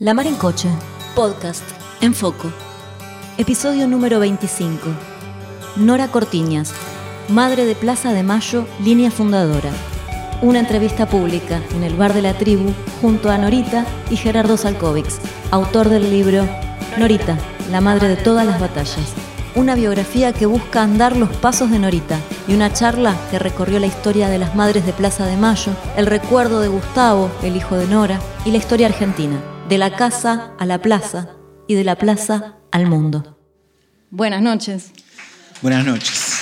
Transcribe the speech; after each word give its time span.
La 0.00 0.12
Mar 0.12 0.26
en 0.26 0.34
Coche, 0.34 0.68
podcast, 1.14 1.62
en 2.00 2.14
foco. 2.14 2.50
Episodio 3.38 3.86
número 3.86 4.18
25. 4.18 4.88
Nora 5.76 6.08
Cortiñas, 6.08 6.72
madre 7.28 7.64
de 7.64 7.76
Plaza 7.76 8.12
de 8.12 8.24
Mayo, 8.24 8.66
línea 8.82 9.12
fundadora. 9.12 9.70
Una 10.42 10.58
entrevista 10.58 11.08
pública 11.08 11.62
en 11.76 11.84
el 11.84 11.94
bar 11.94 12.12
de 12.12 12.22
la 12.22 12.36
tribu 12.36 12.72
junto 13.00 13.30
a 13.30 13.38
Norita 13.38 13.86
y 14.10 14.16
Gerardo 14.16 14.56
Salkovics, 14.56 15.20
autor 15.52 15.88
del 15.88 16.10
libro 16.10 16.44
Norita, 16.98 17.38
la 17.70 17.80
madre 17.80 18.08
de 18.08 18.16
todas 18.16 18.44
las 18.44 18.58
batallas. 18.58 19.12
Una 19.54 19.76
biografía 19.76 20.32
que 20.32 20.46
busca 20.46 20.82
andar 20.82 21.16
los 21.16 21.30
pasos 21.36 21.70
de 21.70 21.78
Norita 21.78 22.18
y 22.48 22.54
una 22.54 22.72
charla 22.72 23.14
que 23.30 23.38
recorrió 23.38 23.78
la 23.78 23.86
historia 23.86 24.28
de 24.28 24.38
las 24.38 24.56
madres 24.56 24.84
de 24.86 24.92
Plaza 24.92 25.24
de 25.26 25.36
Mayo, 25.36 25.70
el 25.96 26.06
recuerdo 26.06 26.58
de 26.58 26.66
Gustavo, 26.66 27.30
el 27.44 27.54
hijo 27.54 27.76
de 27.76 27.86
Nora, 27.86 28.18
y 28.44 28.50
la 28.50 28.56
historia 28.56 28.88
argentina 28.88 29.53
de 29.68 29.78
la 29.78 29.96
casa 29.96 30.52
a 30.58 30.66
la 30.66 30.80
plaza 30.80 31.28
y 31.66 31.74
de 31.74 31.84
la 31.84 31.96
plaza 31.96 32.56
al 32.70 32.86
mundo. 32.86 33.38
Buenas 34.10 34.42
noches. 34.42 34.90
Buenas 35.62 35.84
noches. 35.84 36.40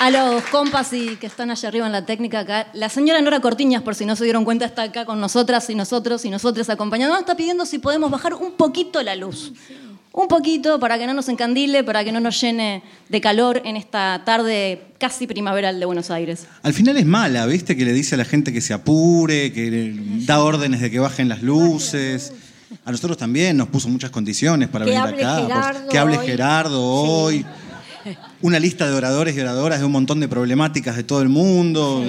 A 0.00 0.10
los 0.10 0.44
compas 0.44 0.92
y 0.92 1.16
que 1.16 1.26
están 1.26 1.50
allá 1.50 1.68
arriba 1.68 1.84
en 1.84 1.92
la 1.92 2.06
técnica 2.06 2.38
acá, 2.38 2.68
la 2.72 2.88
señora 2.88 3.20
Nora 3.20 3.40
Cortiñas, 3.40 3.82
por 3.82 3.96
si 3.96 4.06
no 4.06 4.14
se 4.14 4.22
dieron 4.22 4.44
cuenta, 4.44 4.64
está 4.64 4.82
acá 4.84 5.04
con 5.04 5.20
nosotras 5.20 5.68
y 5.70 5.74
nosotros 5.74 6.24
y 6.24 6.30
nosotros 6.30 6.70
acompañando. 6.70 7.14
Nos 7.14 7.22
está 7.22 7.36
pidiendo 7.36 7.66
si 7.66 7.80
podemos 7.80 8.08
bajar 8.08 8.34
un 8.34 8.52
poquito 8.52 9.02
la 9.02 9.16
luz 9.16 9.52
un 10.22 10.28
poquito 10.28 10.80
para 10.80 10.98
que 10.98 11.06
no 11.06 11.14
nos 11.14 11.28
encandile, 11.28 11.84
para 11.84 12.02
que 12.04 12.10
no 12.10 12.18
nos 12.20 12.40
llene 12.40 12.82
de 13.08 13.20
calor 13.20 13.62
en 13.64 13.76
esta 13.76 14.22
tarde 14.24 14.82
casi 14.98 15.26
primaveral 15.26 15.78
de 15.78 15.86
Buenos 15.86 16.10
Aires. 16.10 16.46
Al 16.62 16.74
final 16.74 16.96
es 16.96 17.06
mala, 17.06 17.46
¿viste? 17.46 17.76
Que 17.76 17.84
le 17.84 17.92
dice 17.92 18.16
a 18.16 18.18
la 18.18 18.24
gente 18.24 18.52
que 18.52 18.60
se 18.60 18.74
apure, 18.74 19.52
que 19.52 19.94
da 20.26 20.42
órdenes 20.42 20.80
de 20.80 20.90
que 20.90 20.98
bajen 20.98 21.28
las 21.28 21.42
luces. 21.42 22.32
A 22.84 22.90
nosotros 22.90 23.16
también 23.16 23.56
nos 23.56 23.68
puso 23.68 23.88
muchas 23.88 24.10
condiciones 24.10 24.68
para 24.68 24.84
venir 24.84 25.00
acá. 25.00 25.86
que 25.88 25.98
hable 25.98 26.18
Gerardo 26.18 26.82
hoy. 26.82 27.46
Una 28.40 28.58
lista 28.58 28.88
de 28.88 28.94
oradores 28.94 29.36
y 29.36 29.40
oradoras 29.40 29.78
de 29.78 29.84
un 29.84 29.92
montón 29.92 30.18
de 30.18 30.28
problemáticas 30.28 30.96
de 30.96 31.04
todo 31.04 31.22
el 31.22 31.28
mundo. 31.28 32.04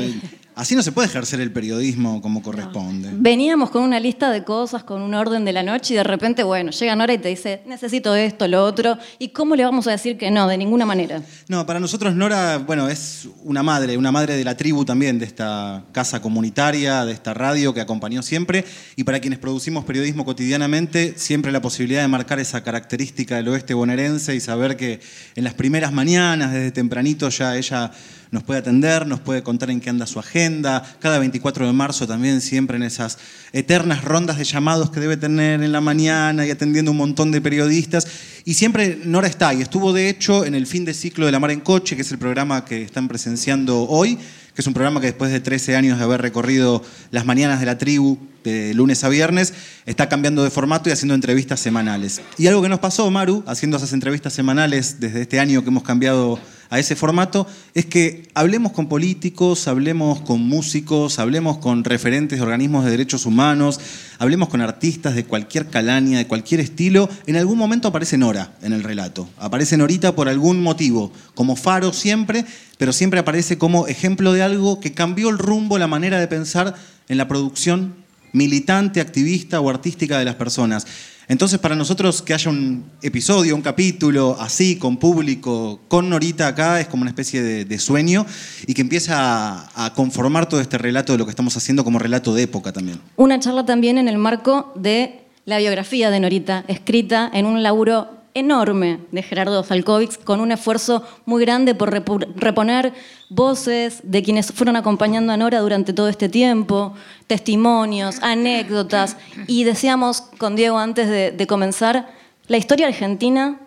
Así 0.59 0.75
no 0.75 0.83
se 0.83 0.91
puede 0.91 1.07
ejercer 1.07 1.39
el 1.39 1.53
periodismo 1.53 2.21
como 2.21 2.43
corresponde. 2.43 3.11
Veníamos 3.13 3.69
con 3.69 3.81
una 3.81 3.97
lista 3.97 4.29
de 4.29 4.43
cosas, 4.43 4.83
con 4.83 5.01
un 5.01 5.13
orden 5.13 5.45
de 5.45 5.53
la 5.53 5.63
noche 5.63 5.93
y 5.93 5.97
de 5.97 6.03
repente, 6.03 6.43
bueno, 6.43 6.71
llega 6.71 6.97
Nora 6.97 7.13
y 7.13 7.17
te 7.17 7.29
dice, 7.29 7.61
necesito 7.65 8.13
esto, 8.13 8.45
lo 8.45 8.65
otro. 8.65 8.97
¿Y 9.19 9.29
cómo 9.29 9.55
le 9.55 9.63
vamos 9.63 9.87
a 9.87 9.91
decir 9.91 10.17
que 10.17 10.29
no? 10.31 10.49
De 10.49 10.57
ninguna 10.57 10.85
manera. 10.85 11.21
No, 11.47 11.65
para 11.65 11.79
nosotros 11.79 12.13
Nora, 12.13 12.57
bueno, 12.57 12.89
es 12.89 13.29
una 13.45 13.63
madre, 13.63 13.95
una 13.95 14.11
madre 14.11 14.35
de 14.35 14.43
la 14.43 14.57
tribu 14.57 14.83
también, 14.83 15.17
de 15.17 15.23
esta 15.23 15.85
casa 15.93 16.21
comunitaria, 16.21 17.05
de 17.05 17.13
esta 17.13 17.33
radio 17.33 17.73
que 17.73 17.79
acompañó 17.79 18.21
siempre. 18.21 18.65
Y 18.97 19.05
para 19.05 19.21
quienes 19.21 19.39
producimos 19.39 19.85
periodismo 19.85 20.25
cotidianamente, 20.25 21.13
siempre 21.15 21.53
la 21.53 21.61
posibilidad 21.61 22.01
de 22.01 22.09
marcar 22.09 22.37
esa 22.37 22.65
característica 22.65 23.37
del 23.37 23.47
oeste 23.47 23.75
bonaerense 23.75 24.35
y 24.35 24.41
saber 24.41 24.75
que 24.75 24.99
en 25.37 25.45
las 25.45 25.53
primeras 25.53 25.93
mañanas, 25.93 26.51
desde 26.51 26.71
tempranito, 26.71 27.29
ya 27.29 27.55
ella 27.55 27.93
nos 28.31 28.43
puede 28.43 28.59
atender, 28.59 29.07
nos 29.07 29.19
puede 29.19 29.41
contar 29.41 29.71
en 29.71 29.79
qué 29.79 29.89
anda 29.89 30.05
su 30.05 30.19
agenda. 30.19 30.83
Cada 30.99 31.17
24 31.17 31.65
de 31.65 31.73
marzo 31.73 32.07
también 32.07 32.41
siempre 32.41 32.77
en 32.77 32.83
esas 32.83 33.17
eternas 33.53 34.03
rondas 34.03 34.37
de 34.37 34.43
llamados 34.43 34.91
que 34.91 34.99
debe 34.99 35.17
tener 35.17 35.63
en 35.63 35.71
la 35.71 35.81
mañana 35.81 36.45
y 36.45 36.51
atendiendo 36.51 36.91
un 36.91 36.97
montón 36.97 37.31
de 37.31 37.41
periodistas. 37.41 38.07
Y 38.45 38.53
siempre 38.53 38.99
Nora 39.03 39.27
está 39.27 39.53
y 39.53 39.61
estuvo 39.61 39.93
de 39.93 40.09
hecho 40.09 40.45
en 40.45 40.53
el 40.53 40.67
fin 40.67 40.85
de 40.85 40.93
ciclo 40.93 41.25
de 41.25 41.31
La 41.31 41.39
Mar 41.39 41.51
en 41.51 41.61
Coche, 41.61 41.95
que 41.95 42.03
es 42.03 42.11
el 42.11 42.19
programa 42.19 42.65
que 42.65 42.83
están 42.83 43.07
presenciando 43.07 43.87
hoy, 43.87 44.15
que 44.15 44.61
es 44.61 44.67
un 44.67 44.73
programa 44.73 44.99
que 44.99 45.07
después 45.07 45.31
de 45.31 45.39
13 45.39 45.75
años 45.75 45.97
de 45.97 46.03
haber 46.03 46.21
recorrido 46.21 46.83
las 47.09 47.25
mañanas 47.25 47.59
de 47.59 47.65
la 47.65 47.77
tribu 47.79 48.19
de 48.43 48.73
lunes 48.73 49.03
a 49.03 49.09
viernes, 49.09 49.53
está 49.85 50.07
cambiando 50.07 50.43
de 50.43 50.49
formato 50.49 50.89
y 50.89 50.91
haciendo 50.91 51.15
entrevistas 51.15 51.59
semanales. 51.59 52.21
Y 52.37 52.47
algo 52.47 52.61
que 52.61 52.69
nos 52.69 52.79
pasó, 52.79 53.09
Maru, 53.09 53.43
haciendo 53.47 53.77
esas 53.77 53.93
entrevistas 53.93 54.33
semanales 54.33 54.99
desde 54.99 55.23
este 55.23 55.39
año 55.39 55.63
que 55.63 55.69
hemos 55.69 55.83
cambiado 55.83 56.39
a 56.69 56.77
ese 56.77 56.95
formato 56.95 57.47
es 57.73 57.85
que 57.85 58.29
hablemos 58.35 58.71
con 58.73 58.87
políticos, 58.87 59.67
hablemos 59.67 60.21
con 60.21 60.41
músicos, 60.41 61.17
hablemos 61.17 61.57
con 61.57 61.83
referentes 61.83 62.37
de 62.37 62.43
organismos 62.43 62.85
de 62.85 62.91
derechos 62.91 63.25
humanos, 63.25 63.79
hablemos 64.19 64.49
con 64.49 64.61
artistas 64.61 65.15
de 65.15 65.25
cualquier 65.25 65.67
calaña, 65.67 66.19
de 66.19 66.27
cualquier 66.27 66.59
estilo. 66.59 67.09
En 67.25 67.37
algún 67.37 67.57
momento 67.57 67.87
aparece 67.87 68.19
Nora 68.19 68.53
en 68.61 68.73
el 68.73 68.83
relato. 68.83 69.27
Aparece 69.39 69.77
Norita 69.77 70.15
por 70.15 70.29
algún 70.29 70.61
motivo, 70.61 71.11
como 71.33 71.55
faro 71.55 71.91
siempre, 71.91 72.45
pero 72.77 72.93
siempre 72.93 73.19
aparece 73.19 73.57
como 73.57 73.87
ejemplo 73.87 74.31
de 74.33 74.43
algo 74.43 74.79
que 74.79 74.93
cambió 74.93 75.29
el 75.29 75.39
rumbo, 75.39 75.79
la 75.79 75.87
manera 75.87 76.19
de 76.19 76.27
pensar 76.27 76.75
en 77.07 77.17
la 77.17 77.27
producción 77.27 77.95
militante, 78.31 79.01
activista 79.01 79.59
o 79.59 79.71
artística 79.71 80.19
de 80.19 80.25
las 80.25 80.35
personas. 80.35 80.85
Entonces, 81.29 81.59
para 81.59 81.75
nosotros 81.75 82.23
que 82.23 82.33
haya 82.33 82.49
un 82.49 82.85
episodio, 83.03 83.55
un 83.55 83.61
capítulo 83.61 84.35
así, 84.39 84.77
con 84.77 84.97
público, 84.97 85.79
con 85.87 86.09
Norita 86.09 86.47
acá, 86.47 86.81
es 86.81 86.87
como 86.87 87.01
una 87.03 87.11
especie 87.11 87.43
de, 87.43 87.79
sueño 87.79 88.25
y 88.65 88.73
que 88.73 88.81
empieza 88.81 89.69
a, 89.75 89.93
conformar 89.93 90.49
todo 90.49 90.59
este 90.59 90.79
relato 90.79 91.11
de 91.11 91.19
lo 91.19 91.25
que 91.25 91.29
estamos 91.29 91.55
haciendo 91.55 91.83
como 91.83 91.99
relato 91.99 92.33
de 92.33 92.41
época 92.41 92.73
también. 92.73 92.99
Una 93.15 93.39
charla 93.39 93.63
también 93.63 93.99
en 93.99 94.07
el 94.07 94.17
marco 94.17 94.73
de 94.75 95.21
la 95.45 95.59
biografía 95.59 96.09
de 96.09 96.19
Norita, 96.19 96.65
escrita 96.67 97.29
en 97.31 97.45
un 97.45 97.61
laburo 97.61 98.07
enorme 98.33 98.99
de 99.11 99.23
Gerardo 99.23 99.63
Falkovics, 99.63 100.17
con 100.17 100.39
un 100.39 100.51
esfuerzo 100.51 101.03
muy 101.25 101.41
grande 101.43 101.75
por 101.75 101.91
reponer 101.91 102.93
voces 103.29 104.01
de 104.03 104.23
quienes 104.23 104.51
fueron 104.51 104.75
acompañando 104.75 105.33
a 105.33 105.37
Nora 105.37 105.59
durante 105.59 105.93
todo 105.93 106.07
este 106.07 106.29
tiempo, 106.29 106.93
testimonios, 107.27 108.19
anécdotas, 108.21 109.17
y 109.47 109.63
decíamos 109.63 110.21
con 110.37 110.55
Diego 110.55 110.77
antes 110.77 111.07
de, 111.09 111.31
de 111.31 111.47
comenzar, 111.47 112.09
la 112.47 112.57
historia 112.57 112.87
argentina 112.87 113.59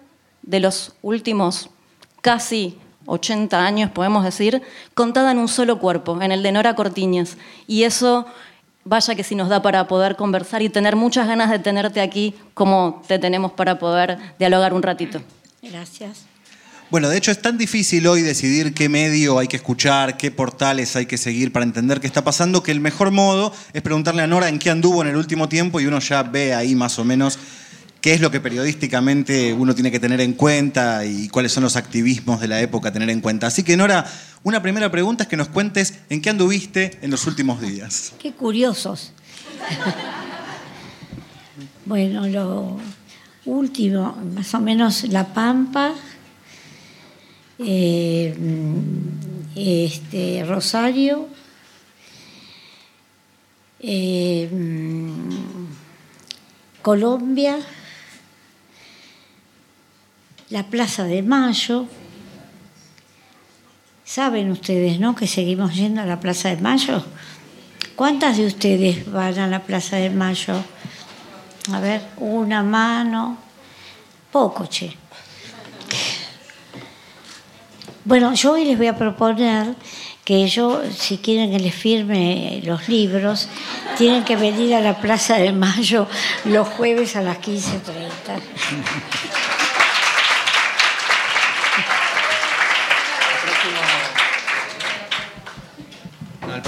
de 0.42 0.60
los 0.60 0.94
últimos 1.02 1.70
casi 2.20 2.78
80 3.06 3.64
años, 3.64 3.90
podemos 3.90 4.24
decir, 4.24 4.62
contada 4.94 5.32
en 5.32 5.38
un 5.38 5.48
solo 5.48 5.78
cuerpo, 5.78 6.20
en 6.20 6.32
el 6.32 6.42
de 6.42 6.52
Nora 6.52 6.74
Cortiñas. 6.74 7.36
Y 7.66 7.84
eso 7.84 8.26
vaya 8.84 9.14
que 9.14 9.24
si 9.24 9.34
nos 9.34 9.48
da 9.48 9.62
para 9.62 9.86
poder 9.86 10.16
conversar 10.16 10.62
y 10.62 10.68
tener 10.68 10.96
muchas 10.96 11.26
ganas 11.26 11.50
de 11.50 11.58
tenerte 11.58 12.00
aquí 12.00 12.34
como 12.54 13.02
te 13.06 13.18
tenemos 13.18 13.52
para 13.52 13.78
poder 13.78 14.18
dialogar 14.38 14.74
un 14.74 14.82
ratito. 14.82 15.20
Gracias. 15.62 16.26
Bueno, 16.90 17.08
de 17.08 17.16
hecho 17.16 17.30
es 17.30 17.40
tan 17.40 17.56
difícil 17.56 18.06
hoy 18.06 18.20
decidir 18.20 18.74
qué 18.74 18.90
medio 18.90 19.38
hay 19.38 19.48
que 19.48 19.56
escuchar, 19.56 20.18
qué 20.18 20.30
portales 20.30 20.94
hay 20.94 21.06
que 21.06 21.16
seguir 21.16 21.50
para 21.50 21.64
entender 21.64 22.00
qué 22.00 22.06
está 22.06 22.22
pasando, 22.22 22.62
que 22.62 22.70
el 22.70 22.80
mejor 22.80 23.10
modo 23.10 23.50
es 23.72 23.80
preguntarle 23.80 24.20
a 24.20 24.26
Nora 24.26 24.50
en 24.50 24.58
qué 24.58 24.68
anduvo 24.68 25.00
en 25.00 25.08
el 25.08 25.16
último 25.16 25.48
tiempo 25.48 25.80
y 25.80 25.86
uno 25.86 26.00
ya 26.00 26.22
ve 26.22 26.52
ahí 26.52 26.74
más 26.74 26.98
o 26.98 27.04
menos 27.06 27.38
qué 28.02 28.14
es 28.14 28.20
lo 28.20 28.32
que 28.32 28.40
periodísticamente 28.40 29.52
uno 29.54 29.74
tiene 29.74 29.92
que 29.92 30.00
tener 30.00 30.20
en 30.20 30.32
cuenta 30.32 31.06
y 31.06 31.28
cuáles 31.28 31.52
son 31.52 31.62
los 31.62 31.76
activismos 31.76 32.40
de 32.40 32.48
la 32.48 32.60
época 32.60 32.88
a 32.88 32.92
tener 32.92 33.08
en 33.08 33.20
cuenta. 33.20 33.46
Así 33.46 33.62
que 33.62 33.76
Nora, 33.76 34.04
una 34.42 34.60
primera 34.60 34.90
pregunta 34.90 35.22
es 35.22 35.28
que 35.28 35.36
nos 35.36 35.48
cuentes 35.48 36.00
en 36.10 36.20
qué 36.20 36.30
anduviste 36.30 36.98
en 37.00 37.12
los 37.12 37.28
últimos 37.28 37.60
días. 37.60 38.12
Qué 38.18 38.32
curiosos. 38.32 39.12
bueno, 41.86 42.26
lo 42.26 42.76
último, 43.44 44.16
más 44.34 44.52
o 44.52 44.60
menos 44.60 45.04
La 45.04 45.32
Pampa, 45.32 45.94
eh, 47.60 48.34
este, 49.54 50.44
Rosario, 50.44 51.28
eh, 53.78 54.50
Colombia, 56.82 57.58
la 60.52 60.64
Plaza 60.64 61.04
de 61.04 61.22
Mayo. 61.22 61.86
Saben 64.04 64.50
ustedes, 64.50 65.00
¿no? 65.00 65.16
Que 65.16 65.26
seguimos 65.26 65.74
yendo 65.74 66.02
a 66.02 66.04
la 66.04 66.20
Plaza 66.20 66.50
de 66.50 66.58
Mayo. 66.58 67.02
¿Cuántas 67.96 68.36
de 68.36 68.46
ustedes 68.46 69.10
van 69.10 69.38
a 69.38 69.46
la 69.46 69.60
Plaza 69.60 69.96
de 69.96 70.10
Mayo? 70.10 70.62
A 71.72 71.80
ver, 71.80 72.02
una 72.18 72.62
mano. 72.62 73.38
Poco, 74.30 74.66
che. 74.66 74.94
Bueno, 78.04 78.34
yo 78.34 78.52
hoy 78.52 78.66
les 78.66 78.76
voy 78.76 78.88
a 78.88 78.98
proponer 78.98 79.74
que 80.22 80.46
yo, 80.48 80.82
si 80.94 81.16
quieren 81.16 81.50
que 81.50 81.60
les 81.60 81.74
firme 81.74 82.60
los 82.64 82.90
libros, 82.90 83.48
tienen 83.96 84.22
que 84.24 84.36
venir 84.36 84.74
a 84.74 84.80
la 84.80 85.00
Plaza 85.00 85.38
de 85.38 85.52
Mayo 85.52 86.06
los 86.44 86.68
jueves 86.68 87.16
a 87.16 87.22
las 87.22 87.38
15.30. 87.38 89.51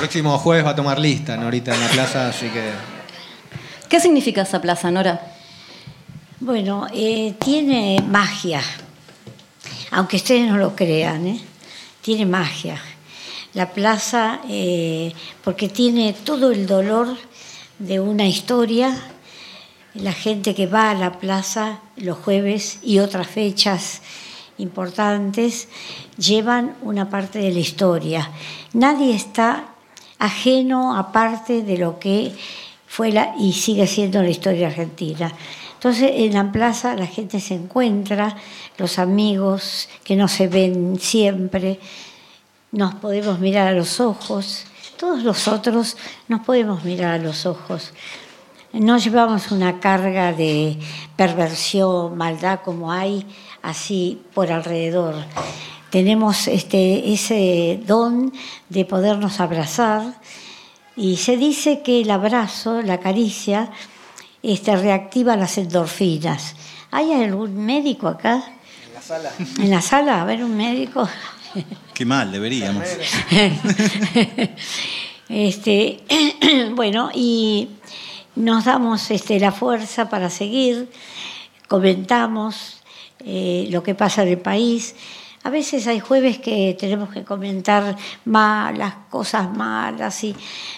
próximo 0.05 0.37
jueves 0.37 0.67
va 0.67 0.71
a 0.73 0.77
tomar 0.77 0.99
lista, 0.99 1.35
Norita, 1.35 1.75
en 1.75 1.81
la 1.81 1.89
plaza, 1.89 2.29
así 2.29 2.51
que... 2.51 2.73
¿Qué 3.89 3.99
significa 3.99 4.43
esa 4.43 4.61
plaza, 4.61 4.91
Nora? 4.91 5.19
Bueno, 6.41 6.87
eh, 6.93 7.35
tiene 7.43 8.05
magia. 8.07 8.61
aunque 9.93 10.17
ustedes 10.17 10.47
no 10.47 10.59
lo 10.59 10.77
crean, 10.77 11.27
¿eh? 11.27 11.41
tiene 12.03 12.27
magia. 12.27 12.79
La 13.55 13.71
plaza, 13.71 14.41
eh, 14.47 15.15
porque 15.43 15.71
tiene 15.71 16.13
todo 16.13 16.53
el 16.53 16.67
dolor 16.67 17.17
de 17.79 17.99
una 17.99 18.27
historia, 18.27 18.95
la 19.95 20.13
gente 20.13 20.55
que 20.55 20.67
va 20.67 20.91
a 20.91 20.95
la 20.95 21.19
plaza 21.19 21.79
los 21.97 22.19
jueves 22.19 22.79
y 22.83 22.99
otras 22.99 23.27
fechas 23.27 24.03
importantes 24.59 25.69
llevan 26.19 26.77
una 26.83 27.09
parte 27.09 27.39
de 27.39 27.53
la 27.53 27.61
historia. 27.61 28.31
Nadie 28.75 29.15
está 29.15 29.71
ajeno 30.19 30.97
aparte 30.97 31.63
de 31.63 31.79
lo 31.79 31.99
que 31.99 32.33
fue 32.87 33.13
y 33.39 33.53
sigue 33.53 33.87
siendo 33.87 34.23
la 34.23 34.31
historia 34.31 34.69
argentina. 34.69 35.33
Entonces 35.75 36.13
en 36.15 36.33
la 36.33 36.51
plaza 36.51 36.95
la 36.95 37.07
gente 37.07 37.41
se 37.41 37.55
encuentra, 37.55 38.37
los 38.79 38.99
amigos 38.99 39.89
que 40.03 40.17
no 40.17 40.29
se 40.29 40.49
ven 40.49 40.99
siempre, 40.99 41.79
nos 42.73 42.95
podemos 42.95 43.39
mirar 43.39 43.69
a 43.69 43.73
los 43.73 44.01
ojos, 44.01 44.65
todos 44.97 45.23
los 45.23 45.47
otros 45.49 45.97
nos 46.29 46.41
podemos 46.41 46.85
mirar 46.85 47.21
a 47.21 47.23
los 47.23 47.47
ojos. 47.47 47.93
No 48.73 48.99
llevamos 48.99 49.53
una 49.53 49.79
carga 49.79 50.33
de 50.33 50.79
perversión, 51.17 52.17
maldad 52.17 52.61
como 52.65 52.91
hay 52.91 53.27
así 53.63 54.21
por 54.35 54.51
alrededor. 54.51 55.15
Tenemos 55.95 56.49
este, 56.49 57.13
ese 57.13 57.81
don 57.87 58.33
de 58.69 58.85
podernos 58.85 59.39
abrazar 59.39 60.03
y 60.97 61.19
se 61.19 61.37
dice 61.37 61.83
que 61.83 62.01
el 62.01 62.11
abrazo, 62.11 62.83
la 62.83 62.99
caricia, 62.99 63.71
este, 64.43 64.75
reactiva 64.75 65.37
las 65.37 65.57
endorfinas. 65.57 66.57
¿Hay 66.91 67.13
algún 67.13 67.65
médico 67.65 68.09
acá? 68.09 68.43
En 68.89 68.93
la 68.93 69.03
sala. 69.03 69.33
¿En 69.39 69.71
la 69.71 69.81
sala? 69.81 70.23
A 70.23 70.25
ver, 70.25 70.43
un 70.43 70.57
médico. 70.57 71.09
Qué 71.95 72.05
mal, 72.05 72.33
deberíamos. 72.33 72.89
este, 75.29 76.03
bueno, 76.75 77.11
y 77.15 77.69
nos 78.35 78.65
damos 78.65 79.13
este, 79.13 79.39
la 79.39 79.53
fuerza 79.53 80.11
para 80.11 80.29
seguir, 80.29 80.91
comentamos 81.69 82.83
eh, 83.25 83.69
lo 83.71 83.85
que 83.85 83.95
pasa 83.95 84.25
en 84.25 84.31
el 84.31 84.39
país. 84.39 84.97
A 85.45 85.51
veces 85.51 85.87
hay 85.87 86.01
jueves 86.01 86.39
que 86.39 86.77
tenemos 86.79 87.11
que 87.11 87.23
comentar 87.23 87.97
malas 88.25 88.95
cosas 89.11 89.55
malas, 89.55 90.25
y, 90.25 90.35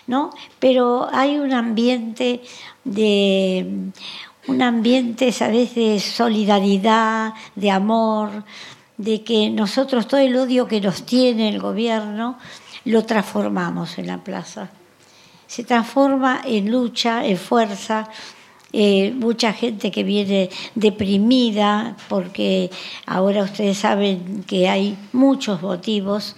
¿no? 0.09 0.33
Pero 0.59 1.09
hay 1.13 1.39
un 1.39 1.53
ambiente 1.53 2.43
de 2.85 3.93
un 4.49 4.63
ambiente, 4.63 5.33
¿sabes?, 5.33 5.75
de 5.75 5.99
solidaridad, 6.01 7.33
de 7.55 7.71
amor, 7.71 8.45
de 8.97 9.23
que 9.23 9.51
nosotros 9.51 10.07
todo 10.09 10.21
el 10.21 10.37
odio 10.37 10.67
que 10.67 10.81
nos 10.81 11.05
tiene 11.05 11.49
el 11.49 11.61
gobierno 11.61 12.39
lo 12.85 13.05
transformamos 13.05 13.99
en 13.99 14.07
la 14.07 14.19
plaza. 14.19 14.71
Se 15.47 15.65
transforma 15.65 16.41
en 16.45 16.71
lucha, 16.71 17.25
en 17.25 17.37
fuerza, 17.37 18.09
eh, 18.73 19.13
mucha 19.13 19.53
gente 19.53 19.91
que 19.91 20.03
viene 20.03 20.51
deprimida, 20.75 21.97
porque 22.09 22.71
ahora 23.07 23.45
ustedes 23.45 23.79
saben 23.79 24.45
que 24.47 24.69
hay 24.69 24.97
muchos 25.13 25.63
motivos 25.63 26.37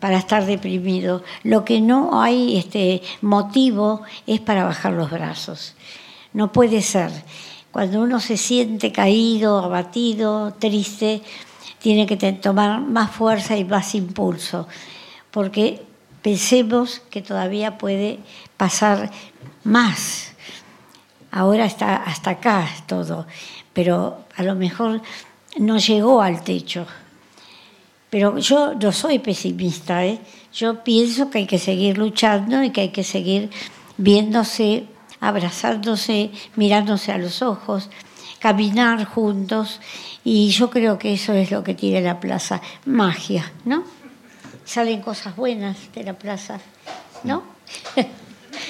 para 0.00 0.18
estar 0.18 0.46
deprimido. 0.46 1.22
Lo 1.42 1.64
que 1.64 1.80
no 1.80 2.20
hay 2.20 2.56
este 2.56 3.02
motivo 3.20 4.02
es 4.26 4.40
para 4.40 4.64
bajar 4.64 4.92
los 4.92 5.10
brazos. 5.10 5.74
No 6.32 6.52
puede 6.52 6.82
ser. 6.82 7.10
Cuando 7.72 8.00
uno 8.00 8.20
se 8.20 8.36
siente 8.36 8.90
caído, 8.90 9.58
abatido, 9.58 10.54
triste, 10.58 11.22
tiene 11.78 12.06
que 12.06 12.16
tomar 12.32 12.80
más 12.80 13.10
fuerza 13.10 13.56
y 13.56 13.64
más 13.64 13.94
impulso, 13.94 14.66
porque 15.30 15.82
pensemos 16.22 17.00
que 17.10 17.22
todavía 17.22 17.78
puede 17.78 18.18
pasar 18.56 19.10
más. 19.62 20.35
Ahora 21.36 21.66
está 21.66 21.96
hasta 21.96 22.30
acá 22.30 22.66
todo, 22.86 23.26
pero 23.74 24.24
a 24.38 24.42
lo 24.42 24.54
mejor 24.54 25.02
no 25.58 25.76
llegó 25.76 26.22
al 26.22 26.42
techo. 26.42 26.86
Pero 28.08 28.38
yo 28.38 28.72
no 28.74 28.90
soy 28.90 29.18
pesimista, 29.18 30.06
¿eh? 30.06 30.18
yo 30.54 30.82
pienso 30.82 31.28
que 31.28 31.40
hay 31.40 31.46
que 31.46 31.58
seguir 31.58 31.98
luchando 31.98 32.62
y 32.62 32.70
que 32.70 32.80
hay 32.80 32.88
que 32.88 33.04
seguir 33.04 33.50
viéndose, 33.98 34.86
abrazándose, 35.20 36.30
mirándose 36.54 37.12
a 37.12 37.18
los 37.18 37.42
ojos, 37.42 37.90
caminar 38.38 39.04
juntos 39.04 39.82
y 40.24 40.48
yo 40.48 40.70
creo 40.70 40.98
que 40.98 41.12
eso 41.12 41.34
es 41.34 41.50
lo 41.50 41.62
que 41.62 41.74
tiene 41.74 42.00
la 42.00 42.18
plaza, 42.18 42.62
magia, 42.86 43.52
¿no? 43.66 43.84
Salen 44.64 45.02
cosas 45.02 45.36
buenas 45.36 45.76
de 45.92 46.02
la 46.02 46.14
plaza, 46.14 46.60
¿no? 47.24 47.42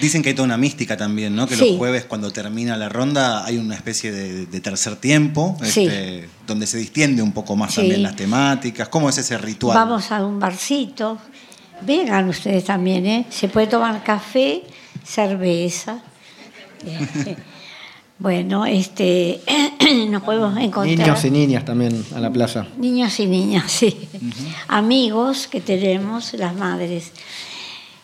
Dicen 0.00 0.22
que 0.22 0.30
hay 0.30 0.34
toda 0.34 0.46
una 0.46 0.56
mística 0.56 0.96
también, 0.96 1.34
¿no? 1.34 1.46
Que 1.46 1.56
los 1.56 1.76
jueves 1.76 2.04
cuando 2.04 2.30
termina 2.30 2.76
la 2.76 2.88
ronda 2.88 3.44
hay 3.44 3.58
una 3.58 3.74
especie 3.74 4.12
de, 4.12 4.60
tercer 4.60 4.96
tiempo, 4.96 5.56
este, 5.62 6.28
donde 6.46 6.66
se 6.66 6.78
distiende 6.78 7.22
un 7.22 7.32
poco 7.32 7.56
más 7.56 7.74
también 7.74 8.02
las 8.02 8.16
temáticas. 8.16 8.88
¿Cómo 8.88 9.08
es 9.08 9.18
ese 9.18 9.38
ritual? 9.38 9.76
Vamos 9.76 10.10
a 10.12 10.24
un 10.24 10.38
barcito. 10.38 11.18
Vengan 11.82 12.28
ustedes 12.28 12.64
también, 12.64 13.06
¿eh? 13.06 13.26
Se 13.30 13.48
puede 13.48 13.66
tomar 13.66 14.02
café, 14.02 14.62
cerveza. 15.04 16.02
Bueno, 18.18 18.64
este, 18.64 19.40
nos 20.08 20.22
podemos 20.22 20.56
encontrar. 20.56 20.98
Niños 20.98 21.24
y 21.24 21.30
niñas 21.30 21.64
también 21.66 22.02
a 22.14 22.20
la 22.20 22.32
plaza. 22.32 22.66
Niños 22.78 23.20
y 23.20 23.26
niñas, 23.26 23.70
sí. 23.70 24.08
Amigos 24.68 25.48
que 25.48 25.60
tenemos, 25.60 26.32
las 26.32 26.54
madres. 26.54 27.12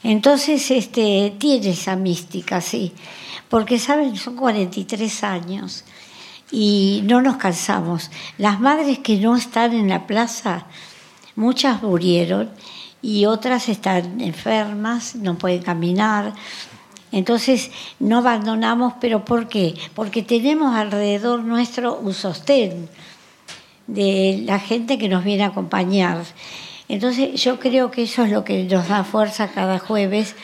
Entonces, 0.02 0.70
este, 0.70 1.34
tiene 1.38 1.70
esa 1.70 1.96
mística, 1.96 2.60
sí. 2.60 2.93
Porque, 3.49 3.78
¿saben? 3.78 4.16
Son 4.16 4.37
43 4.37 5.25
años 5.25 5.84
y 6.50 7.02
no 7.04 7.22
nos 7.22 7.37
cansamos. 7.37 8.10
Las 8.38 8.60
madres 8.60 8.99
que 8.99 9.19
no 9.19 9.37
están 9.37 9.72
en 9.72 9.88
la 9.88 10.06
plaza, 10.06 10.66
muchas 11.37 11.82
murieron 11.82 12.50
y 13.00 13.26
otras 13.26 13.69
están 13.69 14.20
enfermas, 14.20 15.16
no 15.16 15.37
pueden 15.38 15.62
caminar 15.62 16.34
entonces 17.12 17.70
no 18.00 18.19
abandonamos, 18.19 18.94
pero 18.99 19.25
¿por 19.25 19.46
qué? 19.46 19.75
Porque 19.94 20.22
tenemos 20.22 20.75
alrededor 20.75 21.44
nuestro 21.44 21.94
un 21.99 22.14
sostén 22.14 22.88
de 23.87 24.43
la 24.46 24.58
gente 24.58 24.96
que 24.96 25.10
nos 25.10 25.22
viene 25.22 25.44
a 25.44 25.49
acompañar. 25.49 26.25
Entonces 26.92 27.42
yo 27.42 27.58
creo 27.58 27.90
que 27.90 28.02
eso 28.02 28.25
es 28.25 28.30
lo 28.30 28.44
que 28.44 28.64
nos 28.64 28.88
da 28.88 29.02
fuerza 29.02 29.49
cada 29.49 29.78
jueves 29.78 30.37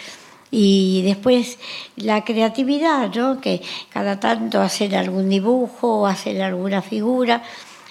y 0.50 1.02
después 1.02 1.58
la 1.96 2.24
creatividad, 2.24 3.14
¿no? 3.14 3.38
que 3.38 3.60
cada 3.90 4.18
tanto 4.18 4.62
hacen 4.62 4.94
algún 4.94 5.28
dibujo 5.28 6.06
hacen 6.06 6.40
alguna 6.40 6.80
figura. 6.80 7.42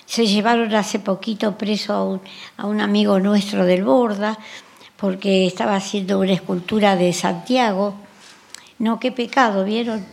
Se 0.07 0.25
llevaron 0.25 0.73
hace 0.73 0.97
poquito 0.97 1.55
preso 1.55 2.19
a 2.57 2.65
un 2.65 2.81
amigo 2.81 3.19
nuestro 3.19 3.63
del 3.63 3.83
Borda 3.83 4.39
porque 4.95 5.45
estaba 5.45 5.75
haciendo 5.75 6.19
una 6.19 6.33
escultura 6.33 6.95
de 6.95 7.13
Santiago 7.13 7.93
no, 8.79 8.99
qué 8.99 9.11
pecado, 9.11 9.63
¿vieron? 9.63 10.05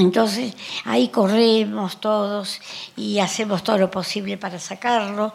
Entonces 0.00 0.54
ahí 0.84 1.08
corremos 1.08 2.00
todos 2.00 2.60
y 2.96 3.18
hacemos 3.18 3.64
todo 3.64 3.78
lo 3.78 3.90
posible 3.90 4.36
para 4.36 4.58
sacarlo 4.58 5.32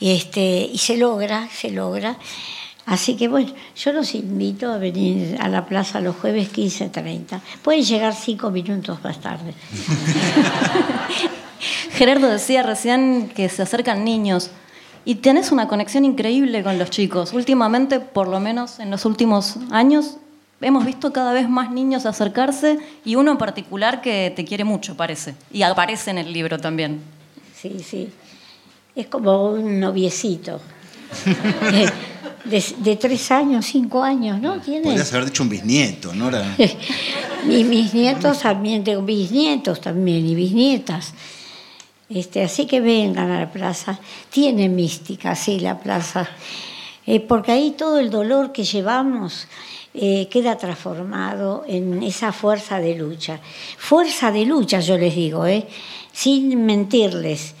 este, 0.00 0.68
y 0.72 0.78
se 0.78 0.96
logra, 0.96 1.48
se 1.48 1.70
logra. 1.70 2.16
Así 2.84 3.16
que 3.16 3.28
bueno, 3.28 3.52
yo 3.76 3.92
los 3.92 4.14
invito 4.14 4.72
a 4.72 4.78
venir 4.78 5.38
a 5.40 5.48
la 5.48 5.66
plaza 5.66 6.00
los 6.00 6.16
jueves 6.16 6.52
15.30. 6.52 7.40
Pueden 7.62 7.84
llegar 7.84 8.14
cinco 8.14 8.50
minutos 8.50 8.98
más 9.04 9.20
tarde. 9.20 9.54
Gerardo 11.92 12.28
decía 12.28 12.64
recién 12.64 13.28
que 13.28 13.48
se 13.48 13.62
acercan 13.62 14.04
niños 14.04 14.50
y 15.04 15.16
tenés 15.16 15.52
una 15.52 15.68
conexión 15.68 16.04
increíble 16.04 16.64
con 16.64 16.78
los 16.78 16.90
chicos. 16.90 17.32
Últimamente, 17.32 18.00
por 18.00 18.26
lo 18.26 18.40
menos 18.40 18.80
en 18.80 18.90
los 18.90 19.04
últimos 19.04 19.58
años, 19.70 20.16
hemos 20.62 20.84
visto 20.84 21.12
cada 21.12 21.32
vez 21.32 21.48
más 21.48 21.70
niños 21.70 22.06
acercarse 22.06 22.78
y 23.04 23.16
uno 23.16 23.32
en 23.32 23.38
particular 23.38 24.00
que 24.00 24.32
te 24.34 24.44
quiere 24.44 24.64
mucho, 24.64 24.96
parece. 24.96 25.34
Y 25.52 25.62
aparece 25.62 26.10
en 26.10 26.18
el 26.18 26.32
libro 26.32 26.58
también. 26.58 27.00
Sí, 27.54 27.84
sí. 27.88 28.08
Es 28.94 29.06
como 29.06 29.50
un 29.50 29.80
noviecito. 29.80 30.60
de, 32.44 32.96
tres 32.96 33.30
años, 33.30 33.66
cinco 33.66 34.02
años, 34.02 34.40
¿no? 34.40 34.60
¿Tiene? 34.60 34.84
Podrías 34.84 35.12
haber 35.12 35.26
dicho 35.26 35.42
un 35.42 35.48
bisnieto, 35.48 36.14
¿no? 36.14 36.30
y 37.48 37.64
mis 37.64 37.94
nietos 37.94 38.40
también, 38.40 38.84
tengo 38.84 39.02
bisnietos 39.02 39.80
también 39.80 40.26
y 40.26 40.34
bisnietas. 40.34 41.14
Este, 42.08 42.42
así 42.42 42.66
que 42.66 42.80
vengan 42.80 43.30
a 43.30 43.40
la 43.40 43.50
plaza. 43.50 43.98
Tiene 44.30 44.68
mística, 44.68 45.34
sí, 45.34 45.60
la 45.60 45.78
plaza. 45.78 46.28
Eh, 47.06 47.20
porque 47.20 47.52
ahí 47.52 47.74
todo 47.76 47.98
el 47.98 48.10
dolor 48.10 48.52
que 48.52 48.64
llevamos 48.64 49.46
eh, 49.94 50.28
queda 50.30 50.56
transformado 50.56 51.64
en 51.68 52.02
esa 52.02 52.32
fuerza 52.32 52.80
de 52.80 52.94
lucha. 52.94 53.40
Fuerza 53.78 54.32
de 54.32 54.46
lucha, 54.46 54.80
yo 54.80 54.96
les 54.96 55.14
digo, 55.14 55.46
¿eh? 55.46 55.66
sin 56.12 56.64
mentirles. 56.64 57.54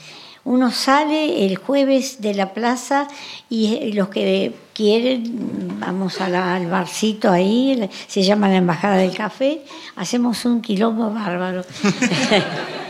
Uno 0.44 0.70
sale 0.72 1.46
el 1.46 1.56
jueves 1.56 2.20
de 2.20 2.34
la 2.34 2.52
plaza 2.52 3.06
y 3.48 3.92
los 3.92 4.08
que 4.08 4.52
quieren, 4.74 5.78
vamos 5.78 6.20
al 6.20 6.66
barcito 6.66 7.30
ahí, 7.30 7.88
se 8.08 8.22
llama 8.22 8.48
la 8.48 8.56
Embajada 8.56 8.96
del 8.96 9.14
Café, 9.14 9.62
hacemos 9.94 10.44
un 10.44 10.60
quilombo 10.60 11.12
bárbaro. 11.12 11.64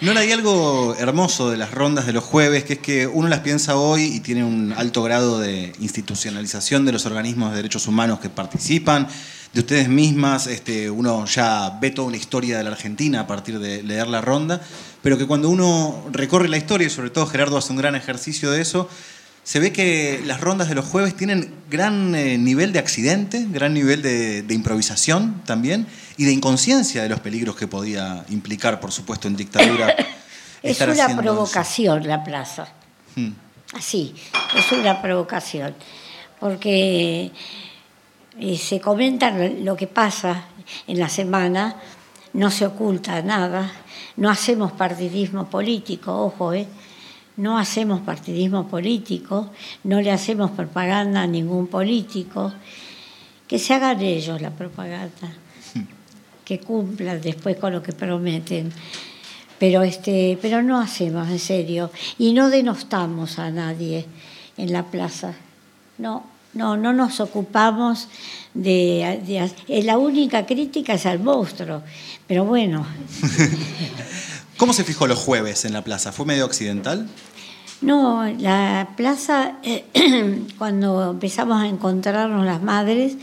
No 0.00 0.12
hay 0.12 0.32
algo 0.32 0.96
hermoso 0.98 1.50
de 1.50 1.58
las 1.58 1.72
rondas 1.72 2.06
de 2.06 2.14
los 2.14 2.24
jueves, 2.24 2.64
que 2.64 2.72
es 2.74 2.78
que 2.78 3.06
uno 3.06 3.28
las 3.28 3.40
piensa 3.40 3.76
hoy 3.76 4.04
y 4.04 4.20
tiene 4.20 4.42
un 4.42 4.72
alto 4.74 5.02
grado 5.02 5.38
de 5.38 5.74
institucionalización 5.78 6.86
de 6.86 6.92
los 6.92 7.04
organismos 7.04 7.50
de 7.50 7.56
derechos 7.56 7.86
humanos 7.86 8.18
que 8.18 8.30
participan, 8.30 9.08
de 9.52 9.60
ustedes 9.60 9.90
mismas, 9.90 10.46
este, 10.46 10.88
uno 10.88 11.26
ya 11.26 11.76
ve 11.82 11.90
toda 11.90 12.08
una 12.08 12.16
historia 12.16 12.56
de 12.56 12.64
la 12.64 12.70
Argentina 12.70 13.20
a 13.20 13.26
partir 13.26 13.58
de 13.58 13.82
leer 13.82 14.06
la 14.06 14.22
ronda, 14.22 14.62
pero 15.02 15.18
que 15.18 15.26
cuando 15.26 15.50
uno 15.50 16.06
recorre 16.10 16.48
la 16.48 16.56
historia, 16.56 16.86
y 16.86 16.90
sobre 16.90 17.10
todo 17.10 17.26
Gerardo 17.26 17.58
hace 17.58 17.72
un 17.72 17.78
gran 17.78 17.94
ejercicio 17.94 18.50
de 18.50 18.62
eso, 18.62 18.88
se 19.42 19.58
ve 19.58 19.72
que 19.72 20.22
las 20.24 20.40
rondas 20.40 20.68
de 20.68 20.74
los 20.76 20.84
jueves 20.84 21.16
tienen 21.16 21.52
gran 21.68 22.14
eh, 22.14 22.38
nivel 22.38 22.72
de 22.72 22.78
accidente, 22.78 23.46
gran 23.50 23.74
nivel 23.74 24.00
de, 24.00 24.44
improvisación 24.48 25.42
también, 25.44 25.86
y 26.20 26.26
de 26.26 26.32
inconsciencia 26.32 27.02
de 27.02 27.08
los 27.08 27.20
peligros 27.20 27.56
que 27.56 27.66
podía 27.66 28.26
implicar, 28.28 28.78
por 28.78 28.92
supuesto, 28.92 29.26
en 29.26 29.36
dictadura. 29.36 29.96
es 30.62 30.78
una 30.78 31.16
provocación 31.16 32.06
la 32.06 32.22
plaza. 32.22 32.68
Hmm. 33.16 33.30
Así, 33.72 34.14
es 34.54 34.70
una 34.70 35.00
provocación. 35.00 35.74
Porque 36.38 37.32
eh, 38.38 38.58
se 38.58 38.80
comenta 38.82 39.30
lo 39.30 39.74
que 39.74 39.86
pasa 39.86 40.44
en 40.86 40.98
la 40.98 41.08
semana, 41.08 41.76
no 42.34 42.50
se 42.50 42.66
oculta 42.66 43.22
nada, 43.22 43.72
no 44.18 44.28
hacemos 44.28 44.72
partidismo 44.72 45.48
político, 45.48 46.26
ojo, 46.26 46.52
eh, 46.52 46.66
no 47.38 47.56
hacemos 47.56 48.02
partidismo 48.02 48.68
político, 48.68 49.52
no 49.84 50.02
le 50.02 50.12
hacemos 50.12 50.50
propaganda 50.50 51.22
a 51.22 51.26
ningún 51.26 51.68
político, 51.68 52.52
que 53.48 53.58
se 53.58 53.72
hagan 53.72 54.02
ellos 54.02 54.42
la 54.42 54.50
propaganda, 54.50 55.32
que 56.50 56.58
cumplan 56.58 57.20
después 57.20 57.56
con 57.58 57.72
lo 57.72 57.80
que 57.80 57.92
prometen. 57.92 58.72
Pero, 59.60 59.84
este, 59.84 60.36
pero 60.42 60.62
no 60.62 60.80
hacemos, 60.80 61.28
en 61.28 61.38
serio, 61.38 61.92
y 62.18 62.32
no 62.32 62.50
denostamos 62.50 63.38
a 63.38 63.52
nadie 63.52 64.04
en 64.56 64.72
la 64.72 64.82
plaza, 64.90 65.34
no. 65.98 66.28
No, 66.52 66.76
no 66.76 66.92
nos 66.92 67.20
ocupamos 67.20 68.08
de, 68.54 69.20
de, 69.68 69.82
La 69.84 69.98
única 69.98 70.44
crítica 70.44 70.94
es 70.94 71.06
al 71.06 71.20
monstruo, 71.20 71.84
pero 72.26 72.44
bueno. 72.44 72.84
¿Cómo 74.56 74.72
se 74.72 74.82
fijó 74.82 75.06
los 75.06 75.20
jueves 75.20 75.64
en 75.64 75.72
la 75.72 75.84
plaza? 75.84 76.10
¿Fue 76.10 76.26
medio 76.26 76.44
accidental? 76.46 77.06
No, 77.80 78.26
la 78.26 78.88
plaza, 78.96 79.58
eh, 79.62 79.84
cuando 80.58 81.12
empezamos 81.12 81.62
a 81.62 81.68
encontrarnos 81.68 82.44
las 82.44 82.60
madres, 82.60 83.16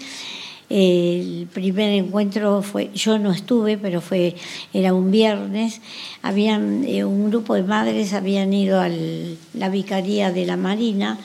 el 0.69 1.47
primer 1.53 1.91
encuentro 1.93 2.62
fue, 2.62 2.91
yo 2.93 3.17
no 3.19 3.31
estuve, 3.31 3.77
pero 3.77 4.01
fue, 4.01 4.36
era 4.74 4.93
un 4.93 5.12
viernes, 5.12 5.81
habían, 6.21 6.83
eh, 6.83 7.05
un 7.05 7.29
grupo 7.29 7.55
de 7.55 7.63
madres 7.63 8.13
habían 8.13 8.53
ido 8.53 8.81
a 8.81 8.89
la 9.53 9.69
vicaría 9.69 10.31
de 10.31 10.45
la 10.45 10.57
Marina, 10.57 11.19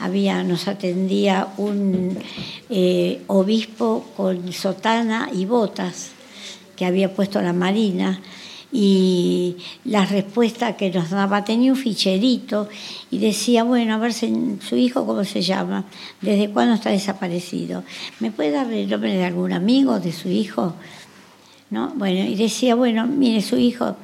había, 0.00 0.42
nos 0.42 0.66
atendía 0.66 1.48
un 1.58 2.18
eh, 2.70 3.22
obispo 3.28 4.04
con 4.16 4.52
sotana 4.52 5.30
y 5.32 5.44
botas 5.44 6.10
que 6.76 6.84
había 6.84 7.14
puesto 7.14 7.40
la 7.40 7.52
Marina 7.52 8.20
y 8.70 9.56
la 9.84 10.04
respuesta 10.04 10.76
que 10.76 10.90
nos 10.90 11.10
daba 11.10 11.44
tenía 11.44 11.72
un 11.72 11.78
ficherito 11.78 12.68
y 13.10 13.18
decía, 13.18 13.64
bueno, 13.64 13.94
a 13.94 13.98
ver 13.98 14.12
su 14.12 14.76
hijo 14.76 15.06
cómo 15.06 15.24
se 15.24 15.40
llama, 15.40 15.84
desde 16.20 16.50
cuándo 16.50 16.74
está 16.74 16.90
desaparecido. 16.90 17.82
¿Me 18.20 18.30
puede 18.30 18.50
dar 18.50 18.70
el 18.72 18.88
nombre 18.88 19.14
de 19.14 19.24
algún 19.24 19.52
amigo 19.52 20.00
de 20.00 20.12
su 20.12 20.28
hijo? 20.28 20.74
¿No? 21.70 21.92
Bueno, 21.96 22.24
y 22.24 22.34
decía, 22.34 22.74
bueno, 22.74 23.06
mire, 23.06 23.42
su 23.42 23.56
hijo 23.56 23.96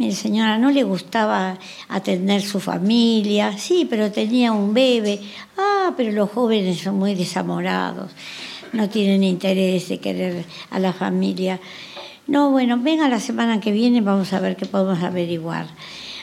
Mire, 0.00 0.14
señora, 0.14 0.56
no 0.56 0.70
le 0.70 0.82
gustaba 0.82 1.58
atender 1.90 2.40
su 2.40 2.58
familia. 2.58 3.58
Sí, 3.58 3.86
pero 3.88 4.10
tenía 4.10 4.50
un 4.50 4.72
bebé. 4.72 5.20
Ah, 5.58 5.92
pero 5.94 6.10
los 6.10 6.30
jóvenes 6.30 6.78
son 6.80 6.98
muy 6.98 7.14
desamorados. 7.14 8.10
No 8.72 8.88
tienen 8.88 9.22
interés 9.22 9.90
de 9.90 9.98
querer 9.98 10.46
a 10.70 10.78
la 10.78 10.94
familia. 10.94 11.60
No, 12.30 12.52
bueno, 12.52 12.78
venga 12.78 13.08
la 13.08 13.18
semana 13.18 13.58
que 13.58 13.72
viene, 13.72 14.02
vamos 14.02 14.32
a 14.32 14.38
ver 14.38 14.54
qué 14.54 14.64
podemos 14.64 15.02
averiguar. 15.02 15.66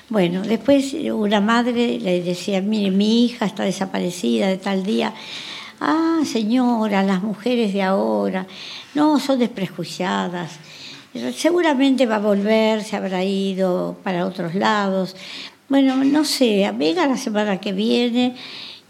Bueno, 0.07 0.41
después 0.41 0.93
una 0.93 1.41
madre 1.41 1.99
le 1.99 2.21
decía, 2.21 2.61
mire, 2.61 2.91
mi 2.91 3.25
hija 3.25 3.45
está 3.45 3.63
desaparecida 3.63 4.47
de 4.47 4.55
tal 4.55 4.83
día. 4.83 5.13
Ah, 5.81 6.21
señora, 6.23 7.03
las 7.03 7.21
mujeres 7.21 7.73
de 7.73 7.83
ahora, 7.83 8.47
no, 8.95 9.19
son 9.19 9.39
desprejuiciadas 9.39 10.59
Seguramente 11.35 12.05
va 12.05 12.15
a 12.15 12.19
volver, 12.19 12.85
se 12.85 12.95
habrá 12.95 13.25
ido 13.25 13.97
para 14.01 14.25
otros 14.25 14.55
lados. 14.55 15.13
Bueno, 15.67 16.01
no 16.05 16.23
sé, 16.23 16.71
venga 16.73 17.05
la 17.05 17.17
semana 17.17 17.59
que 17.59 17.73
viene. 17.73 18.33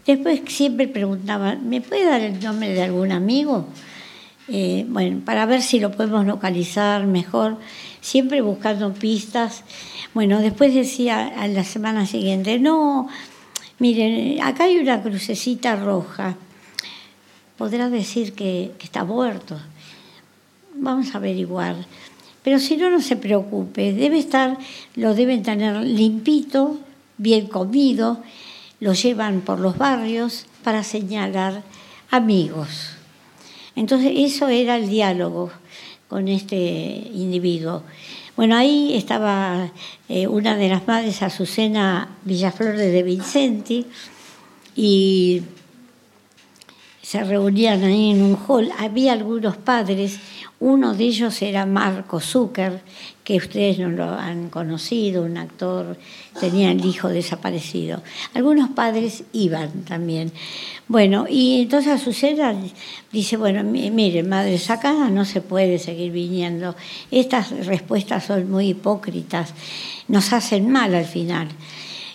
Después 0.06 0.42
siempre 0.46 0.86
preguntaba, 0.86 1.56
¿me 1.56 1.80
puede 1.80 2.04
dar 2.04 2.20
el 2.20 2.38
nombre 2.38 2.68
de 2.68 2.82
algún 2.84 3.10
amigo? 3.10 3.66
Eh, 4.50 4.86
bueno, 4.88 5.20
para 5.24 5.44
ver 5.44 5.60
si 5.60 5.78
lo 5.78 5.90
podemos 5.90 6.24
localizar 6.24 7.06
mejor, 7.06 7.58
siempre 8.00 8.40
buscando 8.40 8.94
pistas. 8.94 9.62
Bueno, 10.14 10.40
después 10.40 10.72
decía 10.74 11.26
a 11.26 11.46
la 11.48 11.64
semana 11.64 12.06
siguiente, 12.06 12.58
no, 12.58 13.08
miren, 13.78 14.40
acá 14.42 14.64
hay 14.64 14.78
una 14.78 15.02
crucecita 15.02 15.76
roja. 15.76 16.36
Podrá 17.58 17.90
decir 17.90 18.32
que, 18.32 18.72
que 18.78 18.84
está 18.84 19.04
muerto. 19.04 19.58
Vamos 20.74 21.14
a 21.14 21.18
averiguar. 21.18 21.76
Pero 22.42 22.58
si 22.58 22.78
no, 22.78 22.88
no 22.88 23.02
se 23.02 23.16
preocupe, 23.16 23.92
debe 23.92 24.18
estar, 24.18 24.56
lo 24.94 25.14
deben 25.14 25.42
tener 25.42 25.76
limpito, 25.76 26.78
bien 27.18 27.48
comido, 27.48 28.22
lo 28.80 28.94
llevan 28.94 29.42
por 29.42 29.58
los 29.58 29.76
barrios 29.76 30.46
para 30.62 30.84
señalar 30.84 31.62
amigos. 32.10 32.97
Entonces, 33.78 34.12
eso 34.16 34.48
era 34.48 34.76
el 34.76 34.88
diálogo 34.88 35.52
con 36.08 36.26
este 36.26 36.56
individuo. 37.14 37.84
Bueno, 38.36 38.56
ahí 38.56 38.96
estaba 38.96 39.70
eh, 40.08 40.26
una 40.26 40.56
de 40.56 40.68
las 40.68 40.84
madres, 40.84 41.22
Azucena 41.22 42.08
Villaflor 42.24 42.76
de 42.76 42.90
De 42.90 43.04
Vincenti, 43.04 43.86
y 44.74 45.42
se 47.00 47.22
reunían 47.22 47.84
ahí 47.84 48.10
en 48.10 48.22
un 48.22 48.36
hall. 48.48 48.68
Había 48.78 49.12
algunos 49.12 49.56
padres 49.56 50.18
uno 50.60 50.94
de 50.94 51.04
ellos 51.04 51.40
era 51.42 51.66
Marco 51.66 52.18
Zucker, 52.20 52.80
que 53.22 53.36
ustedes 53.36 53.78
no 53.78 53.90
lo 53.90 54.10
han 54.10 54.48
conocido, 54.48 55.22
un 55.22 55.36
actor, 55.36 55.96
tenía 56.40 56.72
el 56.72 56.84
hijo 56.84 57.08
desaparecido. 57.08 58.02
Algunos 58.34 58.70
padres 58.70 59.22
iban 59.32 59.84
también. 59.84 60.32
Bueno, 60.88 61.26
y 61.28 61.62
entonces 61.62 61.92
Azucena 61.92 62.54
dice, 63.12 63.36
bueno, 63.36 63.62
miren, 63.62 64.28
madres, 64.28 64.68
acá 64.70 64.92
no 65.10 65.24
se 65.24 65.42
puede 65.42 65.78
seguir 65.78 66.10
viniendo. 66.10 66.74
Estas 67.10 67.50
respuestas 67.66 68.24
son 68.24 68.50
muy 68.50 68.70
hipócritas, 68.70 69.54
nos 70.08 70.32
hacen 70.32 70.70
mal 70.70 70.94
al 70.94 71.04
final. 71.04 71.48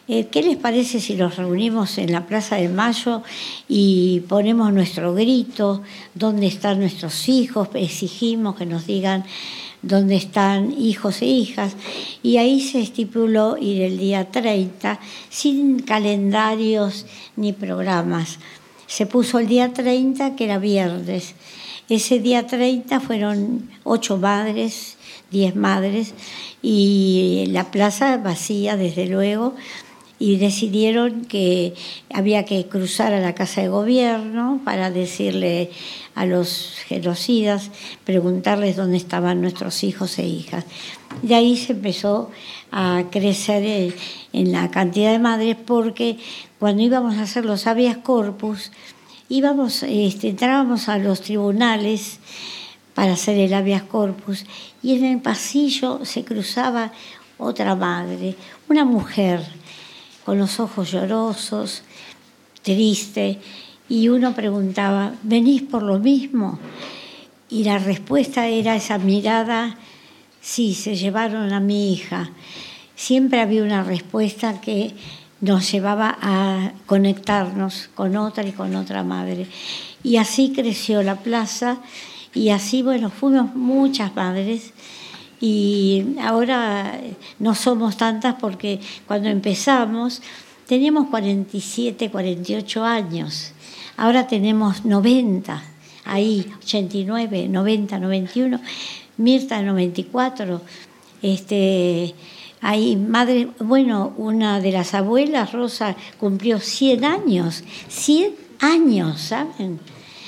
Eh, 0.10 0.28
¿Qué 0.30 0.44
les 0.44 0.58
parece 0.58 1.00
si 1.00 1.16
nos 1.16 1.38
reunimos 1.38 1.98
en 1.98 2.12
la 2.12 2.26
Plaza 2.26 2.58
de 2.58 2.68
Mayo 2.68 3.24
y 3.70 4.20
ponemos 4.28 4.74
nuestro 4.74 5.14
grito? 5.14 5.82
¿Dónde 6.14 6.48
están 6.48 6.82
nuestros 6.82 7.30
hijos? 7.30 7.70
Exigimos 7.74 8.58
que 8.58 8.66
nos 8.66 8.86
digan 8.86 9.24
dónde 9.82 10.18
están 10.18 10.74
hijos 10.78 11.22
e 11.22 11.28
hijas. 11.28 11.78
Y 12.22 12.36
ahí 12.36 12.60
se 12.60 12.82
estipuló 12.82 13.56
ir 13.58 13.82
el 13.82 13.98
día 13.98 14.30
30 14.30 15.00
sin 15.30 15.80
calendarios 15.80 17.06
ni 17.38 17.54
programas. 17.54 18.40
Se 18.88 19.06
puso 19.06 19.40
el 19.40 19.48
día 19.48 19.72
30, 19.72 20.36
que 20.36 20.44
era 20.44 20.58
viernes. 20.58 21.34
Ese 21.88 22.20
día 22.20 22.46
30 22.46 23.00
fueron 23.00 23.70
ocho 23.86 24.18
madres, 24.18 24.98
diez 25.32 25.56
madres, 25.56 26.14
y 26.62 27.46
la 27.48 27.72
plaza 27.72 28.18
vacía, 28.18 28.76
desde 28.76 29.08
luego, 29.08 29.56
y 30.24 30.38
decidieron 30.38 31.26
que 31.26 31.74
había 32.10 32.46
que 32.46 32.68
cruzar 32.68 33.12
a 33.12 33.20
la 33.20 33.36
Casa 33.36 33.60
de 33.60 33.68
Gobierno 33.68 34.62
para 34.64 34.90
decirle 34.90 35.70
a 36.16 36.26
los 36.26 36.78
genocidas, 36.88 37.72
preguntarles 38.06 38.78
dónde 38.78 38.96
estaban 38.96 39.42
nuestros 39.42 39.84
hijos 39.84 40.18
e 40.20 40.26
hijas. 40.26 40.64
De 41.24 41.36
ahí 41.36 41.58
se 41.58 41.74
empezó 41.74 42.32
a 42.72 43.04
crecer 43.12 43.94
en 44.32 44.54
la 44.54 44.72
cantidad 44.72 45.12
de 45.12 45.20
madres 45.20 45.58
porque 45.58 46.20
cuando 46.58 46.84
íbamos 46.84 47.18
a 47.18 47.24
hacer 47.24 47.44
los 47.44 47.68
habeas 47.68 47.98
corpus, 47.98 48.72
íbamos, 49.28 49.84
este, 49.84 50.30
entrábamos 50.30 50.88
a 50.88 51.00
los 51.00 51.20
tribunales 51.20 52.20
para 52.94 53.12
hacer 53.12 53.38
el 53.38 53.54
habeas 53.54 53.84
corpus 53.84 54.46
y 54.82 54.96
en 54.96 55.04
el 55.04 55.20
pasillo 55.20 56.06
se 56.06 56.24
cruzaba 56.24 56.94
otra 57.38 57.76
madre, 57.76 58.38
una 58.70 58.86
mujer 58.86 59.42
con 60.26 60.38
los 60.38 60.60
ojos 60.60 60.92
llorosos, 60.92 61.84
triste, 62.62 63.40
y 63.90 64.10
uno 64.10 64.34
preguntaba, 64.34 65.14
¿venís 65.24 65.62
por 65.62 65.84
lo 65.84 66.00
mismo? 66.00 66.60
Y 67.50 67.64
la 67.64 67.78
respuesta 67.78 68.48
era 68.48 68.76
esa 68.76 68.98
mirada, 68.98 69.78
sí, 70.42 70.74
se 70.74 70.96
llevaron 70.96 71.54
a 71.54 71.60
mi 71.60 71.94
hija. 71.94 72.32
Siempre 72.96 73.42
había 73.42 73.64
una 73.64 73.84
respuesta 73.84 74.62
que 74.62 74.96
nos 75.42 75.70
llevaba 75.72 76.18
a 76.22 76.72
conectarnos 76.86 77.90
con 77.94 78.16
otra 78.16 78.48
y 78.48 78.54
con 78.54 78.76
otra 78.76 79.04
madre. 79.04 79.48
Y 80.02 80.18
así 80.18 80.54
creció 80.56 81.04
la 81.04 81.18
plaza 81.18 81.78
y 82.34 82.50
así, 82.50 82.82
bueno, 82.82 83.10
fuimos 83.10 83.54
muchas 83.56 84.16
madres 84.16 84.74
y 85.46 86.16
ahora 86.22 86.98
no 87.38 87.54
somos 87.54 87.98
tantas 87.98 88.36
porque 88.36 88.80
cuando 89.06 89.28
empezamos 89.28 90.22
teníamos 90.68 91.10
47, 91.10 92.10
48 92.10 92.86
años, 92.86 93.52
ahora 93.98 94.26
tenemos 94.26 94.86
90, 94.86 95.62
ahí 96.06 96.50
89, 96.60 97.50
90, 97.50 98.00
91, 98.00 98.62
Mirta 99.18 99.62
94, 99.62 100.62
este 101.22 102.16
hay 102.62 102.96
madre, 102.96 103.50
bueno, 103.60 104.14
una 104.16 104.62
de 104.62 104.72
las 104.72 104.94
abuelas, 104.94 105.52
Rosa, 105.52 105.98
cumplió 106.22 106.62
100 106.62 107.04
años, 107.04 107.66
100 107.90 108.34
años, 108.60 109.20
¿saben? 109.20 109.82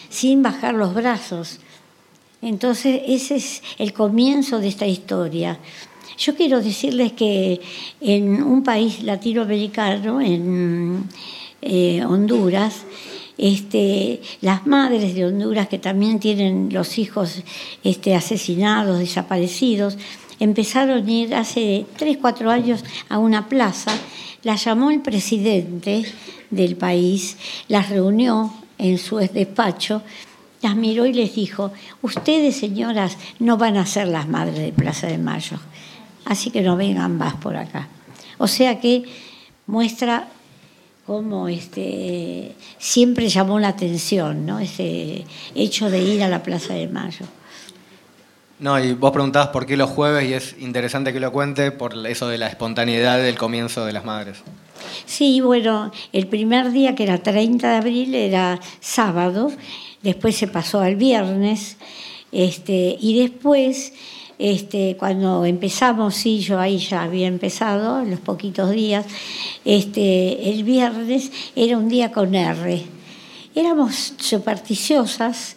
Sin 0.10 0.44
bajar 0.44 0.74
los 0.74 0.94
brazos. 0.94 1.62
Entonces, 2.46 3.02
ese 3.08 3.38
es 3.38 3.64
el 3.80 3.92
comienzo 3.92 4.60
de 4.60 4.68
esta 4.68 4.86
historia. 4.86 5.58
Yo 6.16 6.36
quiero 6.36 6.62
decirles 6.62 7.14
que 7.14 7.60
en 8.00 8.44
un 8.44 8.62
país 8.62 9.02
latinoamericano, 9.02 10.22
en 10.22 11.10
eh, 11.64 12.06
Honduras, 12.06 12.84
este, 13.36 14.22
las 14.42 14.68
madres 14.68 15.16
de 15.16 15.26
Honduras 15.26 15.68
que 15.68 15.80
también 15.80 16.20
tienen 16.20 16.70
los 16.72 17.00
hijos 17.00 17.42
este, 17.84 18.14
asesinados, 18.14 19.00
desaparecidos, 19.00 19.98
empezaron 20.40 21.04
a 21.04 21.12
ir 21.12 21.34
hace 21.34 21.88
3, 21.98 22.20
4 22.22 22.52
años 22.52 22.84
a 23.10 23.18
una 23.18 23.50
plaza, 23.50 23.92
la 24.44 24.56
llamó 24.56 24.92
el 24.92 25.02
presidente 25.02 26.06
del 26.52 26.76
país, 26.76 27.38
las 27.70 27.90
reunió 27.90 28.54
en 28.78 29.00
su 29.00 29.18
despacho, 29.18 30.04
las 30.62 30.76
miró 30.76 31.06
y 31.06 31.14
les 31.14 31.36
dijo, 31.36 31.72
ustedes 32.02 32.56
señoras 32.56 33.18
no 33.40 33.58
van 33.58 33.78
a 33.78 33.86
ser 33.86 34.08
las 34.08 34.28
madres 34.28 34.58
de 34.58 34.72
Plaza 34.72 35.08
de 35.08 35.18
Mayo, 35.18 35.58
así 36.26 36.50
que 36.50 36.62
no 36.62 36.76
vengan 36.76 37.18
más 37.18 37.36
por 37.36 37.56
acá. 37.56 37.88
O 38.38 38.48
sea 38.48 38.80
que 38.80 39.04
muestra 39.68 40.28
cómo 41.06 41.48
este, 41.48 42.56
siempre 42.80 43.30
llamó 43.30 43.60
la 43.60 43.70
atención 43.70 44.46
¿no? 44.46 44.60
ese 44.60 45.26
hecho 45.54 45.90
de 45.90 46.02
ir 46.02 46.24
a 46.24 46.30
la 46.30 46.44
Plaza 46.44 46.74
de 46.74 46.88
Mayo. 46.88 47.26
No, 48.58 48.80
y 48.82 48.94
vos 48.94 49.12
preguntabas 49.12 49.50
por 49.50 49.66
qué 49.66 49.76
los 49.76 49.90
jueves 49.90 50.30
y 50.30 50.34
es 50.34 50.56
interesante 50.60 51.12
que 51.12 51.20
lo 51.20 51.34
cuente 51.34 51.72
por 51.72 51.94
eso 52.08 52.30
de 52.30 52.38
la 52.38 52.48
espontaneidad 52.48 53.18
del 53.18 53.38
comienzo 53.38 53.86
de 53.86 53.92
las 53.92 54.06
madres. 54.06 54.38
Sí, 55.06 55.42
bueno, 55.42 55.92
el 56.14 56.28
primer 56.28 56.72
día 56.72 56.96
que 56.96 57.04
era 57.04 57.18
30 57.18 57.70
de 57.70 57.76
abril 57.76 58.16
era 58.16 58.60
sábado, 58.80 59.52
después 60.02 60.38
se 60.38 60.48
pasó 60.48 60.80
al 60.80 60.96
viernes, 60.96 61.76
este, 62.32 62.98
y 63.00 63.20
después, 63.20 63.94
este, 64.40 64.96
cuando 64.98 65.46
empezamos, 65.46 66.16
sí, 66.16 66.40
yo 66.40 66.60
ahí 66.60 66.78
ya 66.78 67.04
había 67.04 67.28
empezado, 67.28 68.06
los 68.06 68.20
poquitos 68.22 68.72
días, 68.72 69.06
este, 69.66 70.50
el 70.50 70.64
viernes 70.64 71.32
era 71.56 71.78
un 71.78 71.90
día 71.90 72.12
con 72.12 72.36
R. 72.36 72.86
Éramos 73.54 74.14
supersticiosas, 74.18 75.56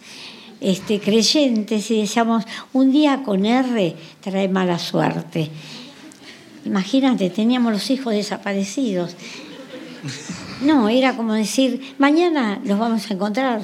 este, 0.60 1.00
creyentes 1.00 1.90
y 1.90 2.00
decíamos, 2.00 2.44
un 2.72 2.92
día 2.92 3.22
con 3.22 3.46
R 3.46 3.96
trae 4.20 4.48
mala 4.48 4.78
suerte. 4.78 5.50
Imagínate, 6.64 7.30
teníamos 7.30 7.72
los 7.72 7.90
hijos 7.90 8.14
desaparecidos. 8.14 9.14
No, 10.60 10.88
era 10.88 11.16
como 11.16 11.34
decir, 11.34 11.94
mañana 11.98 12.60
los 12.64 12.78
vamos 12.78 13.10
a 13.10 13.14
encontrar. 13.14 13.62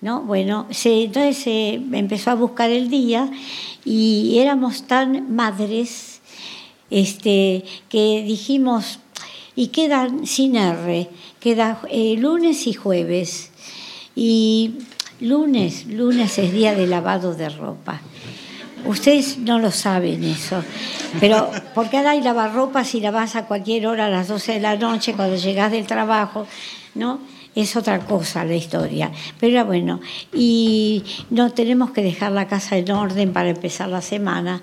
¿No? 0.00 0.22
Bueno, 0.22 0.68
entonces 0.84 1.38
se 1.38 1.74
empezó 1.74 2.30
a 2.30 2.34
buscar 2.34 2.70
el 2.70 2.88
día 2.88 3.28
y 3.84 4.38
éramos 4.38 4.84
tan 4.84 5.34
madres 5.34 6.20
este, 6.88 7.64
que 7.88 8.22
dijimos, 8.24 9.00
y 9.58 9.68
quedan 9.68 10.24
sin 10.24 10.54
R, 10.54 11.10
queda 11.40 11.80
eh, 11.90 12.14
lunes 12.16 12.68
y 12.68 12.74
jueves. 12.74 13.50
Y 14.14 14.74
Lunes, 15.20 15.86
lunes 15.86 16.38
es 16.38 16.52
día 16.52 16.76
de 16.76 16.86
lavado 16.86 17.34
de 17.34 17.48
ropa. 17.48 18.00
Ustedes 18.84 19.38
no 19.38 19.58
lo 19.58 19.72
saben 19.72 20.22
eso, 20.22 20.62
pero 21.18 21.50
porque 21.74 21.96
ahora 21.96 22.12
hay 22.12 22.22
lavarropas 22.22 22.86
si 22.86 23.00
lavas 23.00 23.34
a 23.34 23.46
cualquier 23.46 23.88
hora 23.88 24.06
a 24.06 24.10
las 24.10 24.28
12 24.28 24.52
de 24.52 24.60
la 24.60 24.76
noche 24.76 25.14
cuando 25.14 25.34
llegas 25.34 25.72
del 25.72 25.88
trabajo, 25.88 26.46
¿no? 26.94 27.18
Es 27.56 27.74
otra 27.74 27.98
cosa 27.98 28.44
la 28.44 28.54
historia. 28.54 29.10
Pero 29.40 29.64
bueno, 29.64 30.00
y 30.32 31.02
no 31.30 31.50
tenemos 31.50 31.90
que 31.90 32.02
dejar 32.02 32.30
la 32.30 32.46
casa 32.46 32.76
en 32.76 32.88
orden 32.92 33.32
para 33.32 33.50
empezar 33.50 33.88
la 33.88 34.02
semana. 34.02 34.62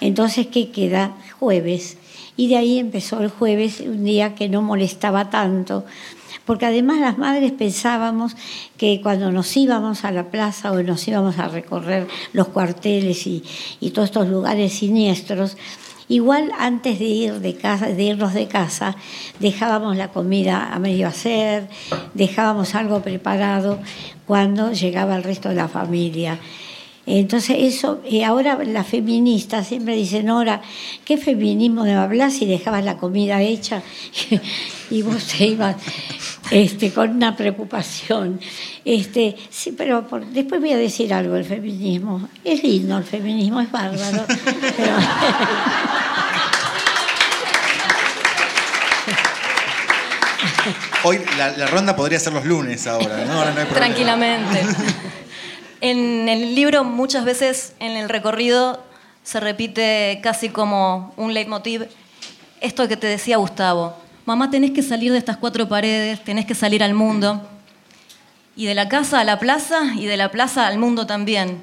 Entonces, 0.00 0.46
¿qué 0.46 0.70
queda? 0.70 1.14
Jueves. 1.38 1.98
Y 2.38 2.48
de 2.48 2.56
ahí 2.56 2.78
empezó 2.78 3.20
el 3.20 3.28
jueves, 3.28 3.80
un 3.80 4.04
día 4.04 4.34
que 4.34 4.48
no 4.48 4.62
molestaba 4.62 5.28
tanto 5.28 5.84
porque 6.50 6.66
además 6.66 6.98
las 6.98 7.16
madres 7.16 7.52
pensábamos 7.52 8.34
que 8.76 9.00
cuando 9.00 9.30
nos 9.30 9.56
íbamos 9.56 10.04
a 10.04 10.10
la 10.10 10.32
plaza 10.32 10.72
o 10.72 10.82
nos 10.82 11.06
íbamos 11.06 11.38
a 11.38 11.46
recorrer 11.46 12.08
los 12.32 12.48
cuarteles 12.48 13.24
y, 13.28 13.44
todos 13.94 14.08
estos 14.08 14.26
lugares 14.26 14.72
siniestros, 14.72 15.56
Igual 16.08 16.50
antes 16.58 16.98
de 16.98 17.04
ir 17.04 17.34
de 17.34 17.54
casa, 17.54 17.86
de 17.86 18.02
irnos 18.02 18.34
de 18.34 18.48
casa, 18.48 18.96
dejábamos 19.38 19.96
la 19.96 20.08
comida 20.08 20.74
a 20.74 20.80
medio 20.80 21.06
hacer, 21.06 21.68
dejábamos 22.14 22.74
algo 22.74 23.00
preparado 23.00 23.78
cuando 24.26 24.72
llegaba 24.72 25.14
el 25.14 25.22
resto 25.22 25.50
de 25.50 25.54
la 25.54 25.68
familia. 25.68 26.40
Entonces 27.18 27.56
eso, 27.58 28.00
y 28.08 28.22
ahora 28.22 28.56
las 28.64 28.86
feministas 28.86 29.66
siempre 29.66 29.96
dicen, 29.96 30.26
Nora, 30.26 30.62
¿qué 31.04 31.16
feminismo 31.16 31.82
de 31.82 31.94
hablar 31.94 32.30
si 32.30 32.46
dejabas 32.46 32.84
la 32.84 32.98
comida 32.98 33.42
hecha 33.42 33.82
y 34.90 35.02
vos 35.02 35.26
te 35.26 35.46
ibas 35.46 35.74
este, 36.52 36.92
con 36.92 37.10
una 37.10 37.36
preocupación? 37.36 38.38
Este, 38.84 39.36
sí, 39.50 39.74
pero 39.76 40.06
después 40.32 40.60
voy 40.60 40.70
a 40.70 40.76
decir 40.76 41.12
algo 41.12 41.34
del 41.34 41.44
feminismo. 41.44 42.28
Es 42.44 42.62
lindo 42.62 42.98
el 42.98 43.04
feminismo, 43.04 43.60
es 43.60 43.72
bárbaro. 43.72 44.24
Hoy 51.02 51.18
la, 51.36 51.66
ronda 51.66 51.96
podría 51.96 52.20
ser 52.20 52.34
los 52.34 52.44
lunes 52.44 52.86
ahora, 52.86 53.24
¿no? 53.24 53.32
Ahora 53.32 53.52
no 53.52 53.60
hay 53.60 53.66
Tranquilamente. 53.66 54.62
En 55.80 56.28
el 56.28 56.54
libro 56.54 56.84
muchas 56.84 57.24
veces 57.24 57.74
en 57.80 57.92
el 57.92 58.10
recorrido 58.10 58.82
se 59.22 59.40
repite 59.40 60.20
casi 60.22 60.50
como 60.50 61.14
un 61.16 61.32
leitmotiv 61.32 61.88
esto 62.60 62.86
que 62.86 62.98
te 62.98 63.06
decía 63.06 63.38
Gustavo. 63.38 63.96
Mamá, 64.26 64.50
tenés 64.50 64.72
que 64.72 64.82
salir 64.82 65.10
de 65.10 65.16
estas 65.16 65.38
cuatro 65.38 65.66
paredes, 65.68 66.22
tenés 66.22 66.44
que 66.44 66.54
salir 66.54 66.82
al 66.82 66.92
mundo. 66.92 67.48
Y 68.56 68.66
de 68.66 68.74
la 68.74 68.90
casa 68.90 69.20
a 69.20 69.24
la 69.24 69.38
plaza 69.38 69.94
y 69.96 70.04
de 70.04 70.18
la 70.18 70.30
plaza 70.30 70.66
al 70.66 70.78
mundo 70.78 71.06
también. 71.06 71.62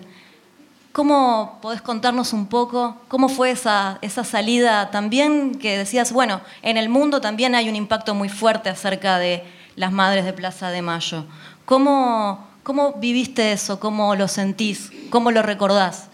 ¿Cómo 0.94 1.60
podés 1.62 1.84
contarnos 1.84 2.34
un 2.34 2.48
poco 2.48 2.98
cómo 3.08 3.30
fue 3.30 3.52
esa, 3.52 4.00
esa 4.02 4.24
salida 4.24 4.90
también 4.90 5.60
que 5.60 5.78
decías, 5.78 6.12
bueno, 6.12 6.42
en 6.64 6.78
el 6.78 6.90
mundo 6.90 7.22
también 7.22 7.54
hay 7.54 7.70
un 7.70 7.76
impacto 7.76 8.16
muy 8.16 8.30
fuerte 8.30 8.70
acerca 8.70 9.20
de 9.20 9.44
las 9.78 9.94
madres 9.94 10.26
de 10.26 10.34
Plaza 10.34 10.70
de 10.72 10.82
Mayo? 10.82 11.24
¿Cómo, 11.64 12.46
¿Cómo 12.64 12.94
viviste 12.94 13.54
eso? 13.54 13.80
¿Cómo 13.80 14.16
lo 14.16 14.28
sentís? 14.28 14.92
¿Cómo 15.10 15.32
lo 15.32 15.42
recordás? 15.42 16.10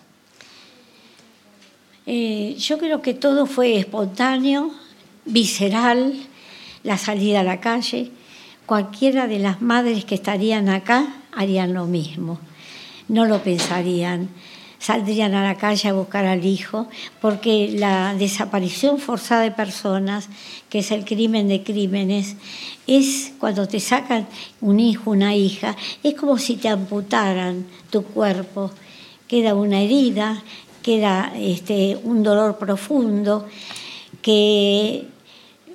Eh, 2.05 2.55
yo 2.59 2.77
creo 2.77 3.01
que 3.01 3.13
todo 3.13 3.45
fue 3.45 3.77
espontáneo, 3.77 4.71
visceral, 5.25 6.13
la 6.83 6.97
salida 6.97 7.39
a 7.39 7.43
la 7.43 7.59
calle. 7.59 8.11
Cualquiera 8.65 9.27
de 9.27 9.39
las 9.39 9.61
madres 9.61 10.05
que 10.05 10.15
estarían 10.15 10.69
acá 10.69 11.07
harían 11.31 11.73
lo 11.73 11.85
mismo. 11.85 12.39
No 13.07 13.25
lo 13.25 13.41
pensarían 13.41 14.29
saldrían 14.83 15.33
a 15.33 15.43
la 15.43 15.55
calle 15.55 15.87
a 15.87 15.93
buscar 15.93 16.25
al 16.25 16.45
hijo, 16.45 16.87
porque 17.21 17.73
la 17.73 18.15
desaparición 18.15 18.99
forzada 18.99 19.43
de 19.43 19.51
personas, 19.51 20.27
que 20.69 20.79
es 20.79 20.91
el 20.91 21.05
crimen 21.05 21.47
de 21.47 21.63
crímenes, 21.63 22.35
es 22.85 23.31
cuando 23.39 23.65
te 23.65 23.79
sacan 23.79 24.27
un 24.59 24.81
hijo, 24.81 25.11
una 25.11 25.37
hija, 25.37 25.77
es 26.03 26.15
como 26.15 26.37
si 26.37 26.57
te 26.57 26.67
amputaran 26.67 27.65
tu 27.89 28.03
cuerpo, 28.03 28.71
queda 29.25 29.55
una 29.55 29.79
herida, 29.79 30.43
queda 30.81 31.31
este, 31.37 31.97
un 32.03 32.21
dolor 32.21 32.57
profundo 32.57 33.47
que 34.21 35.07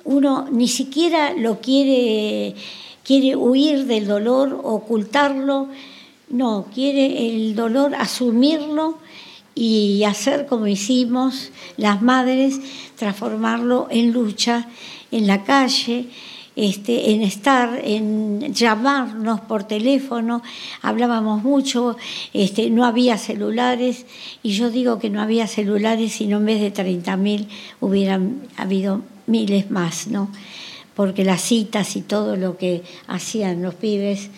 uno 0.03 0.47
ni 0.51 0.67
siquiera 0.67 1.33
lo 1.33 1.59
quiere, 1.61 2.53
quiere 3.03 3.35
huir 3.35 3.87
del 3.87 4.05
dolor, 4.05 4.61
ocultarlo, 4.63 5.69
no, 6.29 6.67
quiere 6.73 7.27
el 7.27 7.55
dolor 7.55 7.95
asumirlo 7.95 8.97
y 9.55 10.03
hacer 10.03 10.45
como 10.45 10.67
hicimos 10.67 11.51
las 11.77 12.01
madres, 12.01 12.59
transformarlo 12.95 13.87
en 13.89 14.11
lucha 14.13 14.67
en 15.11 15.27
la 15.27 15.43
calle, 15.43 16.07
este, 16.55 17.11
en 17.11 17.21
estar, 17.21 17.79
en 17.83 18.53
llamarnos 18.53 19.39
por 19.41 19.63
teléfono, 19.63 20.43
hablábamos 20.81 21.43
mucho, 21.43 21.95
este, 22.33 22.69
no 22.69 22.85
había 22.85 23.17
celulares, 23.17 24.05
y 24.43 24.51
yo 24.51 24.69
digo 24.69 24.99
que 24.99 25.09
no 25.09 25.21
había 25.21 25.47
celulares, 25.47 26.13
sino 26.13 26.37
en 26.37 26.45
vez 26.45 26.61
de 26.61 26.73
30.000 26.73 27.47
hubieran 27.79 28.41
habido 28.57 29.01
miles 29.25 29.71
más, 29.71 30.07
¿no? 30.07 30.29
Porque 30.95 31.23
las 31.23 31.41
citas 31.41 31.95
y 31.95 32.01
todo 32.01 32.35
lo 32.35 32.57
que 32.57 32.83
hacían 33.07 33.61
los 33.61 33.75
pibes 33.75 34.29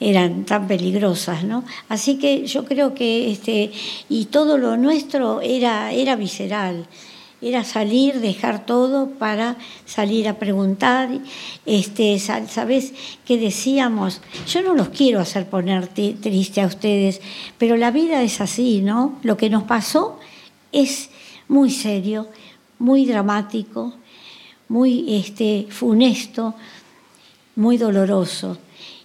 eran 0.00 0.44
tan 0.44 0.66
peligrosas, 0.66 1.44
¿no? 1.44 1.64
Así 1.88 2.18
que 2.18 2.46
yo 2.46 2.64
creo 2.64 2.94
que 2.94 3.30
este 3.30 3.72
y 4.08 4.26
todo 4.26 4.58
lo 4.58 4.76
nuestro 4.76 5.40
era 5.40 5.92
era 5.92 6.16
visceral 6.16 6.86
era 7.40 7.64
salir, 7.64 8.20
dejar 8.20 8.64
todo 8.64 9.10
para 9.10 9.56
salir 9.84 10.28
a 10.28 10.38
preguntar. 10.38 11.08
Este, 11.66 12.18
¿Sabes 12.18 12.92
qué 13.26 13.38
decíamos? 13.38 14.20
Yo 14.48 14.62
no 14.62 14.74
los 14.74 14.88
quiero 14.88 15.20
hacer 15.20 15.46
poner 15.46 15.88
triste 15.88 16.62
a 16.62 16.66
ustedes, 16.66 17.20
pero 17.58 17.76
la 17.76 17.90
vida 17.90 18.22
es 18.22 18.40
así, 18.40 18.80
¿no? 18.80 19.18
Lo 19.22 19.36
que 19.36 19.50
nos 19.50 19.64
pasó 19.64 20.18
es 20.72 21.10
muy 21.48 21.70
serio, 21.70 22.26
muy 22.78 23.04
dramático, 23.04 23.94
muy 24.68 25.16
este, 25.16 25.66
funesto, 25.68 26.54
muy 27.54 27.76
doloroso. 27.76 28.58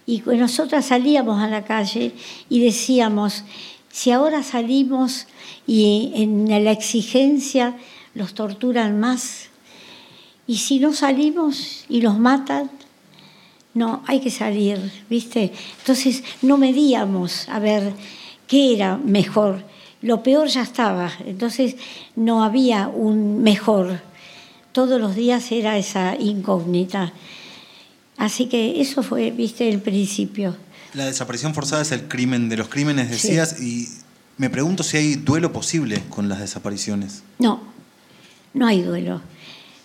Y 0.06 0.22
nosotras 0.26 0.86
salíamos 0.86 1.40
a 1.40 1.48
la 1.48 1.64
calle 1.64 2.12
y 2.48 2.60
decíamos, 2.60 3.44
si 3.90 4.10
ahora 4.10 4.42
salimos 4.42 5.26
y 5.66 6.12
en 6.14 6.48
la 6.64 6.70
exigencia 6.70 7.76
los 8.14 8.34
torturan 8.34 8.98
más. 8.98 9.48
Y 10.46 10.56
si 10.56 10.80
no 10.80 10.92
salimos 10.92 11.84
y 11.88 12.00
los 12.00 12.18
matan, 12.18 12.70
no, 13.74 14.02
hay 14.06 14.20
que 14.20 14.30
salir, 14.30 14.78
¿viste? 15.08 15.52
Entonces 15.78 16.22
no 16.42 16.58
medíamos 16.58 17.48
a 17.48 17.58
ver 17.58 17.92
qué 18.46 18.74
era 18.74 18.98
mejor. 18.98 19.64
Lo 20.02 20.22
peor 20.22 20.48
ya 20.48 20.62
estaba, 20.62 21.10
entonces 21.24 21.76
no 22.16 22.42
había 22.42 22.88
un 22.88 23.42
mejor. 23.42 24.00
Todos 24.72 25.00
los 25.00 25.14
días 25.14 25.52
era 25.52 25.78
esa 25.78 26.16
incógnita. 26.16 27.12
Así 28.16 28.46
que 28.46 28.80
eso 28.80 29.02
fue, 29.02 29.30
viste, 29.30 29.68
el 29.68 29.80
principio. 29.80 30.56
La 30.94 31.06
desaparición 31.06 31.54
forzada 31.54 31.82
es 31.82 31.92
el 31.92 32.08
crimen 32.08 32.48
de 32.48 32.56
los 32.56 32.68
crímenes, 32.68 33.10
decías, 33.10 33.60
y 33.60 33.88
me 34.36 34.50
pregunto 34.50 34.82
si 34.82 34.96
hay 34.96 35.14
duelo 35.14 35.52
posible 35.52 36.02
con 36.08 36.28
las 36.28 36.40
desapariciones. 36.40 37.22
No, 37.38 37.60
no 38.54 38.66
hay 38.66 38.82
duelo. 38.82 39.22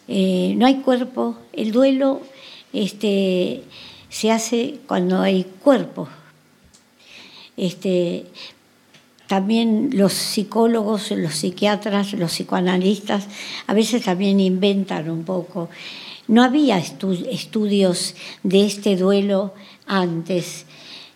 Eh, 0.08 0.54
no 0.58 0.66
hay 0.66 0.76
cuerpo. 0.78 1.38
El 1.54 1.72
duelo 1.72 2.22
este, 2.74 3.64
se 4.10 4.32
hace 4.32 4.80
cuando 4.88 5.22
hay 5.22 5.44
cuerpo. 5.62 6.10
Este, 7.56 8.26
también 9.28 9.90
los 9.94 10.14
psicólogos, 10.14 11.12
los 11.12 11.36
psiquiatras, 11.36 12.14
los 12.14 12.32
psicoanalistas 12.32 13.28
a 13.68 13.74
veces 13.74 14.04
también 14.04 14.40
inventan 14.40 15.10
un 15.10 15.24
poco. 15.24 15.70
No 16.28 16.44
había 16.44 16.78
estudios 16.78 18.16
de 18.44 18.66
este 18.66 18.96
duelo 18.96 19.54
antes. 19.86 20.66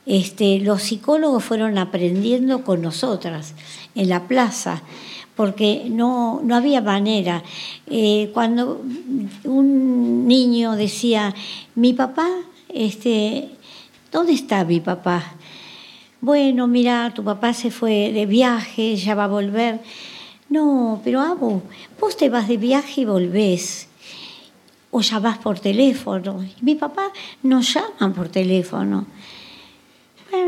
Este, 0.06 0.60
los 0.60 0.84
psicólogos 0.84 1.44
fueron 1.44 1.78
aprendiendo 1.78 2.64
con 2.64 2.82
nosotras 2.82 3.54
en 3.94 4.10
la 4.10 4.28
plaza 4.28 4.82
porque 5.36 5.86
no, 5.90 6.42
no 6.44 6.56
había 6.56 6.82
manera. 6.82 7.44
Eh, 7.88 8.30
cuando 8.34 8.82
un 9.44 10.28
niño 10.28 10.76
decía, 10.76 11.34
mi 11.76 11.94
papá, 11.94 12.28
este, 12.70 13.50
¿dónde 14.12 14.34
está 14.34 14.64
mi 14.64 14.80
papá? 14.80 15.36
Bueno, 16.20 16.68
mira, 16.68 17.12
tu 17.16 17.24
papá 17.24 17.54
se 17.54 17.72
fue 17.72 18.12
de 18.14 18.26
viaje, 18.28 18.96
ya 18.96 19.16
va 19.16 19.24
a 19.24 19.28
volver. 19.28 19.80
No, 20.50 21.02
pero 21.04 21.22
Abu, 21.22 21.62
vos 22.00 22.16
te 22.16 22.30
vas 22.30 22.48
de 22.48 22.58
viaje 22.58 23.02
y 23.02 23.06
volvés. 23.06 23.88
O 24.92 25.02
llamás 25.02 25.38
por 25.38 25.60
teléfono. 25.60 26.46
Mi 26.62 26.76
papá 26.76 27.12
no 27.44 27.62
llama 27.62 28.14
por 28.14 28.30
teléfono 28.30 29.08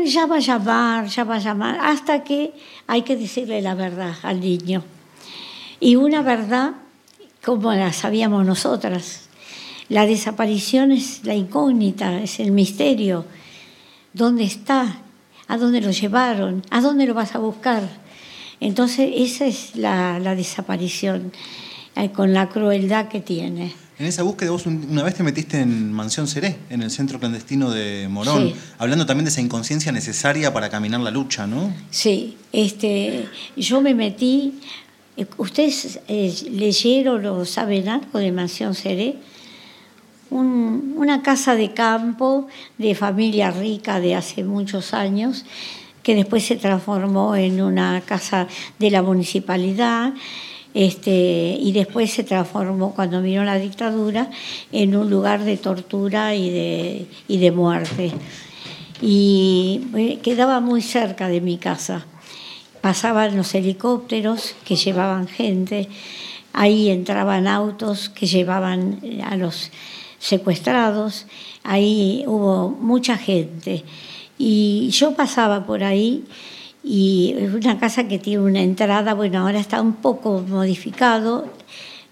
ya 0.04 0.26
va 0.26 0.36
a 0.36 0.40
llamar, 0.40 1.06
ya 1.06 1.24
va 1.24 1.36
a 1.36 1.38
llamar, 1.38 1.78
hasta 1.80 2.24
que 2.24 2.52
hay 2.86 3.02
que 3.02 3.16
decirle 3.16 3.60
la 3.62 3.74
verdad 3.74 4.14
al 4.22 4.40
niño. 4.40 4.82
Y 5.80 5.96
una 5.96 6.22
verdad 6.22 6.72
como 7.44 7.72
la 7.72 7.92
sabíamos 7.92 8.46
nosotras. 8.46 9.28
La 9.88 10.06
desaparición 10.06 10.92
es 10.92 11.24
la 11.24 11.34
incógnita, 11.34 12.20
es 12.22 12.40
el 12.40 12.52
misterio. 12.52 13.26
¿Dónde 14.14 14.44
está? 14.44 15.00
¿A 15.46 15.58
dónde 15.58 15.82
lo 15.82 15.90
llevaron? 15.90 16.62
¿A 16.70 16.80
dónde 16.80 17.06
lo 17.06 17.12
vas 17.12 17.34
a 17.34 17.38
buscar? 17.38 17.82
Entonces 18.60 19.10
esa 19.14 19.44
es 19.44 19.76
la, 19.76 20.18
desaparición, 20.34 21.32
eh, 21.96 22.10
con 22.12 22.32
la 22.32 22.48
crueldad 22.48 23.08
que 23.08 23.20
tiene. 23.20 23.74
En 23.96 24.06
esa 24.06 24.24
búsqueda 24.24 24.50
vos 24.50 24.66
una 24.66 25.04
vez 25.04 25.14
te 25.14 25.22
metiste 25.22 25.60
en 25.60 25.92
Mansión 25.92 26.26
Seré, 26.26 26.56
en 26.68 26.82
el 26.82 26.90
centro 26.90 27.20
clandestino 27.20 27.70
de 27.70 28.08
Morón, 28.10 28.52
hablando 28.76 29.06
también 29.06 29.24
de 29.24 29.30
esa 29.30 29.40
inconsciencia 29.40 29.92
necesaria 29.92 30.52
para 30.52 30.68
caminar 30.68 31.00
la 31.00 31.12
lucha, 31.12 31.46
¿no? 31.46 31.72
Sí, 31.90 32.36
este, 32.50 33.28
yo 33.56 33.80
me 33.80 33.94
metí, 33.94 34.60
ustedes 35.36 36.00
eh, 36.08 36.34
leyeron 36.50 37.24
o 37.26 37.44
saben 37.44 37.88
algo 37.88 38.18
de 38.18 38.32
Mansión 38.32 38.74
Seré, 38.74 39.14
una 40.30 41.22
casa 41.22 41.54
de 41.54 41.72
campo 41.72 42.48
de 42.76 42.96
familia 42.96 43.52
rica 43.52 44.00
de 44.00 44.16
hace 44.16 44.42
muchos 44.42 44.92
años, 44.92 45.44
que 46.02 46.16
después 46.16 46.44
se 46.44 46.56
transformó 46.56 47.36
en 47.36 47.62
una 47.62 48.00
casa 48.00 48.48
de 48.80 48.90
la 48.90 49.02
municipalidad 49.02 50.14
este, 50.74 51.56
y 51.60 51.70
después 51.70 52.12
se 52.12 52.24
transformó, 52.24 52.94
cuando 52.94 53.22
vino 53.22 53.44
la 53.44 53.58
dictadura, 53.58 54.28
en 54.72 54.96
un 54.96 55.08
lugar 55.08 55.44
de 55.44 55.56
tortura 55.56 56.34
y 56.34 56.50
de, 56.50 57.06
y 57.28 57.38
de 57.38 57.52
muerte. 57.52 58.12
Y 59.00 59.82
eh, 59.96 60.18
quedaba 60.20 60.58
muy 60.60 60.82
cerca 60.82 61.28
de 61.28 61.40
mi 61.40 61.58
casa. 61.58 62.04
Pasaban 62.80 63.36
los 63.36 63.54
helicópteros 63.54 64.56
que 64.64 64.74
llevaban 64.74 65.28
gente, 65.28 65.88
ahí 66.52 66.90
entraban 66.90 67.46
autos 67.46 68.08
que 68.08 68.26
llevaban 68.26 69.00
a 69.24 69.36
los 69.36 69.70
secuestrados, 70.18 71.26
ahí 71.62 72.24
hubo 72.26 72.70
mucha 72.70 73.16
gente. 73.16 73.84
Y 74.38 74.88
yo 74.90 75.14
pasaba 75.14 75.64
por 75.64 75.84
ahí 75.84 76.24
y 76.84 77.34
es 77.38 77.54
una 77.54 77.78
casa 77.78 78.06
que 78.06 78.18
tiene 78.18 78.42
una 78.42 78.60
entrada, 78.60 79.14
bueno, 79.14 79.40
ahora 79.40 79.58
está 79.58 79.80
un 79.80 79.94
poco 79.94 80.44
modificado, 80.46 81.50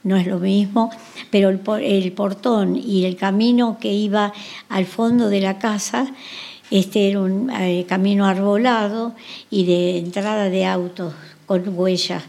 no 0.03 0.17
es 0.17 0.27
lo 0.27 0.39
mismo, 0.39 0.91
pero 1.31 1.51
el, 1.51 1.61
el 1.83 2.13
portón 2.13 2.77
y 2.77 3.05
el 3.05 3.17
camino 3.17 3.77
que 3.79 3.93
iba 3.93 4.33
al 4.71 4.87
fondo 4.87 5.29
de 5.29 5.43
la 5.43 5.59
casa, 5.59 6.07
este 6.71 7.11
era 7.11 7.21
un 7.21 7.51
eh, 7.51 7.85
camino 7.87 8.25
arbolado 8.25 9.15
y 9.51 9.67
de 9.67 9.99
entrada 9.99 10.49
de 10.49 10.65
autos 10.65 11.13
con 11.45 11.63
huellas. 11.79 12.23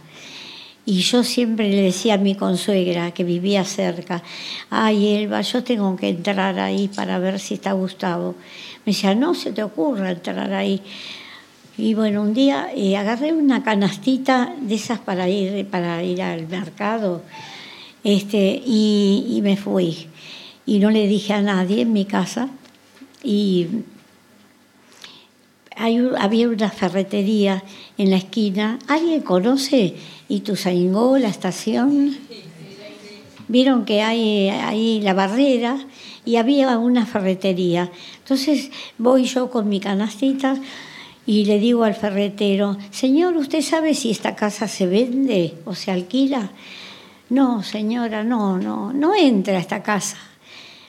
Y 0.86 1.00
yo 1.00 1.24
siempre 1.24 1.70
le 1.70 1.82
decía 1.82 2.16
a 2.16 2.18
mi 2.18 2.36
consuegra, 2.36 3.12
que 3.12 3.24
vivía 3.24 3.64
cerca, 3.64 4.22
ay 4.70 5.16
Elba, 5.16 5.40
yo 5.40 5.64
tengo 5.64 5.96
que 5.96 6.10
entrar 6.10 6.60
ahí 6.60 6.90
para 6.94 7.20
ver 7.20 7.40
si 7.40 7.54
está 7.54 7.72
Gustavo. 7.72 8.36
Me 8.86 8.92
decía, 8.92 9.16
no 9.16 9.34
se 9.34 9.54
te 9.54 9.64
ocurra 9.64 10.12
entrar 10.12 10.52
ahí. 10.52 10.82
Y 11.78 11.96
bueno, 11.96 12.22
un 12.22 12.36
día 12.36 12.70
eh, 12.76 12.96
agarré 12.98 13.34
una 13.34 13.64
canastita 13.64 14.54
de 14.62 14.76
esas 14.76 15.00
para 15.00 15.28
ir, 15.28 15.66
para 15.68 16.04
ir 16.04 16.22
al 16.22 16.48
mercado 16.48 17.24
este, 18.04 18.62
y, 18.64 19.40
me 19.42 19.58
fui. 19.58 20.08
Y 20.68 20.78
no 20.78 20.92
le 20.92 21.08
dije 21.08 21.34
a 21.34 21.42
nadie 21.42 21.82
en 21.82 21.92
mi 21.92 22.06
casa. 22.06 22.50
Y 23.24 23.68
había 25.76 26.48
una 26.48 26.70
ferretería 26.70 27.64
en 27.98 28.12
la 28.12 28.18
esquina. 28.18 28.78
¿Alguien 28.88 29.22
conoce 29.22 29.96
Ituzaingó, 30.30 31.18
la 31.18 31.30
estación? 31.30 32.16
Vieron 33.48 33.86
que 33.86 34.04
hay 34.04 34.50
ahí 34.50 35.02
la 35.02 35.14
barrera 35.14 35.78
y 36.24 36.36
había 36.36 36.78
una 36.78 37.06
ferretería. 37.06 37.90
Entonces 38.20 38.70
voy 38.98 39.26
yo 39.26 39.50
con 39.50 39.68
mi 39.70 39.80
canastita 39.80 40.56
y 41.26 41.46
le 41.46 41.60
digo 41.60 41.84
al 41.84 41.96
ferretero, 41.96 42.78
señor, 42.92 43.38
¿usted 43.38 43.62
sabe 43.62 43.94
si 43.94 44.12
esta 44.12 44.36
casa 44.36 44.68
se 44.68 44.88
vende 44.88 45.56
o 45.66 45.76
se 45.76 45.92
alquila? 45.92 46.52
no, 47.34 47.64
señora, 47.64 48.24
no, 48.24 48.60
no, 48.60 48.94
no 48.94 49.16
entra 49.16 49.58
a 49.58 49.60
esta 49.60 49.82
casa. 49.82 50.18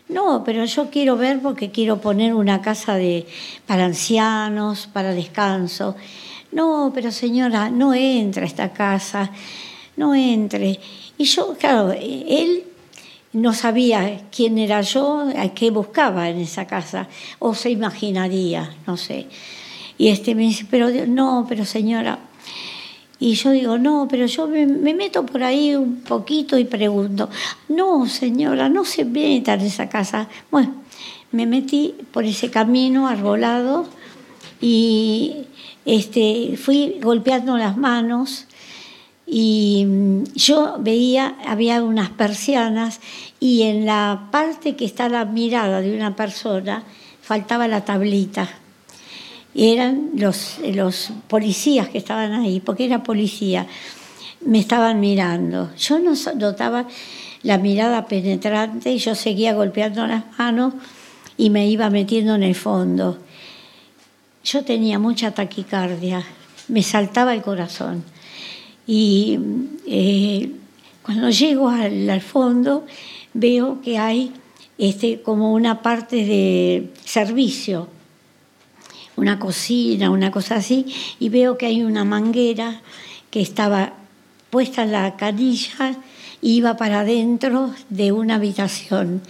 No, 0.08 0.44
pero 0.44 0.66
yo 0.66 0.90
quiero 0.90 1.16
ver 1.16 1.40
porque 1.40 1.70
quiero 1.70 2.00
poner 2.00 2.34
una 2.34 2.60
casa 2.60 2.94
de, 2.94 3.26
para 3.66 3.86
ancianos, 3.86 4.86
para 4.86 5.14
descanso. 5.14 5.96
No, 6.52 6.92
pero 6.94 7.10
señora, 7.10 7.70
no 7.70 7.94
entra 7.94 8.42
a 8.42 8.46
esta 8.46 8.72
casa, 8.72 9.30
no 9.96 10.14
entre. 10.14 10.78
Y 11.16 11.24
yo, 11.24 11.56
claro, 11.58 11.92
él 11.92 12.64
no 13.32 13.54
sabía 13.54 14.28
quién 14.30 14.58
era 14.58 14.82
yo, 14.82 15.26
a 15.34 15.48
qué 15.54 15.70
buscaba 15.70 16.28
en 16.28 16.40
esa 16.40 16.66
casa, 16.66 17.08
o 17.38 17.54
se 17.54 17.70
imaginaría, 17.70 18.70
no 18.86 18.98
sé. 18.98 19.26
Y 19.96 20.09
este 20.09 20.35
me 20.35 20.42
dice, 20.42 20.66
pero 20.68 20.90
no, 21.07 21.46
pero 21.48 21.64
señora, 21.64 22.18
y 23.20 23.35
yo 23.35 23.52
digo, 23.52 23.78
no, 23.78 24.07
pero 24.11 24.26
yo 24.26 24.48
me, 24.48 24.66
meto 24.66 25.24
por 25.24 25.42
ahí 25.44 25.74
un 25.74 26.00
poquito 26.00 26.59
y 26.59 26.64
pregunto, 26.64 27.30
no, 27.68 28.07
señora, 28.07 28.68
no 28.68 28.85
se 28.85 29.04
meta 29.04 29.54
en 29.54 29.61
esa 29.62 29.88
casa. 29.88 30.28
Bueno, 30.50 30.74
me 31.33 31.46
metí 31.46 31.94
por 32.12 32.24
ese 32.24 32.50
camino 32.50 33.09
arbolado 33.09 33.87
y 34.61 35.46
este, 35.85 36.57
fui 36.57 36.98
golpeando 37.00 37.57
las 37.57 37.76
manos 37.76 38.46
y 39.26 39.87
mm, 39.87 40.24
yo 40.35 40.76
veía, 40.80 41.37
había 41.46 41.83
unas 41.83 42.11
persianas 42.11 43.00
y 43.40 43.62
en 43.62 43.87
la 43.87 44.28
parte 44.33 44.76
que 44.76 44.85
está 44.85 45.09
la 45.09 45.24
mirada 45.24 45.80
de 45.80 45.96
una 45.96 46.14
persona 46.16 46.83
faltaba 47.22 47.68
la 47.68 47.85
tablita 47.85 48.50
eran 49.54 50.10
los, 50.16 50.58
los 50.72 51.12
policías 51.28 51.88
que 51.88 51.98
estaban 51.98 52.32
ahí, 52.32 52.60
porque 52.60 52.84
era 52.84 53.02
policía, 53.02 53.66
me 54.44 54.58
estaban 54.58 55.00
mirando. 55.00 55.70
Yo 55.76 55.98
no 55.98 56.12
notaba 56.36 56.86
la 57.42 57.58
mirada 57.58 58.06
penetrante 58.06 58.92
y 58.92 58.98
yo 58.98 59.14
seguía 59.14 59.54
golpeando 59.54 60.06
las 60.06 60.24
manos 60.38 60.74
y 61.36 61.50
me 61.50 61.68
iba 61.68 61.88
metiendo 61.90 62.34
en 62.34 62.42
el 62.42 62.54
fondo. 62.54 63.18
Yo 64.44 64.64
tenía 64.64 64.98
mucha 64.98 65.30
taquicardia, 65.30 66.24
me 66.68 66.82
saltaba 66.82 67.32
el 67.32 67.42
corazón. 67.42 68.04
Y 68.86 69.38
eh, 69.86 70.50
cuando 71.02 71.30
llego 71.30 71.68
al, 71.68 72.10
al, 72.10 72.20
fondo 72.20 72.84
veo 73.32 73.80
que 73.80 73.98
hay 73.98 74.32
este, 74.76 75.22
como 75.22 75.52
una 75.52 75.80
parte 75.80 76.16
de 76.16 76.92
servicio 77.04 77.88
una 79.16 79.38
cocina, 79.38 80.11
una 80.11 80.31
cosa 80.31 80.57
así, 80.57 80.87
y 81.18 81.29
veo 81.29 81.57
que 81.59 81.66
hay 81.66 81.83
una 81.83 82.05
manguera 82.05 82.81
que 83.31 83.40
estaba 83.40 83.94
puesta 84.50 84.83
en 84.83 84.92
la 84.92 85.16
canilla 85.16 85.96
y 86.40 86.57
iba 86.57 86.77
para 86.77 87.00
adentro 87.00 87.74
de 87.88 88.12
una 88.12 88.37
habitación, 88.37 89.22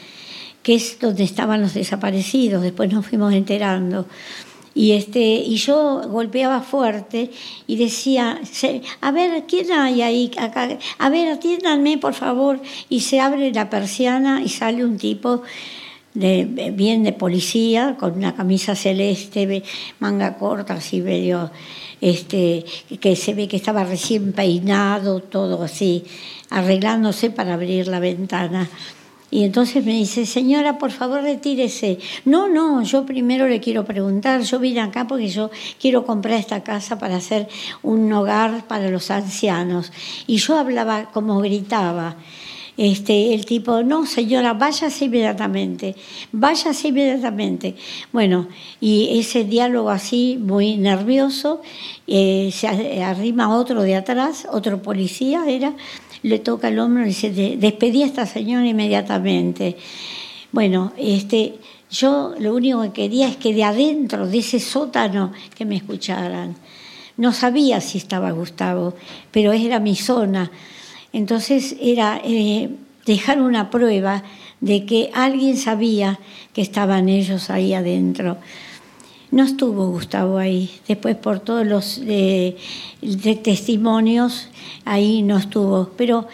que 0.63 0.75
es 0.75 0.99
donde 0.99 1.25
estaban 1.25 1.63
los 1.63 1.75
desaparecidos, 1.75 2.63
después 2.63 2.93
nos 2.93 3.07
fuimos 3.07 3.33
enterando. 3.33 4.07
Y, 4.75 4.93
este, 4.93 5.21
y 5.21 5.57
yo 5.57 6.03
golpeaba 6.09 6.61
fuerte 6.61 7.31
y 7.67 7.77
decía, 7.77 8.41
a 9.01 9.11
ver, 9.13 9.45
¿quién 9.47 9.71
hay 9.71 10.03
ahí? 10.03 10.31
Acá? 10.37 10.69
A 10.99 11.09
ver, 11.11 11.29
atiéndanme, 11.29 11.97
por 11.99 12.15
favor. 12.15 12.61
Y 12.89 13.01
se 13.01 13.21
abre 13.21 13.53
la 13.53 13.71
persiana 13.71 14.43
y 14.43 14.49
sale 14.49 14.85
un 14.85 14.99
tipo 14.99 15.43
de, 16.15 16.73
bien 16.75 17.03
de 17.03 17.13
policía, 17.13 17.97
con 17.99 18.13
una 18.13 18.35
camisa 18.35 18.75
celeste, 18.75 19.63
manga 19.99 20.37
corta, 20.39 20.75
así 20.75 21.01
medio, 21.01 21.51
este, 22.01 22.65
que 23.01 23.17
se 23.17 23.35
ve 23.35 23.49
que 23.49 23.57
estaba 23.57 23.85
recién 23.85 24.33
peinado, 24.33 25.21
todo 25.21 25.63
así, 25.63 26.05
arreglándose 26.51 27.31
para 27.31 27.55
abrir 27.55 27.89
la 27.89 27.99
ventana. 27.99 28.69
Y 29.35 29.43
entonces 29.43 29.85
me 29.85 29.95
dice, 29.95 30.27
señora, 30.27 30.79
por 30.79 30.93
favor 30.93 31.23
retírese. 31.23 31.99
No, 32.25 32.49
no, 32.49 32.85
yo 32.85 33.05
primero 33.05 33.49
le 33.49 33.59
quiero 33.59 33.85
preguntar, 33.85 34.43
yo 34.43 34.61
vine 34.61 34.81
acá 34.81 35.09
porque 35.09 35.27
yo 35.27 35.51
quiero 35.81 36.07
comprar 36.07 36.39
esta 36.39 36.63
casa 36.63 37.01
para 37.01 37.17
hacer 37.17 37.49
un 37.83 38.13
hogar 38.13 38.69
para 38.69 38.91
los 38.91 39.11
ancianos. 39.11 39.91
Y 40.29 40.37
yo 40.37 40.57
hablaba 40.57 41.07
como 41.07 41.41
gritaba. 41.41 42.17
Este, 42.77 43.35
el 43.35 43.47
tipo, 43.47 43.83
no 43.85 44.05
señora, 44.05 44.53
váyase 44.55 45.05
inmediatamente, 45.05 45.95
váyase 46.33 46.89
inmediatamente. 46.89 47.77
Bueno, 48.13 48.49
y 48.81 49.17
ese 49.19 49.45
diálogo 49.45 49.91
así, 49.91 50.39
muy 50.41 50.77
nervioso, 50.77 51.63
eh, 52.07 52.51
se 52.53 52.67
arrima 53.03 53.57
otro 53.57 53.83
de 53.83 53.95
atrás, 53.95 54.49
otro 54.51 54.83
policía 54.83 55.45
era, 55.47 55.73
le 56.23 56.39
toca 56.41 56.69
el 56.69 56.79
hombro 56.81 57.05
y 57.05 57.09
dice, 57.09 57.57
despedí 57.59 58.03
a 58.03 58.07
esta 58.07 58.27
señora 58.27 58.67
inmediatamente. 58.67 59.77
Bueno, 60.51 60.93
este, 60.97 61.55
yo 61.91 62.35
lo 62.41 62.55
único 62.55 62.83
que 62.83 62.93
quería 62.93 63.29
es 63.29 63.37
que 63.37 63.55
de 63.55 63.63
adentro, 63.63 64.27
de 64.27 64.39
ese 64.39 64.59
sótano, 64.59 65.33
que 65.55 65.65
me 65.65 65.77
escucharan. 65.77 66.57
No 67.17 67.33
sabía 67.33 67.81
si 67.81 67.99
estaba 67.99 68.33
Gustavo, 68.33 68.95
pero 69.31 69.53
era 69.53 69.79
mi 69.79 69.95
zona. 69.95 70.51
Entonces 71.15 71.77
era 71.81 72.21
eh, 72.25 72.71
dejar 73.07 73.41
una 73.41 73.71
prueba 73.71 74.25
de 74.61 74.85
que 74.85 75.11
alguien 75.15 75.57
sabía 75.57 76.19
que 76.53 76.61
estaban 76.61 77.09
ellos 77.09 77.51
ahí 77.51 77.73
adentro. 77.73 78.37
No 79.31 79.45
estuvo 79.45 79.91
Gustavo 79.91 80.39
ahí. 80.39 80.73
Después 80.89 81.15
por 81.15 81.39
todos 81.39 81.65
los 81.65 82.01
eh, 82.05 82.57
testimonios, 83.45 84.49
ahí 84.85 85.23
no 85.23 85.39
estuvo. 85.39 85.91
Pero 85.97 86.27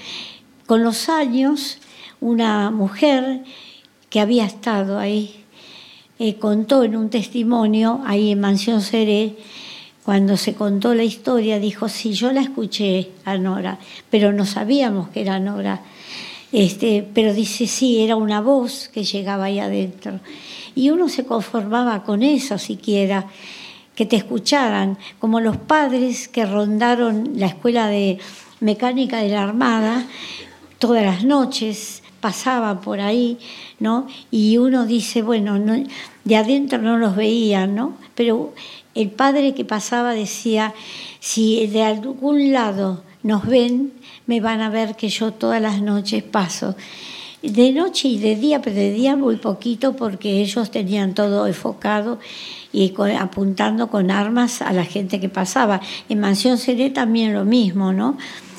con 0.65 0.83
los 0.83 1.11
años, 1.11 1.77
una 2.19 2.71
mujer 2.71 3.45
que 4.09 4.19
había 4.19 4.47
estado 4.47 4.99
ahí 4.99 5.45
eh, 6.19 6.37
contó 6.37 6.85
en 6.85 6.97
un 6.97 7.11
testimonio 7.11 8.01
ahí 8.07 8.33
en 8.33 8.41
Mansión 8.41 8.81
Seré 8.81 9.37
cuando 10.11 10.37
se 10.37 10.55
contó 10.55 10.93
la 10.93 11.05
historia, 11.05 11.61
dijo, 11.61 11.89
sí, 11.89 12.15
yo 12.15 12.33
la 12.33 12.41
escuché 12.41 13.13
a 13.25 13.39
Nora, 13.39 13.79
pero 14.11 14.33
no 14.33 14.45
sabíamos 14.45 15.09
que 15.11 15.21
era 15.21 15.39
Nora. 15.39 15.83
Este, 16.51 17.07
pero 17.15 17.33
dice, 17.33 17.69
sí, 17.69 18.03
era 18.03 18.17
una 18.17 18.41
voz 18.41 18.89
que 18.89 19.05
llegaba 19.05 19.45
ahí 19.45 19.61
adentro. 19.61 20.19
Y 20.75 20.91
uno 20.91 21.09
se 21.09 21.25
conformaba 21.25 22.03
con 22.03 22.25
eso 22.25 22.59
siquiera, 22.59 23.27
que 23.95 24.05
te 24.05 24.17
escucharan, 24.17 24.99
como 25.21 25.39
los 25.39 25.57
padres 25.57 26.27
que 26.27 26.45
rondaron 26.45 27.35
la 27.37 27.47
escuela 27.47 27.87
de 27.87 28.19
mecánica 28.59 29.19
de 29.19 29.29
la 29.29 29.45
Armada 29.45 30.09
todas 30.81 31.05
las 31.05 31.25
noches, 31.25 32.03
pasaban 32.21 32.81
por 32.81 33.01
ahí, 33.01 33.39
¿no? 33.79 34.07
Y 34.31 34.57
uno 34.59 34.87
dice, 34.87 35.23
bueno, 35.23 35.57
de 36.25 36.37
adentro 36.37 36.79
no 36.79 36.99
los 36.99 37.17
veían, 37.17 37.75
¿no? 37.75 37.97
Pero 38.15 38.55
el 38.95 39.11
padre 39.11 39.55
que 39.55 39.65
pasaba 39.65 40.13
decía, 40.13 40.75
si 41.21 41.67
de 41.67 41.83
algún 41.83 42.53
lado 42.53 43.03
nos 43.23 43.47
ven, 43.47 43.93
me 44.27 44.41
van 44.41 44.61
a 44.61 44.71
ver 44.71 44.97
que 44.97 45.09
yo 45.09 45.33
todas 45.33 45.61
las 45.61 45.81
noches 45.83 46.23
paso. 46.23 46.77
De 47.43 47.73
noche 47.73 48.09
y 48.09 48.19
de 48.19 48.37
día, 48.37 48.61
pero 48.61 48.77
de 48.77 48.93
día 48.93 49.17
muy 49.17 49.37
poquito 49.37 49.97
porque 49.97 50.43
ellos 50.43 50.71
tenían 50.71 51.15
todo 51.15 51.47
enfocado 51.47 52.19
y 52.73 52.93
apuntando 53.19 53.89
con 53.89 54.11
armas 54.11 54.61
a 54.61 54.73
la 54.73 54.85
gente 54.85 55.21
que 55.21 55.31
pasaba. 55.31 55.81
En 56.09 56.21
Mansión 56.21 56.59
Seré 56.59 56.91
también 56.91 57.33
lo 57.33 57.45
mismo, 57.45 57.93
¿no? 57.93 58.19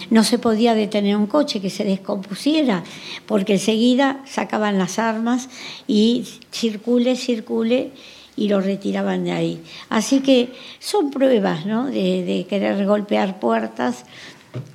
No 0.09 0.23
se 0.23 0.39
podía 0.39 0.73
detener 0.73 1.15
un 1.15 1.27
coche 1.27 1.61
que 1.61 1.69
se 1.69 1.83
descompusiera, 1.83 2.83
porque 3.27 3.53
enseguida 3.53 4.21
sacaban 4.25 4.77
las 4.77 4.99
armas 4.99 5.47
y 5.87 6.25
circule, 6.51 7.15
circule 7.15 7.91
y 8.35 8.47
lo 8.47 8.61
retiraban 8.61 9.23
de 9.23 9.31
ahí. 9.31 9.63
Así 9.89 10.21
que 10.21 10.53
son 10.79 11.11
pruebas 11.11 11.65
¿no? 11.65 11.85
de, 11.85 12.45
querer 12.49 12.85
golpear 12.85 13.39
puertas 13.39 14.05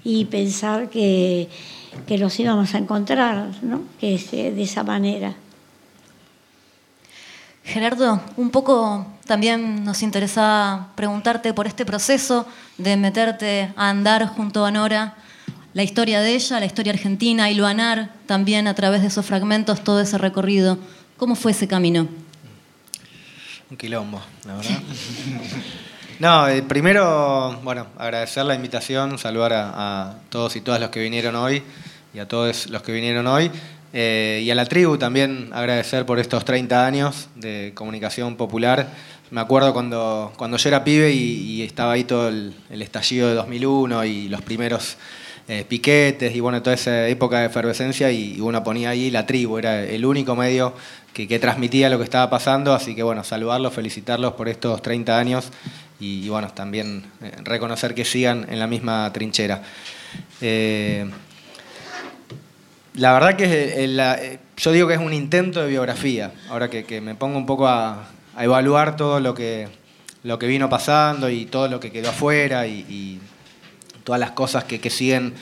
y 0.05 0.25
pensar 0.27 0.89
que, 0.89 1.49
que 2.07 2.19
los 2.19 2.39
íbamos 2.39 2.75
a 2.75 2.79
encontrar, 2.79 3.51
¿no? 3.63 3.83
que 4.01 4.15
es 4.15 4.31
de 4.31 4.63
esa 4.63 4.85
manera. 4.85 5.35
Gerardo, 7.67 8.21
un 8.37 8.51
poco 8.51 9.05
también 9.27 9.85
nos 9.85 10.03
interesa 10.03 10.89
preguntarte 10.95 11.53
por 11.53 11.67
este 11.67 11.85
proceso 11.85 12.47
de 12.79 12.97
meterte 12.97 13.73
a 13.75 13.91
andar 13.91 14.29
junto 14.29 14.65
a 14.65 14.71
Nora, 14.71 15.17
la 15.75 15.83
historia 15.83 16.21
de 16.21 16.37
ella, 16.37 16.61
la 16.61 16.67
historia 16.67 16.93
argentina, 16.93 17.51
y 17.51 17.55
luanar 17.55 18.11
también 18.27 18.69
a 18.69 18.75
través 18.75 19.03
de 19.03 19.09
esos 19.09 19.27
fragmentos 19.27 19.83
todo 19.83 20.01
ese 20.01 20.17
recorrido. 20.17 20.79
¿Cómo 21.17 21.35
fue 21.35 21.51
ese 21.51 21.67
camino? 21.67 22.07
Un 23.71 23.77
quilombo, 23.77 24.21
la 24.47 24.57
verdad. 24.57 24.79
No, 26.19 26.49
eh, 26.49 26.63
primero, 26.63 27.61
bueno, 27.63 27.89
agradecer 27.99 28.47
la 28.47 28.55
invitación, 28.55 29.19
saludar 29.19 29.53
a, 29.53 30.15
todos 30.31 30.57
y 30.57 30.63
todas 30.63 30.81
los 30.81 30.89
que 30.89 30.99
vinieron 30.99 31.37
hoy 31.37 31.63
y 32.15 32.19
a 32.21 32.27
todos 32.27 32.71
los 32.71 32.81
que 32.81 32.93
vinieron 32.93 33.27
hoy. 33.27 33.51
Eh, 33.93 34.41
y 34.43 34.51
a 34.51 34.55
la 34.55 34.65
tribu 34.65 34.97
también 34.97 35.51
agradecer 35.53 36.07
por 36.07 36.19
estos 36.19 36.43
30 36.47 36.87
años 36.87 37.29
de 37.35 37.73
comunicación 37.75 38.37
popular. 38.37 38.89
Me 39.31 39.43
acuerdo 39.43 39.75
cuando, 39.75 40.33
cuando 40.39 40.57
yo 40.57 40.69
era 40.71 40.85
pibe 40.85 41.13
y, 41.13 41.61
estaba 41.61 41.93
ahí 41.93 42.05
todo 42.05 42.29
el, 42.29 42.55
estallido 42.71 43.29
de 43.29 43.35
2001 43.35 44.05
y 44.07 44.29
los 44.29 44.41
primeros 44.41 44.97
eh, 45.49 45.65
piquetes 45.69 46.35
y 46.35 46.41
bueno, 46.41 46.61
toda 46.61 46.75
esa 46.75 47.07
época 47.07 47.39
de 47.39 47.47
efervescencia 47.47 48.11
y, 48.11 48.41
uno 48.41 48.65
ponía 48.65 48.91
ahí 48.91 49.13
la 49.13 49.27
tribu, 49.27 49.59
era 49.59 49.81
el 49.81 50.05
único 50.05 50.35
medio 50.35 50.75
que, 51.13 51.39
transmitía 51.39 51.89
lo 51.89 51.99
que 51.99 52.05
estaba 52.05 52.29
pasando, 52.29 52.75
así 52.75 52.97
que 52.97 53.05
bueno, 53.05 53.23
saludarlos, 53.23 53.73
felicitarlos 53.73 54.33
por 54.33 54.49
estos 54.49 54.83
30 54.83 55.17
años 55.17 55.53
y, 56.01 56.29
bueno, 56.29 56.49
también 56.49 57.05
eh, 57.23 57.31
reconocer 57.45 57.95
que 57.95 58.05
sigan 58.05 58.47
en 58.51 58.59
la 58.59 58.67
misma 58.67 59.13
trinchera. 59.13 59.63
Eh, 60.41 61.09
la 62.95 63.13
verdad 63.13 63.37
que 63.37 64.39
yo 64.57 64.73
digo 64.73 64.89
que 64.89 64.95
es 64.95 65.01
un 65.01 65.13
intento 65.13 65.63
de 65.63 65.69
biografía, 65.69 66.33
ahora 66.51 66.69
que, 66.69 67.01
me 67.01 67.15
pongo 67.15 67.39
un 67.39 67.47
poco 67.47 67.69
a, 67.69 68.09
evaluar 68.37 68.97
todo 68.97 69.21
lo 69.21 69.33
que, 69.33 69.69
lo 70.25 70.41
que 70.41 70.49
vino 70.49 70.69
pasando 70.69 71.31
y 71.31 71.47
todo 71.47 71.69
lo 71.69 71.79
que 71.79 71.93
quedó 71.93 72.11
afuera 72.11 72.67
y 72.67 73.21
todas 74.07 74.21
las 74.21 74.31
cosas 74.31 74.63
que, 74.63 74.79
siguen, 74.89 75.35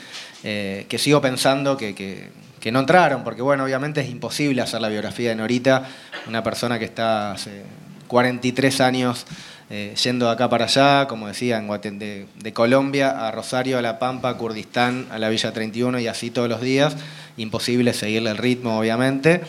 eh, 0.43 0.87
que 0.89 0.97
sigo 0.97 1.21
pensando 1.21 1.77
que, 1.77 2.31
no 2.71 2.79
entraron, 2.79 3.23
porque 3.23 3.43
bueno, 3.43 3.63
obviamente 3.63 4.01
es 4.01 4.09
imposible 4.09 4.59
hacer 4.63 4.81
la 4.81 4.89
biografía 4.89 5.29
de 5.29 5.35
Norita, 5.35 5.87
una 6.27 6.41
persona 6.41 6.79
que 6.79 6.85
está 6.85 7.33
hace 7.33 7.61
43 8.07 8.81
años 8.81 9.27
eh, 9.69 9.93
yendo 10.03 10.25
de 10.25 10.31
acá 10.31 10.49
para 10.49 10.65
allá, 10.65 11.07
como 11.07 11.27
decía, 11.27 11.61
de, 11.61 12.53
Colombia 12.53 13.27
a 13.27 13.29
Rosario, 13.29 13.77
a 13.77 13.83
La 13.83 13.99
Pampa, 13.99 14.29
a 14.29 14.37
Kurdistán, 14.37 15.05
a 15.11 15.19
la 15.19 15.29
Villa 15.29 15.51
31 15.51 15.99
y 15.99 16.07
así 16.07 16.31
todos 16.31 16.49
los 16.49 16.59
días. 16.59 16.95
Imposible 17.37 17.93
seguirle 17.93 18.31
el 18.31 18.37
ritmo, 18.37 18.79
obviamente. 18.79 19.41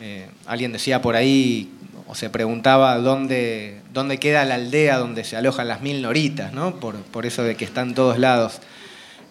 Eh, 0.00 0.28
alguien 0.46 0.72
decía 0.72 1.00
por 1.00 1.14
ahí, 1.14 1.70
o 2.08 2.16
se 2.16 2.28
preguntaba 2.28 2.96
dónde, 2.98 3.77
dónde 3.92 4.18
queda 4.18 4.44
la 4.44 4.56
aldea 4.56 4.98
donde 4.98 5.24
se 5.24 5.36
alojan 5.36 5.68
las 5.68 5.80
mil 5.80 6.02
noritas, 6.02 6.52
¿no? 6.52 6.76
por, 6.76 6.96
por 6.96 7.26
eso 7.26 7.42
de 7.42 7.56
que 7.56 7.64
están 7.64 7.94
todos 7.94 8.18
lados. 8.18 8.60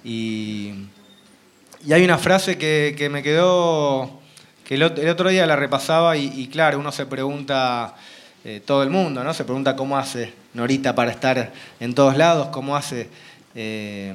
Y, 0.04 0.74
y 1.86 1.94
hay 1.94 2.04
una 2.04 2.18
frase 2.18 2.58
que, 2.58 2.96
que 2.98 3.10
me 3.10 3.24
quedó, 3.24 4.20
que 4.64 4.76
el, 4.76 4.84
otro 4.84 5.30
día 5.30 5.46
la 5.46 5.56
repasaba 5.56 6.18
y, 6.18 6.48
claro, 6.48 6.80
uno 6.80 6.92
se 6.92 7.06
pregunta, 7.06 7.96
eh, 8.44 8.62
todo 8.66 8.84
el 8.84 8.90
mundo, 8.90 9.24
¿no? 9.24 9.34
Se 9.34 9.44
pregunta 9.44 9.76
cómo 9.76 9.98
hace 9.98 10.34
Norita 10.54 10.96
para 10.96 11.12
estar 11.12 11.54
en 11.80 11.94
todos 11.94 12.18
lados, 12.18 12.50
cómo 12.50 12.76
hace 12.76 13.10
eh, 13.56 14.14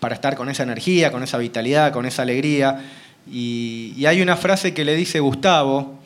para 0.00 0.14
estar 0.14 0.36
con 0.36 0.48
esa 0.48 0.62
energía, 0.62 1.12
con 1.12 1.22
esa 1.22 1.38
vitalidad, 1.38 1.92
con 1.92 2.06
esa 2.06 2.22
alegría. 2.22 2.84
Y, 3.30 3.94
y 3.96 4.06
hay 4.06 4.22
una 4.22 4.36
frase 4.36 4.74
que 4.74 4.84
le 4.84 4.94
dice 4.94 5.20
Gustavo, 5.20 6.01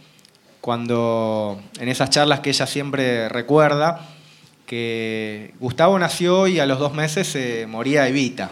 cuando 0.67 1.63
en 1.79 1.89
esas 1.89 2.11
charlas 2.11 2.41
que 2.41 2.51
ella 2.51 2.67
siempre 2.67 3.29
recuerda, 3.29 4.01
que 4.67 5.55
Gustavo 5.61 5.97
nació 5.97 6.49
y 6.49 6.59
a 6.59 6.67
los 6.67 6.81
dos 6.81 6.93
meses 6.93 7.29
se 7.29 7.69
moría 7.69 8.09
Evita. 8.09 8.51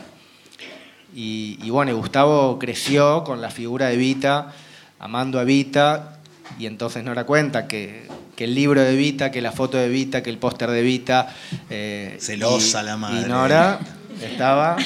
Y, 1.12 1.58
y, 1.60 1.70
bueno, 1.70 1.96
Gustavo 1.96 2.56
creció 2.60 3.24
con 3.24 3.40
la 3.40 3.50
figura 3.50 3.88
de 3.88 3.94
Evita, 3.94 4.52
amando 5.00 5.40
a 5.40 5.42
Evita, 5.42 6.20
y 6.56 6.66
entonces 6.66 7.02
no 7.02 7.10
era 7.10 7.26
cuenta 7.26 7.66
que, 7.66 8.06
el 8.36 8.54
libro 8.54 8.80
de 8.80 8.92
Evita, 8.92 9.32
que 9.32 9.42
la 9.42 9.50
foto 9.50 9.76
de 9.76 9.86
Evita, 9.86 10.22
que 10.22 10.30
el 10.30 10.38
póster 10.38 10.70
de 10.70 10.78
Evita. 10.78 11.34
Eh, 11.68 12.16
Celosa 12.20 12.84
la 12.84 12.96
madre. 12.96 13.22
Y 13.22 13.28
Nora 13.28 13.80
estaba. 14.22 14.76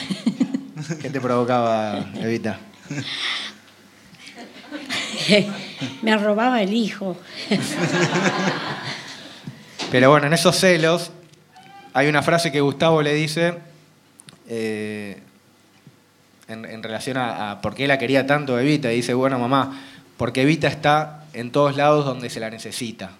¿Qué 1.03 1.11
te 1.11 1.21
provocaba, 1.21 2.11
Evita? 2.23 2.59
me 6.03 6.17
robaba 6.17 6.63
el 6.63 6.73
hijo. 6.73 7.17
Pero 9.91 10.11
bueno, 10.11 10.27
en 10.27 10.33
esos 10.33 10.57
celos 10.57 11.11
hay 11.95 12.09
una 12.09 12.23
frase 12.23 12.53
que 12.53 12.61
Gustavo 12.61 13.03
le 13.03 13.15
dice 13.15 13.55
eh, 14.49 15.19
en, 16.49 16.83
relación 16.83 17.17
a, 17.17 17.61
por 17.63 17.75
qué 17.75 17.87
la 17.87 17.99
quería 17.99 18.27
tanto 18.27 18.59
Evita. 18.59 18.89
dice, 18.89 19.15
bueno, 19.15 19.39
mamá, 19.39 19.81
porque 20.17 20.43
Evita 20.43 20.69
está 20.69 21.25
en 21.33 21.51
todos 21.51 21.77
lados 21.77 22.05
donde 22.05 22.31
se 22.31 22.41
la 22.41 22.51
necesita. 22.51 23.13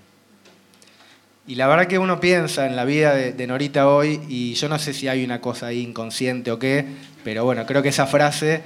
Y 1.47 1.55
la 1.55 1.67
verdad 1.67 1.87
que 1.87 1.99
uno 1.99 2.21
piensa 2.21 2.67
en 2.67 2.77
la 2.77 2.85
vida 2.85 3.15
de, 3.15 3.33
de, 3.33 3.47
Norita 3.47 3.89
hoy, 3.89 4.21
y 4.29 4.53
yo 4.55 4.69
no 4.69 4.79
sé 4.79 4.93
si 4.93 5.09
hay 5.09 5.25
una 5.25 5.41
cosa 5.41 5.69
ahí 5.69 5.81
inconsciente 5.81 6.51
o 6.51 6.59
qué, 6.59 6.85
pero 7.25 7.45
bueno, 7.45 7.65
creo 7.65 7.83
que 7.83 7.89
esa 7.89 8.07
frase 8.07 8.63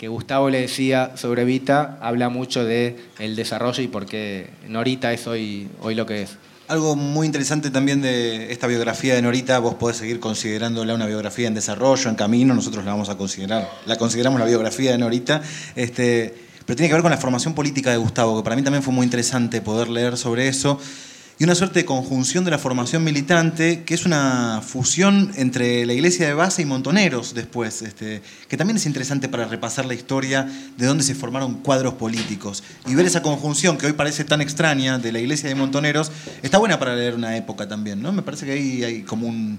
que 0.00 0.08
Gustavo 0.08 0.48
le 0.48 0.62
decía 0.62 1.12
sobre 1.16 1.44
Vita 1.44 1.98
habla 2.00 2.30
mucho 2.30 2.64
de 2.64 2.96
el 3.18 3.36
desarrollo 3.36 3.82
y 3.82 3.86
por 3.86 4.06
qué 4.06 4.48
Norita 4.66 5.12
es 5.12 5.26
hoy, 5.26 5.68
hoy 5.82 5.94
lo 5.94 6.06
que 6.06 6.22
es. 6.22 6.38
Algo 6.68 6.96
muy 6.96 7.26
interesante 7.26 7.70
también 7.70 8.00
de 8.00 8.50
esta 8.50 8.66
biografía 8.66 9.14
de 9.14 9.20
Norita, 9.20 9.58
vos 9.58 9.74
podés 9.74 9.98
seguir 9.98 10.18
considerándola 10.18 10.94
una 10.94 11.04
biografía 11.04 11.48
en 11.48 11.54
desarrollo, 11.54 12.08
en 12.08 12.16
camino, 12.16 12.54
nosotros 12.54 12.82
la 12.86 12.92
vamos 12.92 13.10
a 13.10 13.18
considerar, 13.18 13.70
la 13.84 13.98
consideramos 13.98 14.40
la 14.40 14.46
biografía 14.46 14.92
de 14.92 14.96
Norita, 14.96 15.42
este, 15.76 16.34
pero 16.64 16.76
tiene 16.76 16.88
que 16.88 16.94
ver 16.94 17.02
con 17.02 17.10
la 17.10 17.18
formación 17.18 17.52
política 17.52 17.90
de 17.90 17.98
Gustavo, 17.98 18.38
que 18.38 18.42
para 18.42 18.56
mí 18.56 18.62
también 18.62 18.82
fue 18.82 18.94
muy 18.94 19.04
interesante 19.04 19.60
poder 19.60 19.90
leer 19.90 20.16
sobre 20.16 20.48
eso 20.48 20.80
y 21.40 21.44
una 21.44 21.54
suerte 21.54 21.78
de 21.78 21.84
conjunción 21.86 22.44
de 22.44 22.50
la 22.50 22.58
formación 22.58 23.02
militante, 23.02 23.82
que 23.84 23.94
es 23.94 24.04
una 24.04 24.60
fusión 24.62 25.32
entre 25.36 25.86
la 25.86 25.94
iglesia 25.94 26.26
de 26.26 26.34
base 26.34 26.60
y 26.60 26.66
Montoneros 26.66 27.32
después, 27.32 27.80
este, 27.80 28.20
que 28.46 28.58
también 28.58 28.76
es 28.76 28.84
interesante 28.84 29.26
para 29.26 29.46
repasar 29.46 29.86
la 29.86 29.94
historia 29.94 30.46
de 30.76 30.84
dónde 30.84 31.02
se 31.02 31.14
formaron 31.14 31.54
cuadros 31.54 31.94
políticos. 31.94 32.62
Y 32.86 32.94
ver 32.94 33.06
esa 33.06 33.22
conjunción 33.22 33.78
que 33.78 33.86
hoy 33.86 33.94
parece 33.94 34.24
tan 34.24 34.42
extraña 34.42 34.98
de 34.98 35.12
la 35.12 35.18
iglesia 35.18 35.48
de 35.48 35.54
Montoneros, 35.54 36.12
está 36.42 36.58
buena 36.58 36.78
para 36.78 36.94
leer 36.94 37.14
una 37.14 37.34
época 37.34 37.66
también, 37.66 38.02
¿no? 38.02 38.12
Me 38.12 38.20
parece 38.20 38.44
que 38.44 38.52
ahí 38.52 38.84
hay 38.84 39.02
como 39.04 39.26
un, 39.26 39.58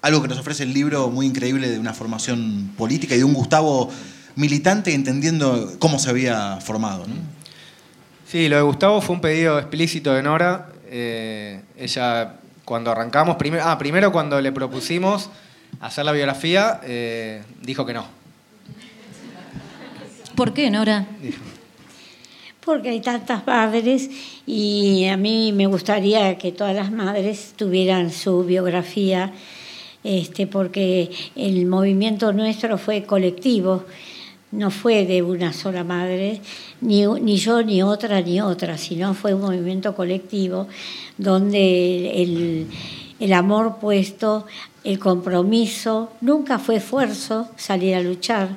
algo 0.00 0.22
que 0.22 0.28
nos 0.28 0.38
ofrece 0.38 0.62
el 0.62 0.72
libro 0.72 1.10
muy 1.10 1.26
increíble 1.26 1.68
de 1.68 1.78
una 1.78 1.92
formación 1.92 2.72
política 2.78 3.14
y 3.14 3.18
de 3.18 3.24
un 3.24 3.34
Gustavo 3.34 3.90
militante 4.36 4.94
entendiendo 4.94 5.70
cómo 5.80 5.98
se 5.98 6.08
había 6.08 6.62
formado. 6.62 7.04
Sí, 8.26 8.48
lo 8.48 8.56
de 8.56 8.62
Gustavo 8.62 9.00
fue 9.00 9.16
un 9.16 9.20
pedido 9.20 9.58
explícito 9.58 10.12
de 10.12 10.22
Nora. 10.22 10.68
Eh, 10.90 11.60
ella, 11.76 12.36
cuando 12.64 12.90
arrancamos, 12.90 13.36
primero, 13.36 13.64
ah, 13.66 13.76
primero 13.78 14.10
cuando 14.10 14.40
le 14.40 14.52
propusimos 14.52 15.30
hacer 15.80 16.04
la 16.04 16.12
biografía, 16.12 16.80
eh, 16.84 17.42
dijo 17.62 17.84
que 17.84 17.94
no. 17.94 18.06
¿Por 20.34 20.54
qué, 20.54 20.70
Nora? 20.70 21.06
Porque 22.64 22.90
hay 22.90 23.00
tantas 23.00 23.46
madres 23.46 24.08
y 24.46 25.06
a 25.06 25.16
mí 25.16 25.52
me 25.52 25.66
gustaría 25.66 26.38
que 26.38 26.52
todas 26.52 26.74
las 26.74 26.92
madres 26.92 27.54
tuvieran 27.56 28.10
su 28.10 28.44
biografía, 28.44 29.32
este, 30.04 30.46
porque 30.46 31.10
el 31.34 31.66
movimiento 31.66 32.32
nuestro 32.32 32.78
fue 32.78 33.04
colectivo 33.04 33.84
no 34.50 34.70
fue 34.70 35.04
de 35.04 35.22
una 35.22 35.52
sola 35.52 35.84
madre, 35.84 36.40
ni, 36.80 37.06
ni, 37.06 37.36
yo, 37.36 37.62
ni 37.62 37.82
otra, 37.82 38.20
ni 38.20 38.40
otra, 38.40 38.78
sino 38.78 39.14
fue 39.14 39.34
un 39.34 39.42
movimiento 39.42 39.94
colectivo 39.94 40.68
donde 41.18 42.22
el, 42.22 42.66
el 43.20 43.32
amor 43.32 43.76
puesto, 43.80 44.46
el 44.84 44.98
compromiso, 44.98 46.10
nunca 46.20 46.58
fue 46.58 46.76
esfuerzo 46.76 47.48
salir 47.56 47.94
a 47.94 48.00
luchar, 48.00 48.56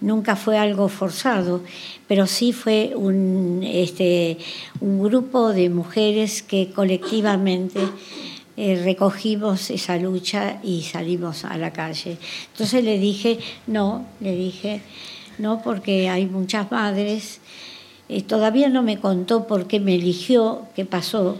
nunca 0.00 0.36
fue 0.36 0.58
algo 0.58 0.88
forzado, 0.88 1.62
pero 2.08 2.26
sí 2.26 2.52
fue 2.52 2.92
un, 2.94 3.62
este, 3.64 4.38
un 4.80 5.02
grupo 5.02 5.52
de 5.52 5.70
mujeres 5.70 6.42
que 6.42 6.70
colectivamente 6.70 7.80
eh, 8.56 8.80
recogimos 8.84 9.70
esa 9.70 9.96
lucha 9.96 10.58
y 10.62 10.82
salimos 10.82 11.44
a 11.44 11.58
la 11.58 11.72
calle. 11.72 12.18
Entonces 12.52 12.84
le 12.84 12.98
dije, 12.98 13.38
no, 13.66 14.06
le 14.20 14.36
dije, 14.36 14.80
no, 15.38 15.60
porque 15.62 16.08
hay 16.08 16.26
muchas 16.26 16.70
madres. 16.70 17.40
Eh, 18.08 18.22
todavía 18.22 18.68
no 18.68 18.82
me 18.82 18.98
contó 18.98 19.46
por 19.46 19.66
qué 19.66 19.80
me 19.80 19.96
eligió, 19.96 20.68
qué 20.76 20.84
pasó. 20.84 21.36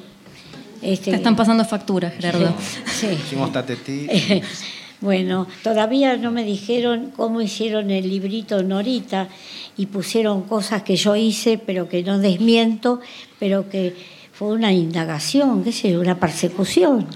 Este, 0.82 1.12
Te 1.12 1.16
están 1.16 1.36
pasando 1.36 1.64
facturas, 1.64 2.14
Gerardo. 2.14 2.52
Sí. 2.86 3.06
Hicimos 3.06 3.50
bueno, 5.00 5.46
todavía 5.62 6.16
no 6.16 6.32
me 6.32 6.44
dijeron 6.44 7.12
cómo 7.16 7.40
hicieron 7.40 7.90
el 7.90 8.08
librito 8.08 8.62
Norita 8.62 9.28
y 9.76 9.86
pusieron 9.86 10.42
cosas 10.42 10.82
que 10.82 10.96
yo 10.96 11.14
hice, 11.14 11.58
pero 11.58 11.88
que 11.88 12.02
no 12.02 12.18
desmiento, 12.18 13.00
pero 13.38 13.68
que 13.68 13.94
fue 14.34 14.48
una 14.48 14.72
indagación, 14.72 15.62
qué 15.62 15.70
sé, 15.70 15.96
una 15.96 16.18
persecución. 16.18 17.06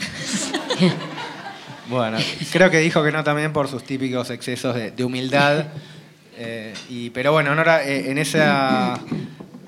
bueno, 1.91 2.19
creo 2.53 2.71
que 2.71 2.79
dijo 2.79 3.03
que 3.03 3.11
no 3.11 3.25
también 3.25 3.53
por 3.53 3.67
sus 3.67 3.83
típicos 3.83 4.31
excesos 4.31 4.75
de, 4.75 5.05
humildad. 5.05 5.67
Eh, 6.41 6.73
y, 6.89 7.11
pero 7.11 7.33
bueno, 7.33 7.53
Nora, 7.57 7.83
eh, 7.83 8.13
en 8.13 8.17
esa. 8.17 8.97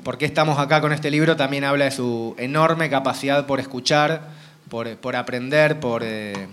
¿Por 0.04 0.16
qué 0.18 0.24
estamos 0.24 0.56
acá 0.60 0.80
con 0.80 0.92
este 0.92 1.10
libro? 1.10 1.34
También 1.34 1.64
habla 1.64 1.86
de 1.86 1.90
su 1.90 2.36
enorme 2.38 2.88
capacidad 2.88 3.44
por 3.44 3.58
escuchar, 3.58 4.28
por, 4.68 5.16
aprender, 5.16 5.80
por 5.80 6.04
eh, 6.04 6.46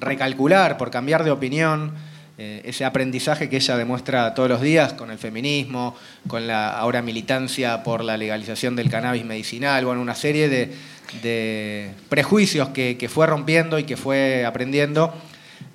recalcular, 0.00 0.78
por 0.78 0.90
cambiar 0.90 1.22
de 1.22 1.32
opinión. 1.32 1.92
Eh, 2.40 2.62
ese 2.66 2.84
aprendizaje 2.84 3.48
que 3.48 3.56
ella 3.56 3.76
demuestra 3.76 4.32
todos 4.32 4.48
los 4.48 4.60
días 4.60 4.92
con 4.92 5.10
el 5.10 5.18
feminismo, 5.18 5.96
con 6.28 6.46
la 6.46 6.70
ahora 6.70 7.02
militancia 7.02 7.82
por 7.82 8.04
la 8.04 8.16
legalización 8.16 8.76
del 8.76 8.88
cannabis 8.88 9.24
medicinal, 9.24 9.84
bueno, 9.84 10.00
una 10.00 10.14
serie 10.14 10.48
de, 10.48 11.90
prejuicios 12.08 12.68
que, 12.68 13.10
fue 13.12 13.26
rompiendo 13.26 13.76
y 13.80 13.82
que 13.82 13.96
fue 13.96 14.44
aprendiendo. 14.46 15.12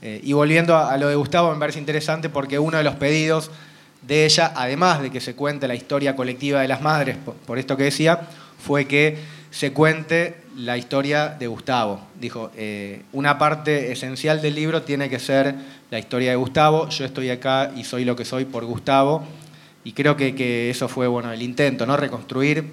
Eh, 0.01 0.21
y 0.23 0.31
volviendo 0.31 0.77
a, 0.77 0.95
lo 0.95 1.09
de 1.09 1.15
Gustavo, 1.15 1.51
me 1.51 1.59
parece 1.59 1.79
interesante 1.79 2.29
porque 2.29 2.57
uno 2.57 2.77
de 2.77 2.85
los 2.85 2.95
pedidos 2.95 3.51
de 4.01 4.23
ella, 4.23 4.53
además 4.55 5.01
de 5.01 5.11
que 5.11 5.19
se 5.19 5.35
cuente 5.35 5.67
la 5.67 5.75
historia 5.75 6.15
colectiva 6.15 6.61
de 6.61 6.69
las 6.69 6.81
madres, 6.81 7.17
por, 7.45 7.59
esto 7.59 7.75
que 7.75 7.83
decía, 7.83 8.21
fue 8.57 8.85
que 8.85 9.17
se 9.51 9.73
cuente 9.73 10.37
la 10.57 10.77
historia 10.77 11.29
de 11.29 11.47
Gustavo. 11.47 11.99
Dijo, 12.19 12.51
eh, 12.55 13.03
una 13.11 13.37
parte 13.37 13.91
esencial 13.91 14.41
del 14.41 14.55
libro 14.55 14.83
tiene 14.83 15.09
que 15.09 15.19
ser 15.19 15.55
la 15.89 15.99
historia 15.99 16.31
de 16.31 16.35
Gustavo, 16.35 16.89
yo 16.89 17.05
estoy 17.05 17.29
acá 17.29 17.71
y 17.75 17.83
soy 17.83 18.05
lo 18.05 18.15
que 18.15 18.25
soy 18.25 18.45
por 18.45 18.65
Gustavo, 18.65 19.23
y 19.83 19.93
creo 19.93 20.15
que, 20.15 20.69
eso 20.69 20.87
fue 20.87 21.07
bueno, 21.07 21.31
el 21.31 21.41
intento, 21.41 21.85
¿no? 21.85 21.97
reconstruir 21.97 22.65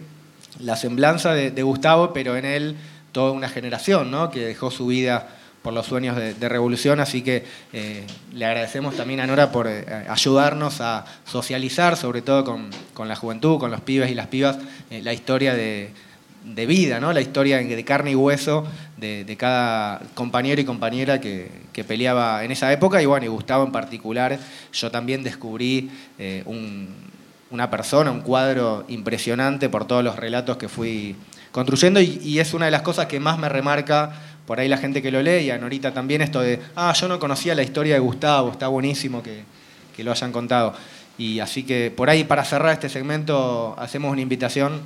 la 0.60 0.76
semblanza 0.76 1.32
de, 1.34 1.62
Gustavo, 1.62 2.12
pero 2.12 2.36
en 2.36 2.44
él 2.44 2.76
toda 3.12 3.32
una 3.32 3.48
generación 3.48 4.10
¿no? 4.10 4.30
que 4.30 4.40
dejó 4.40 4.70
su 4.70 4.86
vida 4.86 5.28
por 5.62 5.72
los 5.72 5.86
sueños 5.86 6.16
de, 6.16 6.48
revolución, 6.48 7.00
así 7.00 7.22
que 7.22 7.44
eh, 7.72 8.06
le 8.32 8.46
agradecemos 8.46 8.96
también 8.96 9.20
a 9.20 9.26
Nora 9.26 9.52
por 9.52 9.66
eh, 9.68 9.84
ayudarnos 10.08 10.80
a 10.80 11.04
socializar, 11.26 11.96
sobre 11.96 12.22
todo 12.22 12.44
con, 12.44 13.08
la 13.08 13.16
juventud, 13.16 13.58
con 13.58 13.70
los 13.70 13.80
pibes 13.80 14.10
y 14.10 14.14
las 14.14 14.28
pibas, 14.28 14.58
la 14.90 15.12
historia 15.12 15.54
de, 15.54 15.90
vida, 16.44 17.00
¿no? 17.00 17.12
la 17.12 17.20
historia 17.20 17.58
de 17.58 17.84
carne 17.84 18.12
y 18.12 18.14
hueso 18.14 18.66
de, 18.96 19.36
cada 19.38 20.00
compañero 20.14 20.60
y 20.60 20.64
compañera 20.64 21.20
que, 21.20 21.50
peleaba 21.86 22.44
en 22.44 22.50
esa 22.50 22.70
época, 22.72 23.00
y 23.00 23.06
bueno, 23.06 23.24
y 23.24 23.28
Gustavo 23.28 23.64
en 23.64 23.72
particular, 23.72 24.38
yo 24.72 24.90
también 24.90 25.22
descubrí 25.22 25.90
una 27.50 27.70
persona, 27.70 28.10
un 28.10 28.20
cuadro 28.20 28.84
impresionante 28.88 29.68
por 29.70 29.86
todos 29.86 30.04
los 30.04 30.16
relatos 30.16 30.58
que 30.58 30.68
fui 30.68 31.16
construyendo, 31.52 32.00
y 32.00 32.38
es 32.38 32.52
una 32.52 32.66
de 32.66 32.70
las 32.70 32.82
cosas 32.82 33.06
que 33.06 33.18
más 33.18 33.38
me 33.38 33.48
remarca 33.48 34.12
por 34.50 34.58
ahí 34.58 34.66
la 34.66 34.78
gente 34.78 35.00
que 35.00 35.12
lo 35.12 35.22
lee 35.22 35.44
y 35.44 35.50
a 35.52 35.58
Norita 35.58 35.94
también 35.94 36.22
esto 36.22 36.40
de, 36.40 36.58
ah, 36.74 36.92
yo 36.92 37.06
no 37.06 37.20
conocía 37.20 37.54
la 37.54 37.62
historia 37.62 37.94
de 37.94 38.00
Gustavo, 38.00 38.50
está 38.50 38.66
buenísimo 38.66 39.22
que, 39.22 39.44
lo 40.02 40.10
hayan 40.10 40.32
contado. 40.32 40.74
Y 41.18 41.38
así 41.38 41.62
que 41.62 41.92
por 41.94 42.10
ahí 42.10 42.24
para 42.24 42.44
cerrar 42.44 42.72
este 42.72 42.88
segmento 42.88 43.76
hacemos 43.78 44.10
una 44.10 44.22
invitación 44.22 44.80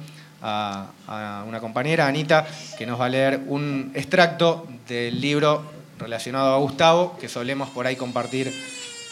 a, 0.45 1.45
una 1.49 1.61
compañera, 1.61 2.07
Anita, 2.07 2.47
que 2.77 2.87
nos 2.87 3.01
va 3.01 3.07
a 3.07 3.09
leer 3.09 3.41
un 3.47 3.93
extracto 3.95 4.67
del 4.87 5.21
libro 5.21 5.63
relacionado 5.99 6.55
a 6.55 6.59
Gustavo, 6.59 7.17
que 7.19 7.29
solemos 7.29 7.71
por 7.71 7.87
ahí 7.87 7.97
compartir 7.97 8.53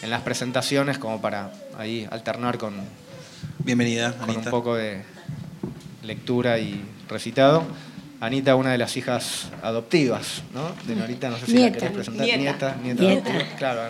en 0.02 0.10
las 0.10 0.20
presentaciones 0.22 0.98
como 0.98 1.20
para 1.20 1.52
ahí 1.78 2.06
alternar 2.10 2.58
con, 2.58 2.74
Bienvenida, 3.58 4.12
con 4.12 4.30
un 4.36 4.44
poco 4.44 4.74
de 4.74 5.02
lectura 6.02 6.58
y 6.58 6.82
recitado. 7.08 7.64
Anita, 8.20 8.54
una 8.54 8.70
de 8.70 8.78
las 8.78 8.96
hijas 8.96 9.48
adoptivas, 9.62 10.42
¿no? 10.54 10.72
De 10.86 10.94
Norita, 10.94 11.28
no 11.28 11.38
sé 11.38 11.46
si 11.46 11.58
la 11.58 11.72
querés 11.72 11.90
presentar. 11.90 12.26
Nieta, 12.26 12.76
nieta, 12.82 13.02
nieta. 13.02 13.56
Claro, 13.56 13.80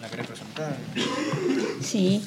¿la 0.00 0.08
querés 0.08 0.26
presentar? 0.26 0.76
Sí. 1.80 2.24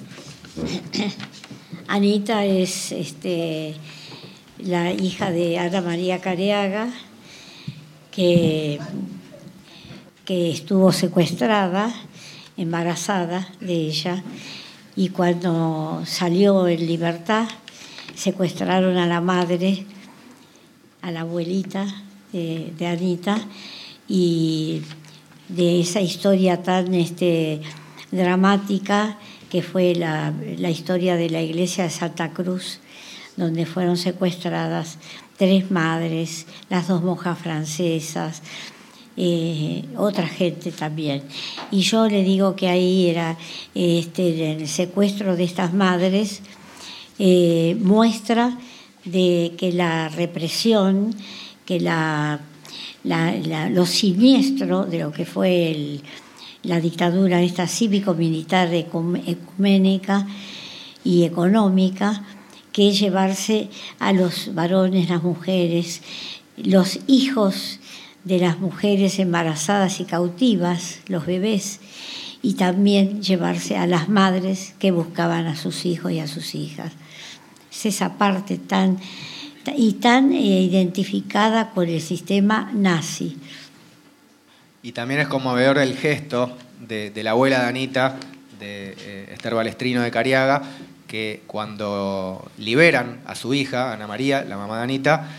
Anita 1.87 2.43
es 2.43 2.91
este, 2.91 3.75
la 4.59 4.91
hija 4.91 5.31
de 5.31 5.59
Ana 5.59 5.81
María 5.81 6.21
Careaga, 6.21 6.89
que, 8.11 8.79
que 10.23 10.51
estuvo 10.51 10.91
secuestrada, 10.91 11.93
embarazada 12.57 13.47
de 13.59 13.73
ella, 13.73 14.23
y 14.95 15.09
cuando 15.09 16.03
salió 16.05 16.67
en 16.67 16.85
libertad, 16.85 17.47
secuestraron 18.15 18.97
a 18.97 19.07
la 19.07 19.21
madre 19.21 19.85
a 21.01 21.11
la 21.11 21.21
abuelita 21.21 21.85
de, 22.33 22.87
Anita 22.87 23.37
y 24.07 24.81
de 25.49 25.81
esa 25.81 26.01
historia 26.01 26.63
tan 26.63 26.95
este, 26.95 27.61
dramática 28.11 29.17
que 29.49 29.61
fue 29.61 29.93
la, 29.93 30.33
historia 30.69 31.15
de 31.15 31.29
la 31.29 31.41
iglesia 31.41 31.83
de 31.83 31.91
Santa 31.91 32.31
Cruz, 32.31 32.79
donde 33.37 33.65
fueron 33.65 33.97
secuestradas 33.97 34.97
tres 35.37 35.69
madres, 35.71 36.45
las 36.69 36.87
dos 36.87 37.03
monjas 37.03 37.37
francesas, 37.37 38.41
eh, 39.17 39.85
otra 39.97 40.27
gente 40.27 40.71
también. 40.71 41.23
Y 41.71 41.81
yo 41.81 42.07
le 42.07 42.23
digo 42.23 42.55
que 42.55 42.67
ahí 42.67 43.07
era 43.07 43.37
este, 43.73 44.53
el 44.53 44.67
secuestro 44.67 45.35
de 45.35 45.43
estas 45.43 45.73
madres, 45.73 46.41
eh, 47.17 47.77
muestra 47.79 48.57
de 49.05 49.53
que 49.57 49.71
la 49.71 50.09
represión, 50.09 51.15
que 51.65 51.79
la, 51.79 52.41
lo 53.03 53.85
siniestro 53.85 54.85
de 54.85 54.99
lo 54.99 55.11
que 55.11 55.25
fue 55.25 56.01
la 56.63 56.81
dictadura 56.81 57.41
esta 57.41 57.67
cívico-militar 57.67 58.73
ecuménica 58.73 60.27
y 61.03 61.23
económica, 61.23 62.23
que 62.75 62.91
llevarse 62.91 63.69
a 63.99 64.11
los 64.11 64.53
varones, 64.53 65.09
las 65.09 65.23
mujeres, 65.23 66.01
los 66.57 66.99
hijos 67.07 67.79
de 68.25 68.39
las 68.39 68.59
mujeres 68.59 69.17
embarazadas 69.19 70.01
y 70.01 70.03
cautivas, 70.03 70.99
los 71.07 71.25
bebés, 71.25 71.79
y 72.41 72.55
también 72.55 73.21
llevarse 73.21 73.77
a 73.77 73.87
las 73.87 74.09
madres 74.09 74.75
que 74.77 74.91
buscaban 74.91 75.47
a 75.47 75.55
sus 75.55 75.85
hijos 75.85 76.11
y 76.11 76.19
a 76.19 76.27
sus 76.27 76.53
hijas 76.53 76.91
es 77.75 77.85
esa 77.85 78.17
parte 78.17 78.57
tan 78.57 78.97
y 79.75 79.93
tan 79.93 80.31
eh, 80.31 80.61
identificada 80.61 81.71
con 81.71 81.89
el 81.89 82.01
sistema 82.01 82.71
nazi. 82.73 83.37
Y 84.83 84.91
también 84.91 85.21
es 85.21 85.27
conmovedor 85.27 85.79
el 85.79 85.97
gesto 85.97 86.55
de, 86.79 87.11
la 87.23 87.31
abuela 87.31 87.63
de 87.63 87.67
Anita, 87.67 88.17
de 88.59 88.95
eh, 88.99 89.29
Esther 89.33 89.55
Balestrino 89.55 90.01
de 90.01 90.11
Cariaga, 90.11 90.61
que 91.07 91.43
cuando 91.47 92.49
liberan 92.57 93.21
a 93.25 93.35
su 93.35 93.53
hija, 93.53 93.93
Ana 93.93 94.07
María, 94.07 94.43
la 94.43 94.57
mamá 94.57 94.77
de 94.77 94.83
Anita, 94.83 95.29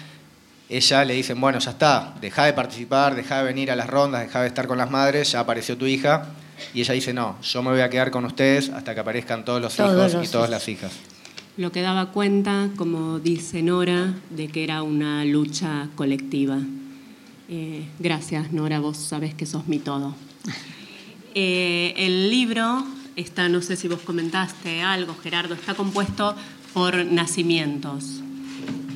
ella 0.68 1.04
le 1.04 1.14
dicen, 1.14 1.40
bueno, 1.40 1.58
ya 1.58 1.70
está, 1.70 2.14
deja 2.20 2.44
de 2.44 2.52
participar, 2.52 3.14
deja 3.14 3.38
de 3.38 3.44
venir 3.44 3.70
a 3.70 3.76
las 3.76 3.88
rondas, 3.88 4.22
deja 4.22 4.42
de 4.42 4.48
estar 4.48 4.66
con 4.66 4.78
las 4.78 4.90
madres, 4.90 5.32
ya 5.32 5.40
apareció 5.40 5.76
tu 5.76 5.86
hija. 5.86 6.26
Y 6.72 6.80
ella 6.80 6.94
dice, 6.94 7.12
no, 7.12 7.40
yo 7.42 7.62
me 7.62 7.70
voy 7.70 7.80
a 7.80 7.90
quedar 7.90 8.10
con 8.10 8.24
ustedes 8.24 8.70
hasta 8.70 8.94
que 8.94 9.00
aparezcan 9.00 9.44
todos 9.44 9.60
los 9.60 9.78
hijos 9.78 10.16
y 10.22 10.28
todas 10.28 10.50
las 10.50 10.68
hijas 10.68 10.92
lo 11.56 11.72
que 11.72 11.80
daba 11.80 12.12
cuenta, 12.12 12.68
como 12.76 13.18
dice 13.18 13.62
Nora, 13.62 14.14
de 14.30 14.48
que 14.48 14.62
era 14.62 14.82
una 14.82 15.24
lucha 15.24 15.88
colectiva. 15.94 16.58
Eh, 17.48 17.86
gracias, 17.98 18.52
Nora, 18.52 18.80
vos 18.80 18.98
sabés 18.98 19.34
que 19.34 19.46
sos 19.46 19.66
mi 19.66 19.78
todo. 19.78 20.14
Eh, 21.38 21.92
el 21.98 22.30
libro, 22.30 22.82
está, 23.16 23.48
no 23.48 23.62
sé 23.62 23.76
si 23.76 23.88
vos 23.88 24.00
comentaste 24.00 24.82
algo, 24.82 25.16
Gerardo, 25.22 25.54
está 25.54 25.74
compuesto 25.74 26.36
por 26.72 27.04
nacimientos. 27.04 28.20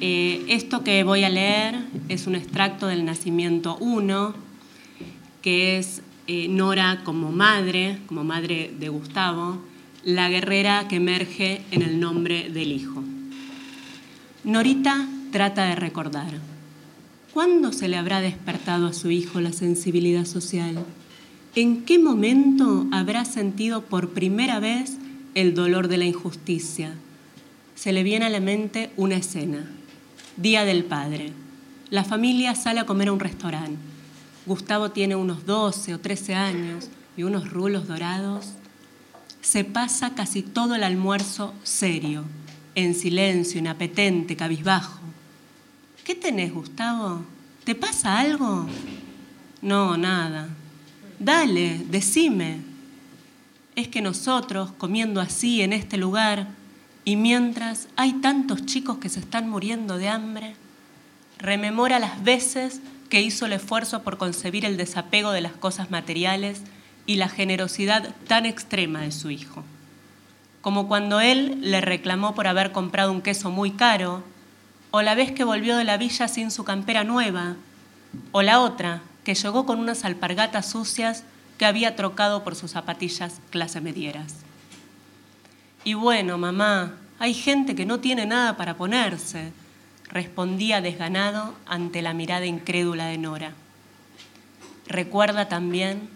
Eh, 0.01 0.45
esto 0.49 0.85
que 0.85 1.03
voy 1.05 1.25
a 1.25 1.29
leer 1.29 1.77
es 2.09 2.27
un 2.27 2.35
extracto 2.35 2.87
del 2.87 3.05
nacimiento 3.05 3.77
1, 3.79 4.35
que 5.43 5.79
es 5.79 6.03
Nora 6.49 7.03
como 7.03 7.33
madre, 7.33 7.99
como 8.07 8.23
madre 8.23 8.73
de 8.79 8.89
Gustavo, 8.89 9.61
la 10.05 10.29
guerrera 10.29 10.87
que 10.87 10.97
emerge 10.97 11.63
en 11.71 11.83
el 11.83 11.99
nombre 11.99 12.51
del 12.51 12.73
hijo. 12.73 13.03
Norita 14.45 15.09
trata 15.33 15.65
de 15.65 15.75
recordar. 15.75 16.33
¿Cuándo 17.33 17.73
se 17.73 17.89
le 17.89 17.97
habrá 17.97 18.21
despertado 18.21 18.87
a 18.87 18.93
su 18.93 19.11
hijo 19.11 19.41
la 19.41 19.53
sensibilidad 19.53 20.25
social? 20.25 20.85
¿En 21.57 21.85
qué 21.85 21.99
momento 21.99 22.87
habrá 22.93 23.25
sentido 23.25 23.83
por 23.83 24.11
primera 24.11 24.61
vez 24.61 24.99
el 25.35 25.53
dolor 25.53 25.89
de 25.89 25.97
la 25.97 26.05
injusticia? 26.05 26.95
Se 27.75 27.93
le 27.93 28.05
viene 28.05 28.27
a 28.27 28.31
la 28.31 28.39
mente 28.39 28.91
una 28.97 29.17
escena. 29.17 29.69
Día 30.37 30.65
del 30.65 30.85
Padre. 30.85 31.33
La 31.89 32.05
familia 32.05 32.55
sale 32.55 32.79
a 32.79 32.87
comer 32.87 33.09
a 33.09 33.13
un 33.13 33.19
restaurante. 33.19 33.79
Gustavo 34.47 34.93
tiene 34.93 35.17
unos 35.17 35.45
12 35.45 35.95
o 35.95 35.99
13 35.99 36.35
años 36.37 36.89
y 37.17 37.25
unos 37.25 37.51
rulos 37.51 37.89
dorados 37.89 38.51
se 39.41 39.65
pasa 39.65 40.15
casi 40.15 40.43
todo 40.43 40.77
el 40.77 40.85
almuerzo 40.85 41.53
serio, 41.65 42.25
en 42.77 42.95
silencio, 42.95 43.59
inapetente, 43.59 44.37
cabizbajo. 44.37 45.01
¿Qué 46.05 46.15
tenés, 46.15 46.55
Gustavo? 46.55 47.25
¿Te 47.65 47.75
pasa 47.75 48.21
algo? 48.21 48.67
No, 49.63 49.97
nada. 49.97 50.49
Dale, 51.21 51.83
decime. 51.91 52.63
Es 53.77 53.89
que 53.89 54.01
nosotros, 54.01 54.73
comiendo 54.79 55.21
así 55.21 55.61
en 55.61 55.75
este 55.75 55.99
lugar, 55.99 56.49
y 57.05 57.17
mientras 57.17 57.89
hay 57.97 58.15
tantos 58.15 58.65
chicos 58.65 58.97
que 58.97 59.11
se 59.11 59.21
están 59.21 59.47
muriendo 59.51 59.99
de 59.99 60.09
hambre, 60.09 60.57
rememora 61.39 61.99
las 61.99 62.25
veces 62.25 62.81
que 63.11 63.21
hizo 63.21 63.45
el 63.45 63.53
esfuerzo 63.53 64.03
por 64.03 64.17
concebir 64.17 64.65
el 64.65 64.79
desapego 64.79 65.31
de 65.33 65.43
las 65.43 65.53
cosas 65.53 65.91
materiales 65.91 66.63
y 67.05 67.17
la 67.17 67.29
generosidad 67.29 68.15
tan 68.27 68.47
extrema 68.47 69.03
de 69.03 69.13
su 69.13 69.31
hijo. 69.31 69.63
Como 70.63 70.89
cuando 70.89 71.21
él 71.21 71.59
le 71.61 71.83
reclamó 71.83 72.35
por 72.35 72.47
haber 72.47 72.73
comprado 72.73 73.13
un 73.13 73.21
queso 73.21 73.51
muy 73.51 73.73
caro, 73.73 74.25
o 74.91 75.03
la 75.03 75.15
vez 75.15 75.33
que 75.33 75.45
volvió 75.45 75.77
de 75.77 75.85
la 75.85 75.99
villa 75.99 76.29
sin 76.29 76.51
su 76.51 76.65
campera 76.65 77.05
nueva, 77.05 77.57
o 78.33 78.41
la 78.41 78.61
otra, 78.61 79.03
llegó 79.35 79.67
con 79.67 79.79
unas 79.79 80.05
alpargatas 80.05 80.71
sucias 80.71 81.25
que 81.59 81.67
había 81.67 81.97
trocado 81.97 82.43
por 82.43 82.57
sus 82.57 82.71
zapatillas 82.71 83.41
clase 83.51 83.81
medieras. 83.81 84.37
Y 85.85 85.95
bueno, 85.95 86.39
mamá, 86.39 86.95
hay 87.19 87.35
gente 87.35 87.75
que 87.75 87.87
no 87.87 88.01
tiene 88.01 88.27
nada 88.27 88.57
para 88.57 88.77
ponerse, 88.77 89.53
respondía 90.09 90.81
desganado 90.81 91.55
ante 91.67 92.03
la 92.03 92.15
mirada 92.15 92.47
incrédula 92.47 93.07
de 93.07 93.19
Nora. 93.19 93.53
Recuerda 94.87 95.49
también 95.49 96.09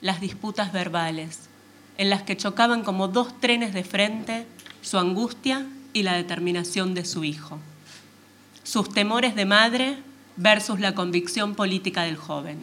las 0.00 0.20
disputas 0.20 0.72
verbales, 0.72 1.48
en 1.96 2.10
las 2.10 2.22
que 2.22 2.36
chocaban 2.36 2.84
como 2.84 3.08
dos 3.08 3.40
trenes 3.40 3.74
de 3.74 3.84
frente 3.84 4.46
su 4.80 4.98
angustia 4.98 5.66
y 5.92 6.04
la 6.04 6.14
determinación 6.14 6.94
de 6.94 7.04
su 7.04 7.24
hijo, 7.24 7.58
sus 8.62 8.92
temores 8.92 9.34
de 9.34 9.44
madre 9.44 9.98
versus 10.38 10.80
la 10.80 10.94
convicción 10.94 11.54
política 11.54 12.04
del 12.04 12.16
joven, 12.16 12.58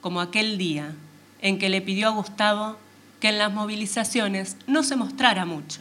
como 0.00 0.20
aquel 0.20 0.58
día 0.58 0.94
en 1.40 1.58
que 1.58 1.68
le 1.68 1.82
pidió 1.82 2.08
a 2.08 2.12
Gustavo 2.12 2.76
que 3.20 3.28
en 3.28 3.38
las 3.38 3.52
movilizaciones 3.52 4.56
no 4.66 4.82
se 4.82 4.96
mostrara 4.96 5.44
mucho, 5.44 5.80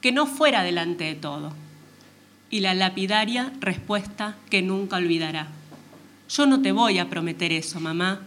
que 0.00 0.12
no 0.12 0.26
fuera 0.26 0.62
delante 0.62 1.04
de 1.04 1.14
todo, 1.14 1.52
y 2.50 2.60
la 2.60 2.74
lapidaria 2.74 3.52
respuesta 3.60 4.36
que 4.50 4.62
nunca 4.62 4.96
olvidará. 4.96 5.48
Yo 6.28 6.46
no 6.46 6.60
te 6.60 6.72
voy 6.72 6.98
a 6.98 7.08
prometer 7.08 7.52
eso, 7.52 7.80
mamá. 7.80 8.20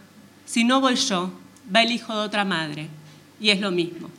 Si 0.44 0.64
no 0.64 0.80
voy 0.80 0.96
yo, 0.96 1.32
va 1.74 1.82
el 1.82 1.92
hijo 1.92 2.14
de 2.14 2.20
otra 2.20 2.44
madre, 2.44 2.88
y 3.40 3.50
es 3.50 3.60
lo 3.60 3.70
mismo. 3.70 4.10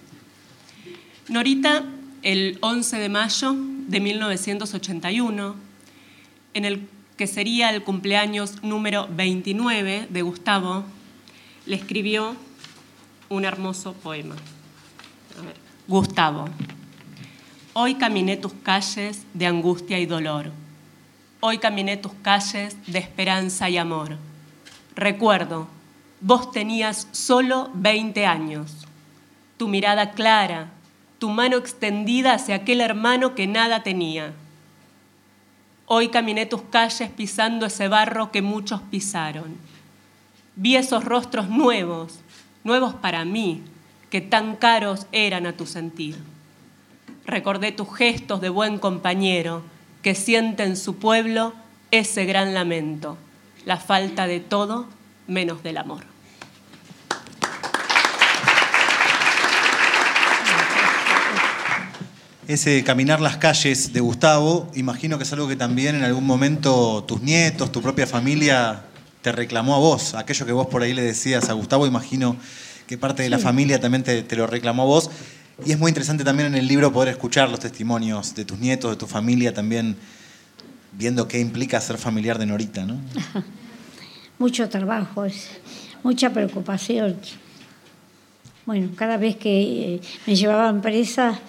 Norita, 1.28 1.84
el 2.22 2.58
11 2.62 2.98
de 2.98 3.10
mayo 3.10 3.56
de 3.88 4.00
1981, 4.00 5.56
en 6.54 6.66
el 6.66 6.88
que 7.18 7.28
sería 7.28 7.70
el 7.70 7.84
cumpleaños 7.84 8.64
número 8.64 9.08
29 9.10 10.08
de 10.10 10.22
Gustavo, 10.22 10.84
le 11.66 11.76
escribió 11.76 12.36
un 13.30 13.46
hermoso 13.46 13.94
poema. 13.94 14.36
Gustavo, 15.88 16.46
hoy 17.74 17.96
caminé 17.96 18.38
tus 18.38 18.54
calles 18.54 19.24
de 19.34 19.46
angustia 19.46 20.00
y 20.00 20.06
dolor. 20.06 20.52
Hoy 21.40 21.58
caminé 21.58 21.98
tus 21.98 22.14
calles 22.22 22.76
de 22.88 23.00
esperanza 23.00 23.70
y 23.70 23.78
amor. 23.78 24.18
Recuerdo, 24.96 25.68
vos 26.22 26.52
tenías 26.52 27.08
solo 27.12 27.70
20 27.76 28.26
años. 28.26 28.72
Tu 29.58 29.68
mirada 29.68 30.12
clara, 30.12 30.72
tu 31.20 31.30
mano 31.30 31.58
extendida 31.58 32.34
hacia 32.34 32.56
aquel 32.56 32.82
hermano 32.82 33.36
que 33.36 33.46
nada 33.46 33.84
tenía 33.84 34.34
Hoy 35.86 36.10
caminé 36.10 36.46
tus 36.46 36.62
calles 36.62 37.10
pisando 37.10 37.66
ese 37.66 37.88
barro 37.88 38.32
que 38.32 38.42
muchos 38.42 38.82
pisaron. 38.82 39.58
Vi 40.56 40.76
esos 40.76 41.04
rostros 41.04 41.50
nuevos, 41.50 42.20
nuevos 42.64 42.94
para 42.94 43.26
mí, 43.26 43.62
que 44.10 44.22
tan 44.22 44.56
caros 44.56 45.08
eran 45.12 45.46
a 45.46 45.54
tu 45.54 45.66
sentir. 45.66 46.18
Recordé 47.26 47.72
tus 47.72 47.94
gestos 47.94 48.42
de 48.42 48.50
buen 48.50 48.78
compañero 48.80 49.64
que 50.02 50.16
siente 50.16 50.64
en 50.64 50.78
su 50.78 50.98
pueblo 50.98 51.54
ese 51.92 52.26
gran 52.26 52.54
lamento, 52.54 53.18
la 53.66 53.78
falta 53.78 54.28
de 54.28 54.40
todo 54.40 54.88
menos 55.28 55.64
del 55.64 55.78
amor. 55.78 56.13
Ese 62.46 62.84
caminar 62.84 63.22
las 63.22 63.38
calles 63.38 63.94
de 63.94 64.02
Gustavo, 64.02 64.70
imagino 64.76 65.18
que 65.18 65.24
es 65.24 65.32
algo 65.32 65.48
que 65.48 65.56
también 65.56 65.96
en 65.96 66.04
algún 66.04 66.26
momento 66.26 67.06
tus 67.08 67.22
nietos, 67.22 67.72
tu 67.72 67.82
propia 67.82 68.06
familia 68.06 68.84
te 69.22 69.32
reclamó 69.32 69.76
a 69.76 69.80
vos. 69.80 70.14
Aquello 70.14 70.46
que 70.46 70.52
vos 70.52 70.68
por 70.68 70.84
ahí 70.84 70.94
le 70.94 71.04
decías 71.04 71.50
a 71.50 71.54
Gustavo, 71.54 71.88
imagino 71.88 72.36
que 72.86 72.98
parte 72.98 73.24
de 73.24 73.30
la 73.30 73.40
familia 73.40 73.80
también 73.80 74.04
te, 74.04 74.36
lo 74.36 74.46
reclamó 74.46 74.84
a 74.84 74.86
vos. 74.88 75.10
Y 75.66 75.72
es 75.72 75.80
muy 75.80 75.88
interesante 75.88 76.26
también 76.26 76.48
en 76.48 76.56
el 76.56 76.68
libro 76.68 76.92
poder 76.92 77.08
escuchar 77.14 77.50
los 77.50 77.62
testimonios 77.62 78.36
de 78.36 78.44
tus 78.44 78.60
nietos, 78.60 78.92
de 78.92 78.98
tu 78.98 79.08
familia, 79.08 79.54
también 79.54 79.96
viendo 80.92 81.30
qué 81.30 81.40
implica 81.40 81.80
ser 81.80 81.98
familiar 81.98 82.38
de 82.40 82.46
Norita, 82.46 82.86
¿no? 82.86 83.00
Mucho 84.38 84.68
trabajo, 84.68 85.26
mucha 86.04 86.34
preocupación. 86.34 87.16
Bueno, 88.66 88.90
cada 88.98 89.16
vez 89.16 89.38
que 89.38 89.96
eh, 89.96 90.02
me 90.28 90.36
llevaban 90.36 90.82
presa, 90.82 91.40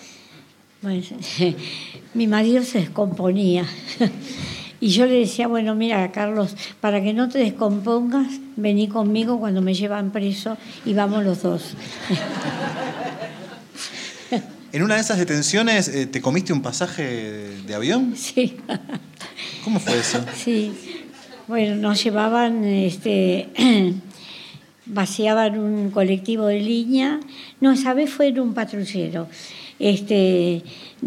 mi 2.14 2.26
marido 2.26 2.62
se 2.62 2.80
descomponía. 2.80 3.66
Y 4.80 4.88
yo 4.88 5.06
le 5.06 5.20
decía, 5.20 5.46
bueno, 5.46 5.74
mira, 5.74 6.12
Carlos, 6.12 6.54
para 6.82 7.02
que 7.02 7.14
no 7.14 7.30
te 7.30 7.38
descompongas, 7.38 8.26
vení 8.56 8.86
conmigo 8.86 9.40
cuando 9.40 9.62
me 9.62 9.72
llevan 9.72 10.10
preso 10.10 10.58
y 10.84 10.92
vamos 10.92 11.24
los 11.24 11.40
dos. 11.40 11.74
¿En 14.72 14.82
una 14.82 14.96
de 14.96 15.00
esas 15.00 15.16
detenciones 15.16 15.88
eh, 15.88 16.06
te 16.06 16.20
comiste 16.20 16.52
un 16.52 16.60
pasaje 16.60 17.48
de 17.66 17.74
avión? 17.74 18.12
Sí. 18.14 18.58
¿Cómo 19.64 19.80
fue 19.80 19.98
eso? 19.98 20.22
Sí. 20.36 20.74
Bueno, 21.48 21.76
nos 21.76 22.04
llevaban, 22.04 22.62
este, 22.64 23.48
vaciaban 24.84 25.58
un 25.58 25.90
colectivo 25.92 26.46
de 26.46 26.60
línea. 26.60 27.20
No, 27.60 27.72
esa 27.72 27.94
vez 27.94 28.10
fue 28.10 28.26
en 28.26 28.40
un 28.40 28.52
patrullero 28.52 29.28
este, 29.78 30.62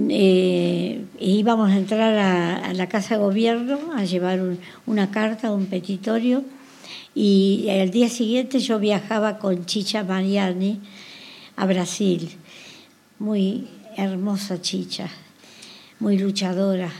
eh, 0.09 1.05
íbamos 1.19 1.71
a 1.71 1.77
entrar 1.77 2.17
a, 2.17 2.73
la 2.73 2.89
Casa 2.89 3.15
de 3.15 3.21
Gobierno 3.21 3.79
a 3.95 4.03
llevar 4.03 4.41
una 4.85 5.11
carta, 5.11 5.51
un 5.51 5.67
petitorio, 5.67 6.43
y 7.15 7.67
al 7.69 7.89
día 7.89 8.09
siguiente 8.09 8.59
yo 8.59 8.79
viajaba 8.79 9.39
con 9.39 9.65
Chicha 9.65 10.03
Mariani 10.03 10.79
a 11.55 11.65
Brasil. 11.65 12.29
Muy 13.19 13.67
hermosa 13.95 14.61
Chicha, 14.61 15.09
muy 15.99 16.19
luchadora, 16.19 16.91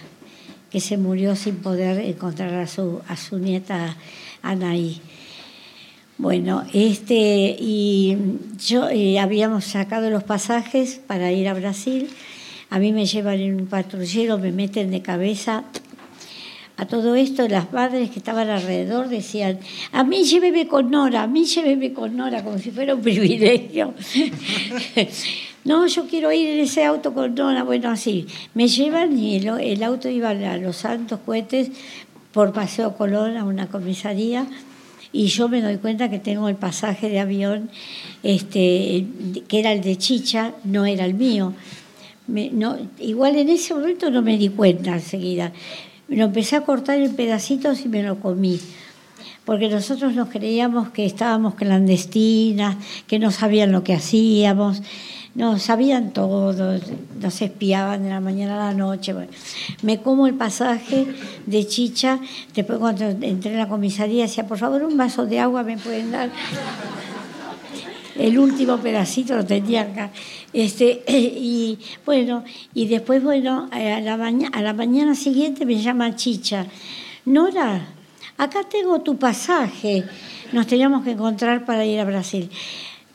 que 0.71 0.79
se 0.79 0.97
murió 0.97 1.35
sin 1.35 1.57
poder 1.57 1.99
encontrar 1.99 2.55
a 2.55 2.67
su, 2.67 3.01
a 3.07 3.15
su 3.15 3.37
nieta 3.37 3.95
Anaí. 4.41 4.99
Bueno, 6.19 6.63
este, 6.73 7.55
y 7.59 8.17
yo 8.65 8.89
eh, 8.89 9.19
habíamos 9.19 9.65
sacado 9.65 10.09
los 10.09 10.23
pasajes 10.23 10.99
para 11.05 11.31
ir 11.31 11.47
a 11.47 11.53
Brasil. 11.53 12.09
A 12.71 12.79
mí 12.79 12.91
me 12.91 13.05
llevan 13.05 13.39
en 13.39 13.61
un 13.61 13.67
patrullero, 13.67 14.39
me 14.39 14.51
meten 14.51 14.89
de 14.89 15.03
cabeza. 15.03 15.65
A 16.75 16.87
todo 16.87 17.13
esto, 17.13 17.47
las 17.47 17.71
madres 17.71 18.09
que 18.09 18.17
estaban 18.17 18.49
alrededor 18.49 19.09
decían: 19.09 19.59
A 19.91 20.03
mí 20.03 20.23
lléveme 20.23 20.67
con 20.67 20.89
Nora, 20.89 21.21
a 21.21 21.27
mí 21.27 21.45
lléveme 21.45 21.93
con 21.93 22.17
Nora, 22.17 22.43
como 22.43 22.57
si 22.57 22.71
fuera 22.71 22.95
un 22.95 23.01
privilegio. 23.03 23.93
no, 25.65 25.85
yo 25.85 26.07
quiero 26.07 26.31
ir 26.31 26.49
en 26.49 26.61
ese 26.61 26.83
auto 26.83 27.13
con 27.13 27.35
Nora. 27.35 27.61
Bueno, 27.61 27.91
así. 27.91 28.25
Me 28.55 28.67
llevan 28.67 29.19
y 29.19 29.35
el, 29.35 29.47
el 29.59 29.83
auto 29.83 30.09
iba 30.09 30.31
a 30.31 30.57
Los 30.57 30.77
Santos 30.77 31.19
Cohetes 31.23 31.69
por 32.31 32.53
Paseo 32.53 32.97
Colón 32.97 33.37
a 33.37 33.43
una 33.43 33.67
comisaría 33.67 34.47
y 35.17 35.29
yo 35.29 35.49
me 35.49 35.63
doy 35.63 35.77
cuenta 35.77 36.11
que 36.11 36.19
tengo 36.19 36.47
el 36.47 36.55
pasaje 36.55 37.09
de 37.09 37.19
avión, 37.19 37.71
este, 38.21 39.03
que 39.47 39.59
era 39.59 39.71
el 39.71 39.81
de 39.81 39.97
Chicha, 39.97 40.53
no 40.63 40.85
era 40.85 41.05
el 41.05 41.15
mío. 41.15 41.53
no, 42.27 42.77
igual 42.99 43.35
en 43.35 43.49
ese 43.49 43.73
momento 43.73 44.11
no 44.11 44.21
me 44.21 44.37
di 44.37 44.49
cuenta 44.49 44.93
enseguida. 44.93 45.53
Lo 46.07 46.25
empecé 46.25 46.55
a 46.55 46.61
cortar 46.61 46.99
en 46.99 47.15
pedacitos 47.15 47.83
y 47.83 47.89
me 47.89 48.03
lo 48.03 48.19
comí. 48.19 48.59
Porque 49.47 49.69
nosotros 49.69 50.13
nos 50.13 50.27
creíamos 50.27 50.89
que 50.89 51.05
estábamos 51.05 51.55
clandestinas, 51.55 52.75
que 53.07 53.17
no 53.17 53.31
sabían 53.31 53.71
lo 53.71 53.81
que 53.81 53.93
hacíamos. 53.93 54.81
No, 55.35 55.57
sabían 55.57 56.11
todo, 56.11 56.77
nos 57.21 57.41
espiaban 57.41 58.03
de 58.03 58.09
la 58.09 58.19
mañana 58.19 58.55
a 58.55 58.73
la 58.73 58.77
noche. 58.77 59.15
me 59.83 60.01
como 60.01 60.27
el 60.27 60.33
pasaje 60.33 61.07
de 61.45 61.65
chicha, 61.65 62.19
después 62.53 62.77
cuando 62.77 63.05
entré 63.05 63.51
en 63.53 63.57
la 63.59 63.69
comisaría 63.69 64.23
decía, 64.23 64.45
por 64.45 64.57
favor, 64.57 64.83
un 64.83 64.97
vaso 64.97 65.25
de 65.25 65.39
agua 65.39 65.63
me 65.63 65.77
pueden 65.77 66.11
dar. 66.11 66.29
El 68.17 68.37
último 68.39 68.75
pedacito 68.79 69.33
lo 69.33 69.45
tenía 69.45 69.83
acá. 69.83 70.11
Este, 70.51 71.03
y 71.07 71.79
bueno, 72.05 72.43
y 72.73 72.87
después, 72.87 73.23
bueno, 73.23 73.69
a 73.71 73.79
la, 74.01 74.15
a 74.51 74.61
la 74.61 74.73
mañana 74.73 75.15
siguiente 75.15 75.65
me 75.65 75.81
llama 75.81 76.17
Chicha. 76.17 76.65
Nora, 77.23 77.96
acá 78.37 78.63
tengo 78.69 79.01
tu 79.01 79.17
pasaje. 79.17 80.05
Nos 80.51 80.67
teníamos 80.67 81.03
que 81.03 81.11
encontrar 81.11 81.65
para 81.65 81.83
ir 81.85 81.99
a 81.99 82.05
Brasil. 82.05 82.49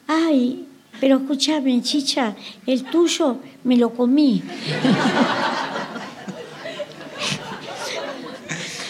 Ay, 0.06 0.66
pero 1.00 1.16
escúchame, 1.16 1.80
chicha, 1.82 2.34
el 2.66 2.84
tuyo 2.84 3.38
me 3.64 3.76
lo 3.76 3.90
comí. 3.90 4.42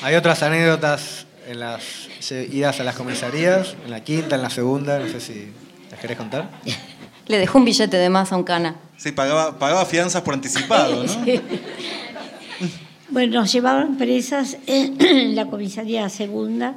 Hay 0.02 0.16
otras 0.16 0.42
anécdotas 0.42 1.26
en 1.46 1.60
las 1.60 2.08
idas 2.30 2.80
a 2.80 2.84
las 2.84 2.96
comisarías, 2.96 3.76
en 3.84 3.90
la 3.92 4.02
quinta, 4.02 4.34
en 4.36 4.42
la 4.42 4.50
segunda, 4.50 4.98
no 4.98 5.06
sé 5.06 5.20
si 5.20 5.52
las 5.90 6.00
querés 6.00 6.16
contar. 6.16 6.48
Le 7.28 7.38
dejó 7.38 7.58
un 7.58 7.64
billete 7.64 7.96
de 7.96 8.08
más 8.08 8.32
a 8.32 8.36
un 8.36 8.42
cana. 8.42 8.74
Sí, 8.96 9.12
pagaba, 9.12 9.58
pagaba 9.58 9.84
fianzas 9.86 10.22
por 10.22 10.34
anticipado, 10.34 11.04
¿no? 11.04 11.12
Bueno, 13.12 13.40
nos 13.40 13.52
llevaban 13.52 13.98
presas 13.98 14.56
en 14.66 14.96
la 15.36 15.44
comisaría 15.44 16.08
segunda 16.08 16.76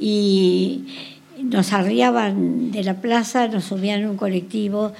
y 0.00 0.82
nos 1.40 1.72
arriaban 1.72 2.72
de 2.72 2.82
la 2.82 3.00
plaza, 3.00 3.46
nos 3.46 3.66
subían 3.66 4.00
en 4.00 4.08
un 4.08 4.16
colectivo 4.16 4.92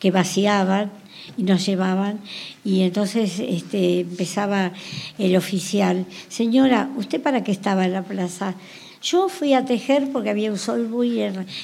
que 0.00 0.10
vaciaban 0.10 0.90
y 1.36 1.44
nos 1.44 1.64
llevaban 1.64 2.18
y 2.64 2.82
entonces 2.82 3.38
este, 3.38 4.00
empezaba 4.00 4.72
el 5.16 5.36
oficial, 5.36 6.06
señora, 6.28 6.90
¿usted 6.96 7.22
para 7.22 7.44
qué 7.44 7.52
estaba 7.52 7.84
en 7.84 7.92
la 7.92 8.02
plaza? 8.02 8.56
Yo 9.02 9.28
fui 9.28 9.54
a 9.54 9.64
tejer 9.64 10.10
porque 10.12 10.30
había 10.30 10.50
un 10.50 10.58
sol 10.58 10.88
muy 10.88 11.20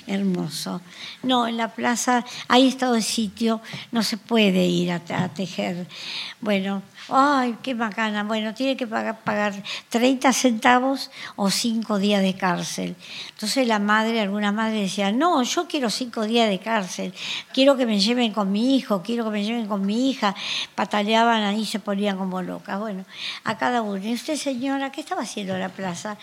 hermoso. 0.07 0.81
No, 1.25 1.49
en 1.49 1.57
la 1.57 1.75
plaza 1.75 2.25
hay 2.47 2.69
estado 2.69 2.95
de 2.95 3.03
sitio, 3.03 3.61
no 3.91 4.05
se 4.05 4.17
puede 4.17 4.67
ir 4.67 4.93
a, 4.93 5.29
tejer. 5.35 5.89
Bueno, 6.41 6.83
ay, 7.15 7.57
qué 7.63 7.75
bacana. 7.75 8.25
Bueno, 8.25 8.55
tiene 8.55 8.77
que 8.77 8.87
pagar, 8.87 9.21
pagar 9.21 9.55
30 9.89 10.33
centavos 10.33 11.11
o 11.37 11.51
5 11.51 11.99
días 11.99 12.23
de 12.23 12.35
cárcel. 12.35 12.97
Entonces 13.31 13.67
la 13.67 13.79
madre, 13.79 14.21
alguna 14.21 14.53
madre 14.53 14.81
decía, 14.81 15.13
no, 15.13 15.43
yo 15.43 15.67
quiero 15.67 15.91
5 15.91 16.23
días 16.25 16.49
de 16.49 16.59
cárcel, 16.59 17.15
quiero 17.53 17.77
que 17.77 17.87
me 17.87 18.01
lleven 18.01 18.33
con 18.33 18.51
mi 18.51 18.77
hijo, 18.77 19.03
quiero 19.03 19.25
que 19.25 19.31
me 19.31 19.45
lleven 19.45 19.67
con 19.67 19.85
mi 19.85 20.11
hija. 20.11 20.35
Pataleaban 20.75 21.43
ahí, 21.43 21.65
se 21.67 21.79
ponían 21.79 22.17
como 22.17 22.43
locas. 22.43 22.79
Bueno, 22.79 23.05
a 23.45 23.57
cada 23.59 23.83
uno. 23.83 24.05
¿Y 24.05 24.15
usted, 24.15 24.37
señora, 24.37 24.91
qué 24.91 25.01
estaba 25.01 25.23
haciendo 25.23 25.55
en 25.55 25.61
la 25.61 25.69
plaza? 25.69 26.17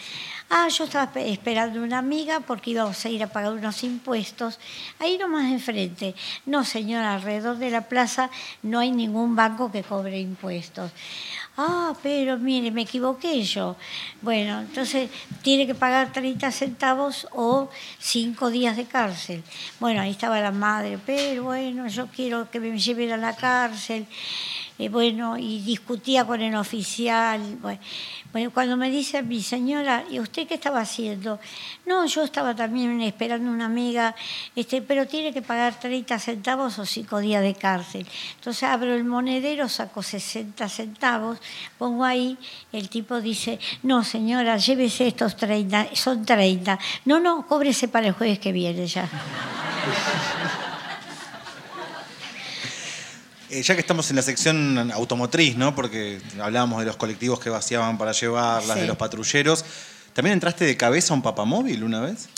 Ah, 0.52 0.68
yo 0.68 0.86
estaba 0.86 1.12
esperando 1.22 1.80
una 1.84 2.00
amiga 2.00 2.39
porque 2.39 2.72
íbamos 2.72 3.06
a 3.06 3.10
ir 3.10 3.22
a 3.22 3.28
pagar 3.28 3.54
unos 3.54 3.84
impuestos. 3.84 4.58
Ahí 4.97 5.16
nomás 5.20 5.52
enfrente. 5.52 6.16
No, 6.47 6.66
señora, 6.66 7.14
alrededor 7.14 7.58
de 7.58 7.70
la 7.70 7.82
plaza 7.82 8.32
no 8.64 8.80
hay 8.80 8.91
ningún 8.91 9.36
banco 9.36 9.72
que 9.72 9.84
cobre 9.84 10.20
impuestos. 10.20 10.91
Ah, 11.56 11.93
pero 12.02 12.39
mire, 12.39 12.72
me 12.72 12.82
equivoqué 12.82 13.43
yo. 13.43 13.76
Bueno, 14.24 14.62
entonces 14.62 15.12
tiene 15.43 15.68
que 15.68 15.76
pagar 15.76 16.12
30 16.12 16.52
centavos 16.52 17.28
o 17.32 17.70
5 18.00 18.50
días 18.50 18.76
de 18.76 18.86
cárcel. 18.86 19.43
Bueno, 19.80 20.02
ahí 20.02 20.12
estaba 20.12 20.39
la 20.39 20.52
madre, 20.52 20.97
pero 21.06 21.43
bueno, 21.43 21.88
yo 21.89 22.08
quiero 22.08 22.50
que 22.50 22.60
me 22.60 22.80
lleven 22.80 23.12
a 23.12 23.18
la 23.18 23.36
cárcel. 23.36 24.08
Eh, 24.80 24.88
bueno, 24.88 25.38
y 25.38 25.59
discutía 25.59 26.23
con 26.25 26.39
el 26.39 26.55
oficial. 26.55 27.41
Bueno, 28.32 28.51
cuando 28.51 28.77
me 28.77 28.89
dice 28.89 29.21
mi 29.21 29.43
señora, 29.43 30.05
¿y 30.09 30.21
usted 30.21 30.47
qué 30.47 30.53
estaba 30.53 30.80
haciendo? 30.80 31.38
No, 31.86 32.05
yo 32.05 32.23
estaba 32.23 32.55
también 32.55 33.01
esperando 33.01 33.51
una 33.51 33.65
amiga, 33.65 34.15
este, 34.55 34.82
pero 34.82 35.05
tiene 35.05 35.34
que 35.34 35.41
pagar 35.41 35.77
30 35.77 36.17
centavos 36.17 36.80
o 36.80 36.86
5 36.86 37.19
días 37.19 37.43
de 37.43 37.55
cárcel. 37.55 38.07
Entonces 38.36 38.63
abro 38.63 38.95
el 38.95 39.03
monedero, 39.03 39.67
saco 39.67 40.01
60 40.01 40.69
centavos, 40.69 41.39
pongo 41.77 42.05
ahí, 42.05 42.38
el 42.71 42.88
tipo 42.88 43.19
dice, 43.19 43.59
no 43.84 44.05
señora, 44.05 44.55
llévese 44.55 45.07
estos 45.07 45.36
30, 45.36 45.93
son 45.93 46.25
30. 46.25 46.80
No, 47.03 47.19
no, 47.19 47.45
cóbrese 47.45 47.89
para 47.89 48.07
el 48.07 48.13
jueves 48.13 48.39
que 48.39 48.53
viene 48.53 48.88
ya. 48.88 49.09
Eh, 53.50 53.64
ya 53.64 53.74
que 53.74 53.82
estamos 53.82 54.10
en 54.12 54.16
la 54.16 54.22
sección 54.22 54.91
automotriz, 54.91 55.58
¿no? 55.58 55.74
Porque 55.74 56.22
hablábamos 56.39 56.80
de 56.80 56.86
los 56.86 56.97
colectivos 56.97 57.39
que 57.39 57.50
vaciaban 57.50 57.97
para 57.97 58.12
llevarlas, 58.12 58.80
de 58.80 58.86
los 58.86 58.97
patrulleros. 58.97 59.66
¿También 60.14 60.34
entraste 60.34 60.66
de 60.66 60.78
cabeza 60.78 61.14
a 61.14 61.16
un 61.16 61.24
papamóvil 61.24 61.84
una 61.84 62.02
vez? 62.02 62.30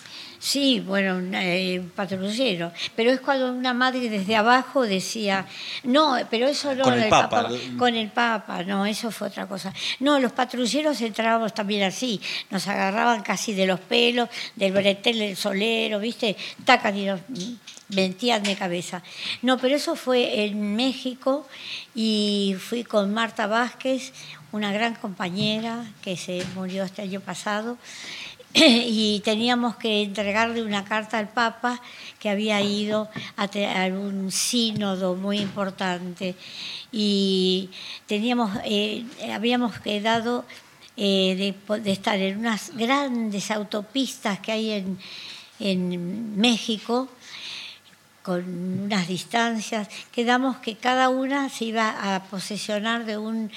Sí, 0.41 0.79
bueno, 0.79 1.17
un 1.17 1.35
eh, 1.35 1.83
patrullero. 1.95 2.71
Pero 2.95 3.11
es 3.11 3.19
cuando 3.19 3.51
una 3.51 3.75
madre 3.75 4.09
desde 4.09 4.35
abajo 4.35 4.81
decía, 4.81 5.45
no, 5.83 6.17
pero 6.31 6.47
eso 6.47 6.73
no. 6.73 6.83
Con 6.83 6.99
el, 6.99 7.09
Papa. 7.09 7.47
Con 7.77 7.93
el 7.93 8.09
Papa, 8.09 8.63
no, 8.63 8.85
eso 8.87 9.11
fue 9.11 9.27
otra 9.27 9.45
cosa. 9.45 9.71
No, 9.99 10.17
los 10.19 10.31
patrulleros 10.31 10.99
entrábamos 11.01 11.53
también 11.53 11.83
así. 11.83 12.19
Nos 12.49 12.67
agarraban 12.67 13.21
casi 13.21 13.53
de 13.53 13.67
los 13.67 13.79
pelos, 13.81 14.29
del 14.55 14.71
bretel 14.71 15.19
del 15.19 15.37
solero, 15.37 15.99
¿viste? 15.99 16.35
Tacan 16.65 16.97
y 16.97 17.05
nos 17.05 17.19
mentían 17.91 18.43
de 18.43 18.55
cabeza. 18.55 19.03
No, 19.41 19.57
pero 19.57 19.75
eso 19.75 19.95
fue 19.95 20.45
en 20.45 20.75
México 20.75 21.47
y 21.93 22.55
fui 22.59 22.83
con 22.83 23.13
Marta 23.13 23.47
Vázquez, 23.47 24.13
una 24.51 24.71
gran 24.73 24.95
compañera 24.95 25.85
que 26.01 26.17
se 26.17 26.43
murió 26.55 26.83
este 26.83 27.03
año 27.03 27.21
pasado, 27.21 27.77
y 28.53 29.21
teníamos 29.23 29.75
que 29.77 30.03
entregarle 30.03 30.61
una 30.63 30.83
carta 30.83 31.17
al 31.17 31.29
Papa 31.29 31.81
que 32.19 32.29
había 32.29 32.61
ido 32.61 33.09
a, 33.37 33.47
un 33.87 34.31
sínodo 34.31 35.15
muy 35.15 35.39
importante 35.39 36.35
y 36.91 37.69
teníamos, 38.07 38.51
eh, 38.65 39.05
habíamos 39.33 39.79
quedado 39.79 40.45
eh, 40.97 41.55
de, 41.67 41.91
estar 41.91 42.19
en 42.19 42.39
unas 42.39 42.75
grandes 42.75 43.51
autopistas 43.51 44.39
que 44.39 44.51
hay 44.51 44.71
en, 44.71 44.99
en 45.59 46.37
México 46.37 47.09
con 48.23 48.83
unas 48.83 49.07
distancias, 49.07 49.87
quedamos 50.11 50.57
que 50.57 50.75
cada 50.75 51.09
una 51.09 51.49
se 51.49 51.65
iba 51.65 52.15
a 52.15 52.23
posesionar 52.23 53.05
de 53.05 53.17
un, 53.17 53.51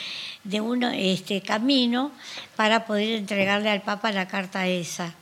de 0.44 0.60
un 0.60 0.84
este, 0.84 1.42
camino 1.42 2.12
para 2.56 2.86
poder 2.86 3.10
entregarle 3.18 3.70
al 3.70 3.82
Papa 3.82 4.12
la 4.12 4.26
carta 4.28 4.66
esa. 4.66 5.14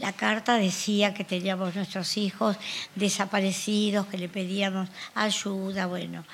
La 0.00 0.14
carta 0.14 0.54
decía 0.56 1.12
que 1.12 1.24
teníamos 1.24 1.74
nuestros 1.74 2.16
hijos 2.16 2.56
desaparecidos, 2.94 4.06
que 4.06 4.16
le 4.16 4.30
pedíamos 4.30 4.88
ayuda, 5.14 5.86
bueno. 5.86 6.24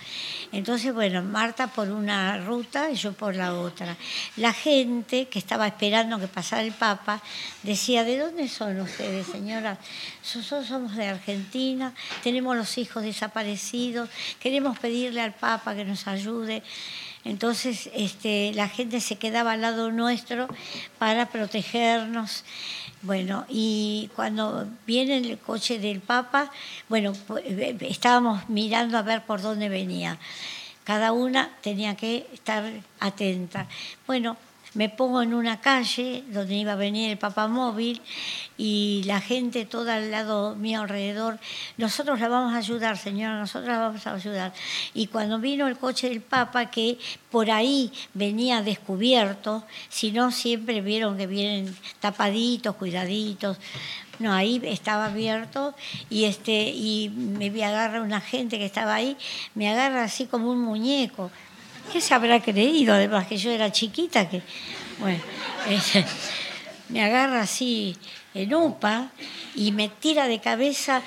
Entonces, 0.53 0.95
bueno, 0.95 1.21
Marta 1.23 1.67
por 1.67 1.91
una 1.91 2.39
ruta 2.39 2.91
y 2.93 2.95
yo 2.95 3.13
por 3.13 3.35
la 3.35 3.55
otra. 3.55 3.97
La 4.37 4.53
gente 4.53 5.27
que 5.27 5.41
estaba 5.41 5.67
esperando 5.67 6.21
que 6.21 6.29
pasara 6.29 6.63
el 6.63 6.73
Papa 6.73 7.21
decía, 7.65 8.05
¿de 8.05 8.19
dónde 8.19 8.49
son 8.49 8.81
ustedes, 8.81 9.27
señora? 9.27 9.79
Nosotros 10.23 10.69
somos 10.69 10.95
de 10.95 11.09
Argentina, 11.09 11.93
tenemos 12.23 12.57
los 12.57 12.79
hijos 12.79 13.03
desaparecidos, 13.03 14.09
queremos 14.39 14.79
pedirle 14.79 15.21
al 15.21 15.35
Papa 15.35 15.75
que 15.75 15.85
nos 15.85 16.07
ayude. 16.07 16.63
Entonces 17.27 17.91
este, 17.93 18.53
la 18.55 18.69
gente 18.69 19.01
se 19.01 19.17
quedaba 19.17 19.53
al 19.53 19.61
lado 19.61 19.91
nuestro 19.91 20.47
para 20.99 21.27
protegernos. 21.27 22.45
Bueno, 23.03 23.45
y 23.49 24.11
cuando 24.15 24.69
viene 24.87 25.17
el 25.17 25.39
coche 25.39 25.81
del 25.81 26.01
Papa, 26.01 26.53
bueno, 26.89 27.13
eh, 27.45 27.77
estábamos 27.81 28.49
mirando 28.49 28.97
a 28.97 29.03
ver 29.03 29.25
por 29.25 29.43
dónde 29.43 29.69
venía. 29.69 30.19
Cada 30.85 31.11
una 31.11 31.51
tenía 31.63 31.97
que 31.97 32.29
estar 32.33 32.65
atenta. 33.01 33.67
Bueno, 34.07 34.37
me 34.77 34.91
pongo 34.91 35.23
en 35.23 35.33
una 35.33 35.59
calle 35.61 36.23
donde 36.29 36.55
iba 36.55 36.73
a 36.73 36.77
venir 36.77 37.11
el 37.11 37.17
papamóvil 37.17 38.03
y 38.59 39.03
la 39.07 39.23
gente 39.23 39.65
toda 39.65 39.97
al 39.97 40.11
lado 40.11 40.55
mío 40.55 40.83
alrededor, 40.83 41.39
nosotros 41.79 42.21
la 42.21 42.29
vamos 42.29 42.55
a 42.55 42.59
ayudar, 42.59 42.99
señora, 42.99 43.39
nosotros 43.39 43.69
la 43.69 43.79
vamos 43.79 44.07
a 44.07 44.15
ayudar. 44.15 44.53
Y 44.93 45.07
cuando 45.07 45.39
vino 45.39 45.67
el 45.67 45.79
coche 45.79 46.11
del 46.11 46.21
Papa, 46.21 46.71
que 46.71 46.99
por 47.31 47.51
ahí 47.51 47.91
venía 48.13 48.63
descubierto, 48.63 49.65
si 49.89 50.13
no 50.13 50.31
siempre 50.31 50.83
vieron 50.83 51.17
que 51.17 51.27
vienen 51.27 51.75
tapaditos, 52.01 52.77
cuidaditos, 52.77 53.57
no, 54.19 54.33
ahí 54.33 54.61
estaba 54.65 55.07
abierto 55.07 55.75
y 56.09 56.25
este 56.25 56.71
y 56.71 57.11
me 57.11 57.49
agarra 57.65 58.03
una 58.03 58.21
gente 58.21 58.59
que 58.59 58.67
estaba 58.67 58.95
ahí, 58.95 59.17
me 59.55 59.71
agarra 59.71 60.05
así 60.05 60.27
como 60.27 60.51
un 60.51 60.61
muñeco. 60.61 61.31
¿Qué 61.93 62.01
se 62.01 62.15
habrá 62.15 62.41
creído? 62.41 62.95
Además 62.95 63.27
que 63.27 63.37
yo 63.37 63.51
era 63.51 63.71
chiquita, 63.71 64.29
que, 64.29 64.43
bueno, 64.99 65.21
me 66.89 67.05
agarra 67.05 67.43
así 67.43 67.97
en 68.35 68.55
UPA 68.55 69.09
y 69.55 69.73
me 69.73 69.89
tira 69.89 70.29
de 70.29 70.41
cabeza 70.41 71.03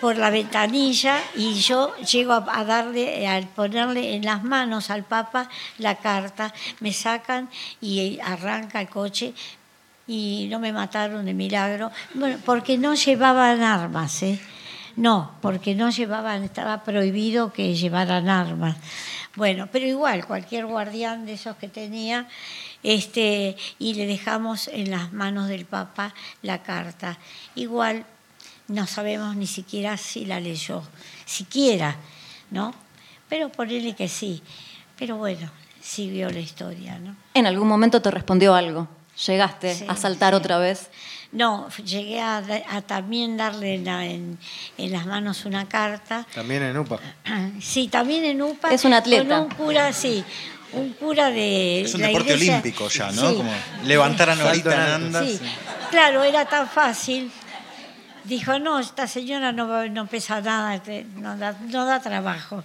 por 0.00 0.16
la 0.16 0.30
ventanilla 0.30 1.18
y 1.36 1.54
yo 1.54 1.94
llego 1.96 2.32
a, 2.32 2.64
darle, 2.64 3.28
a 3.28 3.40
ponerle 3.54 4.14
en 4.14 4.24
las 4.24 4.42
manos 4.42 4.90
al 4.90 5.04
Papa 5.04 5.48
la 5.78 5.96
carta, 5.96 6.52
me 6.80 6.92
sacan 6.92 7.50
y 7.80 8.18
arranca 8.20 8.80
el 8.80 8.88
coche 8.88 9.34
y 10.06 10.48
no 10.50 10.58
me 10.58 10.72
mataron 10.72 11.24
de 11.24 11.34
milagro, 11.34 11.90
bueno, 12.14 12.38
porque 12.44 12.78
no 12.78 12.94
llevaban 12.94 13.62
armas, 13.62 14.22
¿eh? 14.22 14.38
No, 14.96 15.32
porque 15.40 15.74
no 15.74 15.90
llevaban, 15.90 16.44
estaba 16.44 16.84
prohibido 16.84 17.52
que 17.52 17.74
llevaran 17.74 18.28
armas. 18.28 18.76
Bueno, 19.36 19.68
pero 19.72 19.86
igual, 19.86 20.26
cualquier 20.26 20.66
guardián 20.66 21.26
de 21.26 21.32
esos 21.32 21.56
que 21.56 21.68
tenía, 21.68 22.28
este, 22.82 23.56
y 23.78 23.94
le 23.94 24.06
dejamos 24.06 24.68
en 24.68 24.90
las 24.90 25.12
manos 25.12 25.48
del 25.48 25.64
Papa 25.64 26.14
la 26.42 26.62
carta. 26.62 27.18
Igual 27.56 28.06
no 28.68 28.86
sabemos 28.86 29.34
ni 29.34 29.46
siquiera 29.46 29.96
si 29.96 30.24
la 30.24 30.38
leyó, 30.38 30.82
siquiera, 31.24 31.96
¿no? 32.50 32.74
Pero 33.28 33.50
ponele 33.50 33.94
que 33.94 34.08
sí. 34.08 34.42
Pero 34.96 35.16
bueno, 35.16 35.50
siguió 35.80 36.30
la 36.30 36.40
historia, 36.40 36.98
¿no? 36.98 37.16
En 37.34 37.46
algún 37.46 37.66
momento 37.66 38.00
te 38.00 38.10
respondió 38.10 38.54
algo. 38.54 38.88
¿Llegaste 39.26 39.84
a 39.88 39.96
saltar 39.96 40.34
otra 40.34 40.58
vez? 40.58 40.90
No, 41.34 41.68
llegué 41.84 42.20
a, 42.20 42.42
también 42.86 43.36
darle 43.36 43.74
en, 43.74 44.38
las 44.78 45.04
manos 45.04 45.44
una 45.44 45.68
carta. 45.68 46.24
¿También 46.32 46.62
en 46.62 46.78
UPA? 46.78 47.00
Sí, 47.60 47.88
también 47.88 48.24
en 48.24 48.40
UPA. 48.40 48.72
Es 48.72 48.84
un 48.84 48.94
atleta. 48.94 49.24
Con 49.24 49.44
un 49.44 49.48
cura, 49.50 49.92
sí. 49.92 50.24
Un 50.72 50.92
cura 50.92 51.30
de. 51.30 51.82
Es 51.82 51.94
un 51.94 52.02
deporte 52.02 52.34
olímpico 52.34 52.88
ya, 52.88 53.10
¿no? 53.10 53.34
Como 53.34 53.52
levantar 53.84 54.30
a 54.30 54.34
Norita 54.36 54.96
en 54.96 55.12
Sí. 55.12 55.40
Claro, 55.90 56.22
era 56.22 56.44
tan 56.44 56.68
fácil. 56.68 57.30
Dijo, 58.24 58.58
no, 58.58 58.78
esta 58.78 59.06
señora 59.06 59.52
no, 59.52 59.86
no 59.88 60.06
pesa 60.06 60.40
nada, 60.40 60.82
no 61.16 61.36
da, 61.36 61.56
no 61.70 61.84
da 61.84 62.00
trabajo. 62.00 62.64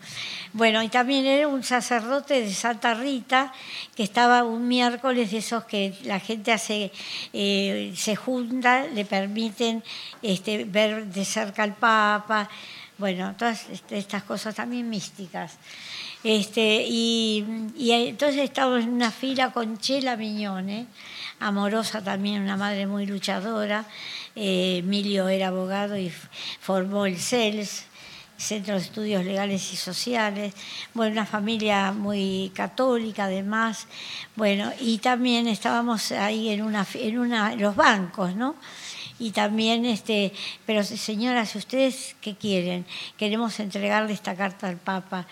Bueno, 0.54 0.82
y 0.82 0.90
también 0.90 1.26
era 1.26 1.48
un 1.48 1.64
sacerdote 1.64 2.42
de 2.42 2.54
Santa 2.54 2.94
Rita 2.94 3.54
que 3.96 4.04
estaba 4.04 4.44
un 4.44 4.68
miércoles 4.68 5.32
de 5.32 5.38
esos 5.38 5.66
que 5.66 5.94
la 6.04 6.20
gente 6.20 6.52
hace, 6.52 6.92
eh, 7.34 7.94
se 7.96 8.16
junta, 8.16 8.88
le 8.88 9.06
permiten 9.06 9.84
este, 10.22 10.64
ver 10.64 11.06
de 11.06 11.26
cerca 11.26 11.64
al 11.64 11.76
Papa, 11.76 12.50
bueno, 12.98 13.34
todas 13.38 13.70
este, 13.70 13.98
estas 13.98 14.24
cosas 14.24 14.56
también 14.56 14.90
místicas. 14.90 15.58
Este, 16.24 16.86
y, 16.86 17.46
y 17.78 17.92
entonces 17.92 18.42
estábamos 18.42 18.84
en 18.84 18.90
una 18.90 19.10
fila 19.10 19.52
con 19.52 19.78
Chela 19.78 20.18
Miñone, 20.18 20.88
amorosa 21.40 22.04
también, 22.04 22.42
una 22.42 22.58
madre 22.58 22.88
muy 22.88 23.06
luchadora. 23.06 23.86
Eh, 24.36 24.78
Emilio 24.80 25.28
era 25.30 25.48
abogado 25.48 25.98
y 25.98 26.12
formó 26.60 27.06
el 27.06 27.18
CELS, 27.18 27.86
Centro 28.38 28.76
de 28.76 28.82
Estudios 28.82 29.26
Legales 29.26 29.74
y 29.74 29.76
Sociales, 29.76 30.54
bueno, 30.94 31.12
una 31.12 31.26
familia 31.26 31.92
muy 31.92 32.52
católica 32.56 33.26
además, 33.26 33.86
bueno, 34.38 34.72
y 34.80 35.00
también 35.00 35.48
estábamos 35.48 36.14
ahí 36.14 36.50
en 36.50 36.62
una 36.62 36.88
en 36.94 37.20
una 37.20 37.54
los 37.56 37.76
bancos, 37.76 38.36
¿no? 38.36 38.56
Y 39.20 39.32
también 39.32 39.86
este, 39.86 40.32
pero 40.66 40.86
señora, 40.86 41.46
si 41.46 41.58
ustedes 41.58 42.16
qué 42.22 42.38
quieren, 42.38 42.86
queremos 43.18 43.60
entregarle 43.60 44.14
esta 44.14 44.34
carta 44.36 44.70
al 44.70 44.78
Papa. 44.78 45.28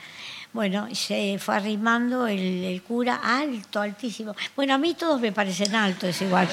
Bueno, 0.58 0.88
se 0.92 1.38
fue 1.38 1.56
arrimando 1.56 2.26
el, 2.26 2.64
el, 2.64 2.82
cura 2.82 3.22
alto, 3.24 3.80
altísimo. 3.80 4.36
Bueno, 4.56 4.74
a 4.74 4.80
mí 4.80 4.96
todos 4.96 5.22
me 5.22 5.32
parecen 5.32 5.76
altos 5.76 6.20
igual. 6.20 6.50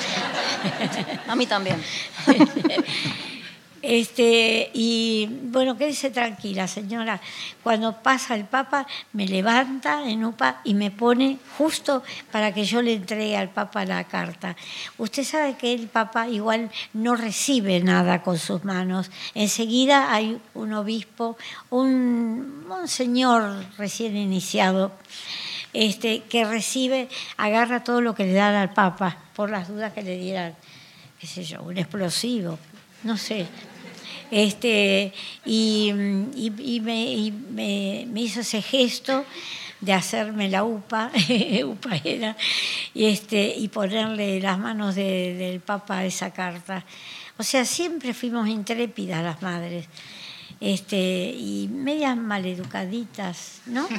a 1.27 1.35
mí 1.35 1.47
también. 1.47 1.83
Este, 3.87 4.71
y 4.73 5.29
bueno, 5.43 5.77
quédese 5.77 6.09
tranquila, 6.09 6.67
señora. 6.67 7.21
Cuando 7.63 7.93
pasa 8.03 8.35
el 8.35 8.47
Papa, 8.47 8.87
me 9.13 9.29
levanta 9.29 10.09
en 10.09 10.25
UPA 10.25 10.63
y 10.65 10.73
me 10.73 10.91
pone 10.91 11.39
justo 11.59 12.03
para 12.33 12.55
que 12.55 12.65
yo 12.65 12.81
le 12.81 12.95
entregue 12.95 13.37
al 13.37 13.51
Papa 13.51 13.85
la 13.85 14.05
carta. 14.05 14.57
Usted 14.97 15.23
sabe 15.23 15.57
que 15.59 15.75
el 15.75 15.89
Papa 15.89 16.29
igual 16.29 16.71
no 16.95 17.15
recibe 17.15 17.79
nada 17.81 18.23
con 18.23 18.39
sus 18.39 18.65
manos. 18.65 19.11
Enseguida 19.35 20.15
hay 20.15 20.41
un 20.55 20.73
obispo, 20.73 21.37
un, 21.69 22.65
un 22.67 22.89
señor 22.89 23.67
recién 23.77 24.17
iniciado. 24.17 24.93
Este, 25.75 26.23
que 26.23 26.45
recibe, 26.45 27.09
agarra 27.37 27.83
todo 27.83 28.01
lo 28.01 28.15
que 28.15 28.25
le 28.25 28.33
dan 28.33 28.55
al 28.55 28.73
Papa, 28.73 29.19
por 29.35 29.51
las 29.51 29.67
dudas 29.67 29.93
que 29.93 30.03
le 30.03 30.17
dieran, 30.17 30.55
qué 31.19 31.27
sé 31.27 31.43
yo, 31.43 31.63
un 31.65 31.77
explosivo, 31.77 32.61
no 33.03 33.17
sé, 33.17 33.49
este, 34.31 35.13
y, 35.45 35.93
y, 36.35 36.81
me, 36.81 37.13
y 37.13 37.33
me, 37.33 38.07
me, 38.11 38.21
hizo 38.21 38.41
ese 38.41 38.63
gesto 38.63 39.25
de 39.81 39.93
hacerme 39.93 40.49
la 40.49 40.65
UPA, 40.65 41.11
UPA 41.65 42.01
era, 42.05 42.37
y, 42.95 43.07
este, 43.07 43.55
y 43.57 43.69
ponerle 43.69 44.41
las 44.41 44.59
manos 44.59 44.95
de, 44.95 45.35
del 45.35 45.61
Papa 45.61 45.99
a 45.99 46.05
esa 46.05 46.33
carta. 46.33 46.85
O 47.37 47.43
sea, 47.43 47.65
siempre 47.65 48.15
fuimos 48.15 48.49
intrépidas 48.49 49.23
las 49.23 49.43
madres, 49.43 49.87
este, 50.61 50.97
y 51.37 51.69
medias 51.71 52.17
maleducaditas, 52.17 53.63
¿no? 53.67 53.87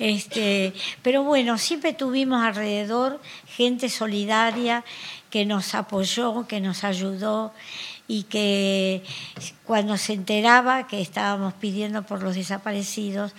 Este, 0.00 0.72
pero 1.02 1.24
bueno, 1.24 1.58
siempre 1.58 1.92
tuvimos 1.92 2.42
alrededor 2.42 3.20
gente 3.46 3.90
solidaria 3.90 4.82
que 5.28 5.44
nos 5.44 5.74
apoyó, 5.74 6.46
que 6.48 6.58
nos 6.58 6.84
ayudó 6.84 7.52
y 8.10 8.24
que 8.24 9.04
cuando 9.64 9.96
se 9.96 10.14
enteraba 10.14 10.88
que 10.88 11.00
estábamos 11.00 11.54
pidiendo 11.54 12.02
por 12.02 12.24
los 12.24 12.34
desaparecidos, 12.34 13.32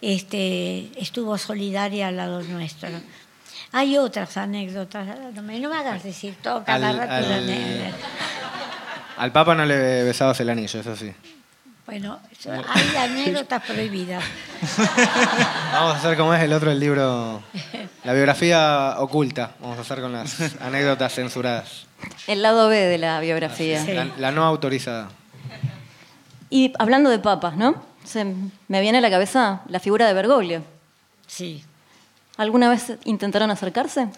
este, 0.00 0.90
estuvo 1.00 1.38
solidaria 1.38 2.08
al 2.08 2.16
lado 2.16 2.42
nuestro. 2.42 2.88
Hay 3.70 3.96
otras 3.98 4.36
anécdotas, 4.36 5.06
no 5.34 5.42
me, 5.42 5.64
hagas 5.64 6.02
decir 6.02 6.34
todo 6.42 6.64
cada 6.64 6.92
rato 6.92 7.12
al, 7.12 7.94
Al 9.18 9.30
Papa 9.30 9.54
no 9.54 9.64
le 9.64 10.02
besabas 10.02 10.40
el 10.40 10.50
anillo, 10.50 10.80
eso 10.80 10.96
sí. 10.96 11.14
Bueno, 11.86 12.18
hay 12.46 12.96
anécdotas 12.96 13.62
prohibidas. 13.62 14.24
Vamos 15.72 15.94
a 15.94 15.98
hacer 15.98 16.16
como 16.16 16.34
es 16.34 16.42
el 16.42 16.52
otro, 16.52 16.72
el 16.72 16.80
libro, 16.80 17.40
la 18.02 18.12
biografía 18.12 18.96
oculta. 18.98 19.52
Vamos 19.60 19.78
a 19.78 19.82
hacer 19.82 20.00
con 20.00 20.12
las 20.12 20.60
anécdotas 20.60 21.14
censuradas. 21.14 21.86
El 22.26 22.42
lado 22.42 22.68
B 22.68 22.76
de 22.76 22.98
la 22.98 23.20
biografía. 23.20 23.84
La, 24.18 24.30
no 24.30 24.44
autorizada. 24.44 25.10
Y 26.50 26.72
hablando 26.78 27.10
de 27.10 27.18
papas, 27.18 27.56
¿no? 27.56 27.82
Se 28.04 28.24
me 28.68 28.80
viene 28.80 28.98
a 28.98 29.00
la 29.00 29.10
cabeza 29.10 29.62
la 29.68 29.80
figura 29.80 30.06
de 30.06 30.14
Bergoglio. 30.14 30.62
Sí. 31.26 31.64
¿Alguna 32.36 32.68
vez 32.68 32.92
intentaron 33.04 33.50
acercarse? 33.50 34.08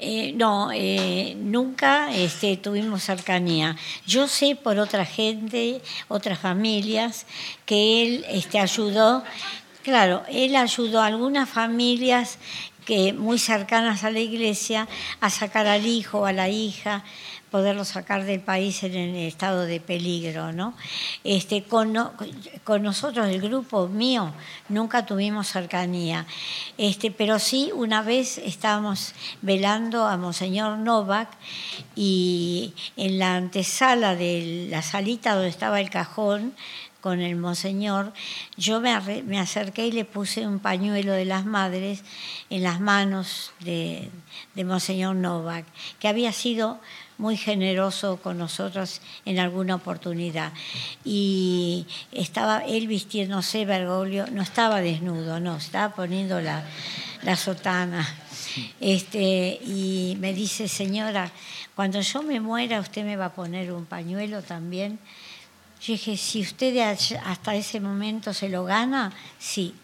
Eh, 0.00 0.32
no, 0.36 0.70
eh, 0.72 1.34
nunca 1.36 2.14
este, 2.14 2.56
tuvimos 2.56 3.02
cercanía. 3.02 3.76
Yo 4.06 4.28
sé 4.28 4.54
por 4.54 4.78
otra 4.78 5.04
gente, 5.04 5.80
otras 6.06 6.38
familias, 6.38 7.26
que 7.66 8.02
él 8.02 8.24
este, 8.28 8.60
ayudó, 8.60 9.24
claro, 9.82 10.22
él 10.28 10.54
ayudó 10.54 11.00
a 11.00 11.06
algunas 11.06 11.48
familias 11.48 12.38
que 12.88 13.12
muy 13.12 13.38
cercanas 13.38 14.02
a 14.02 14.10
la 14.10 14.20
iglesia 14.20 14.88
a 15.20 15.28
sacar 15.28 15.66
al 15.66 15.84
hijo 15.84 16.20
o 16.20 16.24
a 16.24 16.32
la 16.32 16.48
hija 16.48 17.04
poderlo 17.50 17.84
sacar 17.84 18.24
del 18.24 18.40
país 18.40 18.82
en 18.82 18.94
el 18.94 19.16
estado 19.26 19.66
de 19.66 19.78
peligro, 19.78 20.52
¿no? 20.52 20.72
Este, 21.22 21.64
con, 21.64 21.94
con 22.64 22.82
nosotros, 22.82 23.28
el 23.28 23.42
grupo 23.42 23.88
mío, 23.88 24.32
nunca 24.70 25.04
tuvimos 25.04 25.48
cercanía, 25.48 26.26
este, 26.78 27.10
pero 27.10 27.38
sí 27.38 27.70
una 27.74 28.00
vez 28.00 28.38
estábamos 28.38 29.12
velando 29.42 30.06
a 30.06 30.16
Monseñor 30.16 30.78
Novak 30.78 31.28
y 31.94 32.72
en 32.96 33.18
la 33.18 33.36
antesala 33.36 34.16
de 34.16 34.68
la 34.70 34.80
salita 34.80 35.34
donde 35.34 35.50
estaba 35.50 35.78
el 35.80 35.90
cajón, 35.90 36.54
con 37.00 37.20
el 37.20 37.36
monseñor, 37.36 38.12
yo 38.56 38.80
me, 38.80 38.92
acerqué 39.38 39.86
y 39.86 39.92
le 39.92 40.04
puse 40.04 40.46
un 40.46 40.58
pañuelo 40.58 41.12
de 41.12 41.24
las 41.24 41.46
madres 41.46 42.02
en 42.50 42.62
las 42.62 42.80
manos 42.80 43.52
de, 43.60 44.10
de 44.54 44.64
monseñor 44.64 45.14
Novak, 45.14 45.64
que 46.00 46.08
había 46.08 46.32
sido 46.32 46.80
muy 47.18 47.36
generoso 47.36 48.18
con 48.18 48.38
nosotros 48.38 49.00
en 49.24 49.38
alguna 49.38 49.74
oportunidad. 49.74 50.52
Y 51.04 51.86
estaba 52.12 52.60
él 52.60 52.86
vistiéndose, 52.86 53.64
Bergoglio, 53.64 54.26
no 54.32 54.42
estaba 54.42 54.80
desnudo, 54.80 55.40
no, 55.40 55.56
estaba 55.56 55.94
poniendo 55.94 56.40
la, 56.40 56.64
la 57.22 57.36
sotana. 57.36 58.06
Este, 58.80 59.58
y 59.62 60.16
me 60.20 60.32
dice, 60.32 60.68
señora, 60.68 61.30
cuando 61.74 62.00
yo 62.00 62.22
me 62.22 62.40
muera, 62.40 62.80
usted 62.80 63.04
me 63.04 63.16
va 63.16 63.26
a 63.26 63.34
poner 63.34 63.72
un 63.72 63.84
pañuelo 63.84 64.42
también. 64.42 64.98
Yo 65.80 65.92
dije, 65.92 66.16
si 66.16 66.40
usted 66.40 66.76
hasta 67.24 67.54
ese 67.54 67.80
momento 67.80 68.34
se 68.34 68.48
lo 68.48 68.64
gana, 68.64 69.12
sí. 69.38 69.74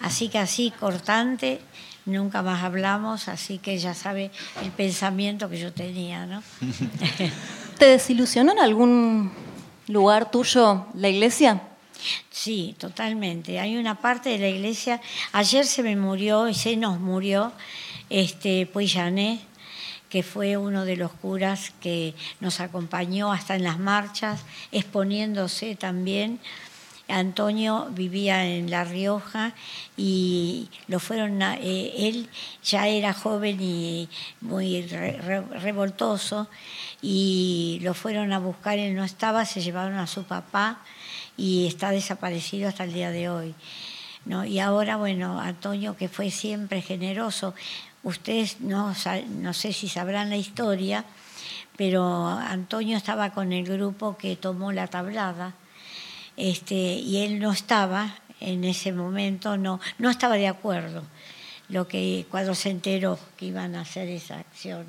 Así 0.00 0.28
que 0.28 0.38
así, 0.38 0.70
cortante, 0.70 1.60
nunca 2.06 2.42
más 2.42 2.64
hablamos, 2.64 3.28
así 3.28 3.58
que 3.58 3.78
ya 3.78 3.94
sabe 3.94 4.30
el 4.62 4.70
pensamiento 4.70 5.48
que 5.48 5.58
yo 5.58 5.72
tenía, 5.72 6.26
¿no? 6.26 6.42
¿Te 7.78 7.84
desilusionó 7.86 8.52
en 8.52 8.58
algún 8.58 9.32
lugar 9.88 10.30
tuyo 10.30 10.86
la 10.94 11.08
iglesia? 11.08 11.62
Sí, 12.30 12.74
totalmente. 12.78 13.58
Hay 13.58 13.76
una 13.76 13.96
parte 13.96 14.30
de 14.30 14.38
la 14.38 14.48
iglesia, 14.48 15.00
ayer 15.32 15.66
se 15.66 15.82
me 15.82 15.96
murió 15.96 16.48
y 16.48 16.54
se 16.54 16.76
nos 16.76 17.00
murió 17.00 17.52
este 18.08 18.66
Puillané, 18.66 19.40
que 20.08 20.22
fue 20.22 20.56
uno 20.56 20.84
de 20.84 20.96
los 20.96 21.12
curas 21.12 21.72
que 21.80 22.14
nos 22.40 22.60
acompañó 22.60 23.32
hasta 23.32 23.56
en 23.56 23.64
las 23.64 23.78
marchas, 23.78 24.44
exponiéndose 24.72 25.76
también 25.76 26.40
Antonio 27.08 27.88
vivía 27.90 28.46
en 28.46 28.70
La 28.70 28.84
Rioja 28.84 29.54
y 29.96 30.68
lo 30.88 31.00
fueron 31.00 31.40
eh, 31.40 31.92
él 31.96 32.28
ya 32.62 32.86
era 32.86 33.14
joven 33.14 33.58
y 33.60 34.08
muy 34.42 34.82
revoltoso 34.82 36.48
y 37.00 37.78
lo 37.82 37.94
fueron 37.94 38.32
a 38.32 38.38
buscar, 38.38 38.78
él 38.78 38.94
no 38.94 39.04
estaba, 39.04 39.46
se 39.46 39.62
llevaron 39.62 39.98
a 39.98 40.06
su 40.06 40.24
papá 40.24 40.80
y 41.36 41.66
está 41.66 41.90
desaparecido 41.90 42.68
hasta 42.68 42.84
el 42.84 42.92
día 42.92 43.10
de 43.10 43.30
hoy. 43.30 43.54
¿no? 44.26 44.44
Y 44.44 44.58
ahora, 44.58 44.96
bueno, 44.96 45.40
Antonio, 45.40 45.96
que 45.96 46.08
fue 46.08 46.30
siempre 46.30 46.82
generoso, 46.82 47.54
ustedes 48.02 48.60
no, 48.60 48.94
no 49.40 49.54
sé 49.54 49.72
si 49.72 49.88
sabrán 49.88 50.30
la 50.30 50.36
historia, 50.36 51.04
pero 51.76 52.26
Antonio 52.26 52.96
estaba 52.96 53.30
con 53.30 53.52
el 53.52 53.64
grupo 53.64 54.16
que 54.16 54.36
tomó 54.36 54.72
la 54.72 54.88
tablada 54.88 55.54
este, 56.36 56.74
y 56.74 57.18
él 57.18 57.38
no 57.38 57.52
estaba 57.52 58.14
en 58.40 58.64
ese 58.64 58.92
momento, 58.92 59.56
no, 59.56 59.80
no 59.98 60.10
estaba 60.10 60.36
de 60.36 60.48
acuerdo 60.48 61.02
lo 61.68 61.86
que, 61.86 62.26
cuando 62.30 62.54
se 62.54 62.70
enteró 62.70 63.18
que 63.36 63.46
iban 63.46 63.74
a 63.74 63.82
hacer 63.82 64.08
esa 64.08 64.38
acción. 64.38 64.86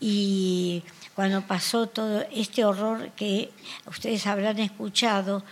Y 0.00 0.84
cuando 1.14 1.42
pasó 1.42 1.88
todo 1.88 2.24
este 2.32 2.64
horror 2.64 3.10
que 3.16 3.50
ustedes 3.86 4.26
habrán 4.26 4.58
escuchado, 4.60 5.42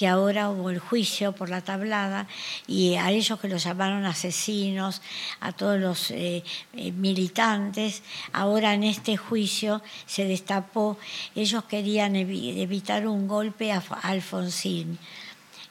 que 0.00 0.08
ahora 0.08 0.48
hubo 0.48 0.70
el 0.70 0.78
juicio 0.78 1.32
por 1.32 1.50
la 1.50 1.60
tablada 1.60 2.26
y 2.66 2.94
a 2.94 3.10
ellos 3.10 3.38
que 3.38 3.48
los 3.48 3.64
llamaron 3.64 4.06
asesinos, 4.06 5.02
a 5.40 5.52
todos 5.52 5.78
los 5.78 6.10
eh, 6.10 6.42
eh, 6.72 6.90
militantes, 6.92 8.02
ahora 8.32 8.72
en 8.72 8.84
este 8.84 9.18
juicio 9.18 9.82
se 10.06 10.24
destapó, 10.24 10.96
ellos 11.34 11.64
querían 11.64 12.16
evitar 12.16 13.06
un 13.06 13.28
golpe 13.28 13.72
a 13.72 13.82
Alfonsín 14.00 14.98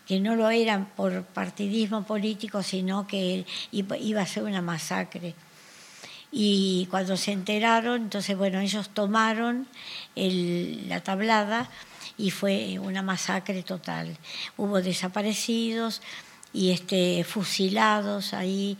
que 0.05 0.19
no 0.19 0.35
lo 0.35 0.51
eran 0.51 0.85
por 0.95 1.23
partidismo 1.23 2.03
político, 2.03 2.61
sino 2.61 3.07
que 3.07 3.47
iba 3.71 4.21
a 4.21 4.27
ser 4.27 4.43
una 4.43 4.61
masacre. 4.61 5.33
Y 6.31 6.87
cuando 6.91 7.17
se 7.17 7.31
enteraron, 7.31 8.03
entonces, 8.03 8.37
bueno, 8.37 8.59
ellos 8.59 8.89
tomaron 8.89 9.67
la 10.15 11.01
tablada 11.01 11.69
y 12.17 12.31
fue 12.31 12.77
una 12.79 13.01
masacre 13.01 13.63
total. 13.63 14.17
Hubo 14.57 14.81
desaparecidos 14.81 16.01
y 16.53 16.71
este, 16.71 17.23
fusilados 17.23 18.33
ahí, 18.33 18.77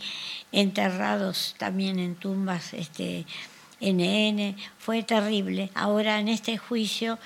enterrados 0.52 1.56
también 1.58 2.00
en 2.00 2.16
tumbas 2.16 2.74
este, 2.74 3.26
NN. 3.80 4.56
Fue 4.78 5.04
terrible. 5.04 5.72
Ahora 5.74 6.20
en 6.20 6.28
este 6.28 6.58
juicio 6.58 7.18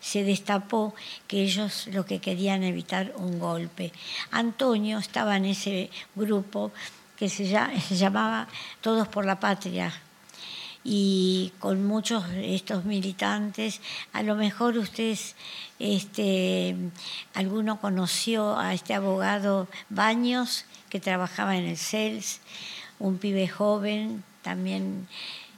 se 0.00 0.24
destapó 0.24 0.94
que 1.26 1.42
ellos 1.42 1.88
lo 1.92 2.06
que 2.06 2.20
querían 2.20 2.62
evitar 2.62 3.12
un 3.16 3.38
golpe. 3.38 3.92
Antonio 4.30 4.98
estaba 4.98 5.36
en 5.36 5.46
ese 5.46 5.90
grupo 6.14 6.72
que 7.18 7.28
se, 7.28 7.44
llamaba 7.96 8.48
Todos 8.80 9.08
por 9.08 9.24
la 9.24 9.40
Patria, 9.40 9.92
y 10.84 11.52
con 11.58 11.86
muchos 11.86 12.28
de 12.30 12.54
estos 12.54 12.84
militantes. 12.84 13.80
A 14.12 14.22
lo 14.22 14.36
mejor 14.36 14.78
ustedes, 14.78 15.34
este, 15.78 16.74
alguno 17.34 17.80
conoció 17.80 18.58
a 18.58 18.72
este 18.72 18.94
abogado 18.94 19.68
Baños, 19.90 20.64
que 20.88 21.00
trabajaba 21.00 21.56
en 21.56 21.64
el 21.64 21.76
CELS, 21.76 22.40
un 22.98 23.18
pibe 23.18 23.48
joven, 23.48 24.24
también 24.42 25.08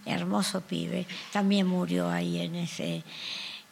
hermoso 0.05 0.63
pibe, 0.63 1.07
también 1.33 1.67
murió 1.67 2.11
ahí 2.11 2.41
en 2.41 2.57
ese 2.57 3.05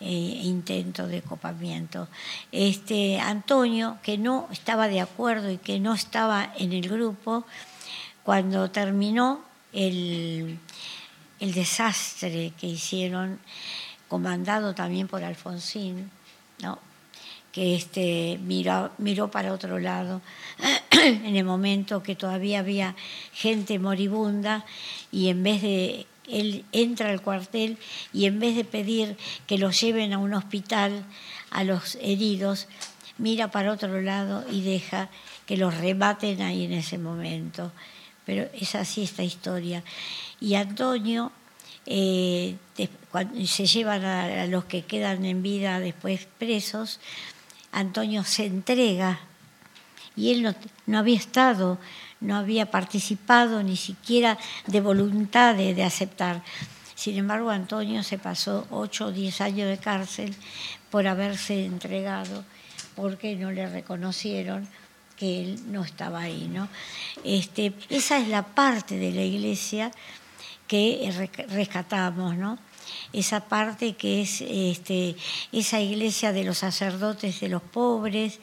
eh, 0.01 0.41
intento 0.45 1.09
de 1.09 1.23
copamiento. 1.23 2.07
Este, 2.53 3.19
Antonio, 3.19 3.99
que 4.03 4.17
no 4.17 4.49
estaba 4.53 4.87
de 4.87 5.01
acuerdo 5.01 5.51
y 5.51 5.59
que 5.59 5.81
no 5.81 5.95
estaba 5.95 6.53
en 6.57 6.73
el 6.73 6.89
grupo, 6.89 7.45
cuando 8.29 8.71
terminó 8.71 9.41
el, 9.73 10.59
desastre 11.41 12.53
que 12.61 12.67
hicieron, 12.67 13.39
comandado 14.07 14.75
también 14.75 15.09
por 15.09 15.25
Alfonsín, 15.25 16.11
¿no? 16.63 16.79
que 17.53 17.75
este, 17.75 18.39
miró, 18.43 18.91
miró 18.99 19.31
para 19.31 19.55
otro 19.55 19.79
lado 19.79 20.21
en 20.91 21.37
el 21.37 21.45
momento 21.45 22.03
que 22.03 22.17
todavía 22.17 22.59
había 22.59 22.97
gente 23.33 23.79
moribunda 23.79 24.67
y 25.11 25.31
en 25.31 25.43
vez 25.43 25.63
de 25.63 26.07
él 26.29 26.67
entra 26.73 27.09
al 27.09 27.23
cuartel 27.23 27.79
y 28.13 28.27
en 28.27 28.41
vez 28.41 28.57
de 28.57 28.65
pedir 28.65 29.17
que 29.47 29.57
los 29.57 29.81
lleven 29.81 30.13
a 30.13 30.19
un 30.19 30.35
hospital 30.35 31.03
a 31.51 31.65
los 31.65 31.97
heridos, 32.03 32.69
mira 33.17 33.51
para 33.51 33.73
otro 33.73 34.03
lado 34.03 34.45
y 34.51 34.61
deja 34.61 35.09
que 35.47 35.57
los 35.57 35.75
rematen 35.75 36.43
ahí 36.43 36.67
en 36.67 36.75
ese 36.75 36.99
momento. 36.99 37.73
Pero 38.29 38.47
es 38.53 38.75
así 38.75 39.05
esta 39.05 39.23
historia. 39.23 39.83
Y 40.39 40.55
Antonio, 40.55 41.33
eh, 41.87 42.57
cuando 43.11 43.43
se 43.47 43.65
llevan 43.65 44.05
a, 44.05 44.47
los 44.49 44.67
que 44.67 44.83
quedan 44.83 45.25
en 45.25 45.43
vida 45.43 45.81
después 45.81 46.29
presos, 46.37 47.01
Antonio 47.73 48.25
se 48.25 48.45
entrega 48.45 49.21
y 50.15 50.33
él 50.33 50.43
no, 50.43 50.55
no 50.85 50.99
había 50.99 51.17
estado 51.17 51.79
no 52.21 52.37
había 52.37 52.71
participado 52.71 53.63
ni 53.63 53.77
siquiera 53.77 54.37
de 54.67 54.81
voluntad 54.81 55.55
de, 55.55 55.83
aceptar. 55.83 56.43
Sin 56.95 57.17
embargo, 57.17 57.51
Antonio 57.51 58.03
se 58.03 58.19
pasó 58.19 58.67
ocho 58.71 59.07
o 59.07 59.13
diez 59.13 59.41
años 59.41 59.69
de 59.69 59.79
cárcel 59.79 60.35
por 60.91 61.07
haberse 61.07 61.65
entregado, 61.65 62.45
porque 62.97 63.37
no 63.37 63.53
le 63.53 63.69
reconocieron 63.69 64.69
que 65.19 65.41
él 65.41 65.73
no 65.73 65.85
estaba 65.85 66.21
ahí. 66.21 66.49
¿no? 66.53 66.69
Este, 67.25 67.73
esa 67.89 68.19
es 68.19 68.29
la 68.29 68.43
parte 68.43 68.97
de 68.97 69.13
la 69.13 69.23
iglesia 69.23 69.91
que 70.67 71.13
rescatamos, 71.49 72.37
¿no? 72.37 72.59
esa 73.13 73.41
parte 73.41 73.95
que 73.95 74.23
es 74.23 74.43
este, 74.43 75.17
esa 75.53 75.81
iglesia 75.81 76.33
de 76.33 76.45
los 76.45 76.59
sacerdotes 76.59 77.41
de 77.41 77.49
los 77.49 77.63
pobres, 77.63 78.41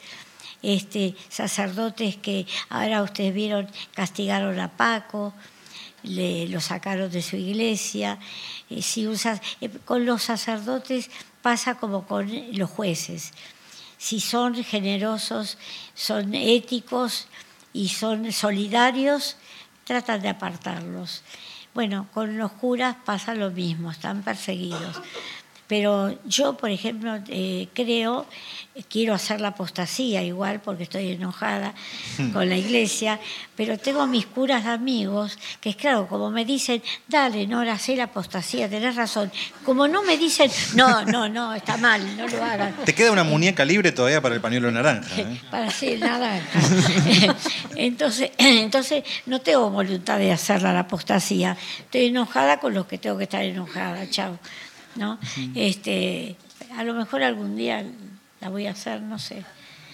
este, 0.62 1.14
sacerdotes 1.28 2.16
que 2.16 2.46
ahora 2.68 3.02
ustedes 3.02 3.34
vieron 3.34 3.68
castigaron 3.94 4.58
a 4.58 4.76
Paco, 4.76 5.34
le, 6.02 6.48
lo 6.48 6.60
sacaron 6.60 7.10
de 7.10 7.22
su 7.22 7.36
iglesia. 7.36 8.18
Eh, 8.70 8.82
si 8.82 9.06
eh, 9.60 9.70
con 9.84 10.06
los 10.06 10.22
sacerdotes 10.22 11.10
pasa 11.42 11.76
como 11.76 12.06
con 12.06 12.30
los 12.56 12.70
jueces. 12.70 13.32
Si 14.06 14.20
son 14.20 14.54
generosos, 14.62 15.58
son 15.94 16.32
éticos 16.32 17.26
y 17.72 17.88
son 17.88 18.30
solidarios, 18.30 19.34
tratan 19.82 20.22
de 20.22 20.28
apartarlos. 20.28 21.24
Bueno, 21.74 22.06
con 22.14 22.38
los 22.38 22.52
curas 22.52 22.94
pasa 23.04 23.34
lo 23.34 23.50
mismo, 23.50 23.90
están 23.90 24.22
perseguidos. 24.22 25.02
Pero 25.66 26.16
yo, 26.24 26.56
por 26.56 26.70
ejemplo, 26.70 27.18
eh, 27.28 27.68
creo 27.74 28.26
quiero 28.88 29.14
hacer 29.14 29.40
la 29.40 29.48
apostasía 29.48 30.22
igual 30.22 30.60
porque 30.60 30.82
estoy 30.82 31.12
enojada 31.12 31.74
hmm. 32.18 32.30
con 32.30 32.48
la 32.48 32.56
iglesia, 32.56 33.18
pero 33.56 33.78
tengo 33.78 34.06
mis 34.06 34.26
curas 34.26 34.66
amigos 34.66 35.38
que 35.60 35.70
es 35.70 35.76
claro, 35.76 36.06
como 36.06 36.30
me 36.30 36.44
dicen, 36.44 36.82
dale, 37.08 37.46
no, 37.46 37.60
hacé 37.70 37.96
la 37.96 38.04
apostasía, 38.04 38.68
tenés 38.68 38.94
razón. 38.96 39.32
Como 39.64 39.88
no 39.88 40.02
me 40.02 40.16
dicen, 40.16 40.50
no, 40.74 41.04
no, 41.04 41.28
no, 41.28 41.54
está 41.54 41.76
mal, 41.76 42.16
no 42.16 42.28
lo 42.28 42.44
hagan. 42.44 42.74
Te 42.84 42.94
queda 42.94 43.12
una 43.12 43.24
muñeca 43.24 43.64
libre 43.64 43.92
todavía 43.92 44.20
para 44.20 44.34
el 44.34 44.40
pañuelo 44.40 44.70
naranja. 44.70 45.14
¿eh? 45.20 45.40
para 45.50 45.66
hacer 45.66 45.98
naranja. 45.98 46.60
entonces, 47.76 48.30
entonces, 48.38 49.04
no 49.26 49.40
tengo 49.40 49.70
voluntad 49.70 50.18
de 50.18 50.32
hacer 50.32 50.62
la 50.62 50.78
apostasía. 50.78 51.56
Estoy 51.80 52.06
enojada 52.06 52.60
con 52.60 52.74
los 52.74 52.86
que 52.86 52.98
tengo 52.98 53.16
que 53.18 53.24
estar 53.24 53.42
enojada, 53.42 54.08
chao. 54.10 54.38
¿No? 54.96 55.18
Este, 55.54 56.36
a 56.76 56.84
lo 56.84 56.94
mejor 56.94 57.22
algún 57.22 57.56
día 57.56 57.84
la 58.40 58.48
voy 58.48 58.66
a 58.66 58.72
hacer, 58.72 59.00
no 59.02 59.18
sé. 59.18 59.44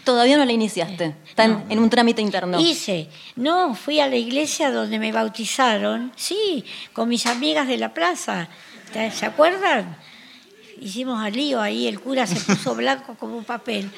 Todavía 0.04 0.36
no 0.36 0.44
la 0.44 0.52
iniciaste, 0.52 1.14
está 1.28 1.44
en, 1.44 1.78
un 1.78 1.88
trámite 1.88 2.20
interno. 2.20 2.58
Hice, 2.58 3.08
no, 3.36 3.74
fui 3.76 4.00
a 4.00 4.08
la 4.08 4.16
iglesia 4.16 4.72
donde 4.72 4.98
me 4.98 5.12
bautizaron, 5.12 6.12
sí, 6.16 6.64
con 6.92 7.08
mis 7.08 7.26
amigas 7.26 7.68
de 7.68 7.78
la 7.78 7.94
plaza, 7.94 8.48
¿se 8.92 9.26
acuerdan? 9.26 9.96
Hicimos 10.80 11.22
al 11.22 11.32
lío 11.34 11.60
ahí, 11.60 11.86
el 11.86 12.00
cura 12.00 12.26
se 12.26 12.40
puso 12.40 12.74
blanco 12.76 13.14
como 13.14 13.36
un 13.36 13.44
papel. 13.44 13.88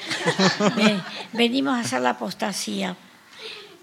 venimos 1.33 1.75
a 1.75 1.81
hacer 1.81 2.03
la 2.03 2.11
apostasía. 2.11 2.95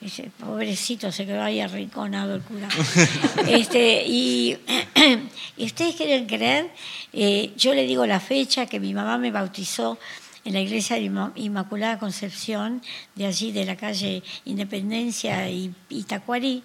Ese 0.02 0.32
pobrecito 0.40 1.12
se 1.12 1.26
quedó 1.26 1.44
ahí 1.44 1.60
arrinconado 1.60 2.36
el 2.36 2.42
cura. 2.42 2.68
Este, 3.48 4.04
y, 4.08 4.58
ustedes 5.58 5.96
quieren 5.96 6.26
creer, 6.26 6.72
eh, 7.14 7.54
yo 7.56 7.74
le 7.74 7.86
digo 7.86 8.06
la 8.06 8.20
fecha 8.20 8.66
que 8.66 8.80
mi 8.80 8.94
mamá 8.94 9.18
me 9.18 9.32
bautizó 9.32 10.00
en 10.44 10.54
la 10.54 10.60
iglesia 10.60 10.96
de 10.96 11.12
Inmaculada 11.36 12.00
Concepción, 12.00 12.82
de 13.14 13.28
allí 13.28 13.52
de 13.52 13.66
la 13.66 13.76
calle 13.76 14.24
Independencia 14.46 15.50
y 15.50 15.74
Itacuarí, 15.90 16.64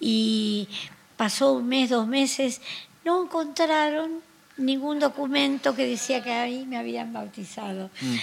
y 0.00 0.68
pasó 1.16 1.52
un 1.52 1.68
mes, 1.68 1.90
dos 1.90 2.08
meses, 2.08 2.60
no 3.04 3.22
encontraron 3.22 4.20
ningún 4.56 4.98
documento 4.98 5.74
que 5.74 5.86
decía 5.86 6.22
que 6.22 6.32
ahí 6.32 6.66
me 6.66 6.78
habían 6.78 7.12
bautizado. 7.12 7.90
Mm. 8.00 8.16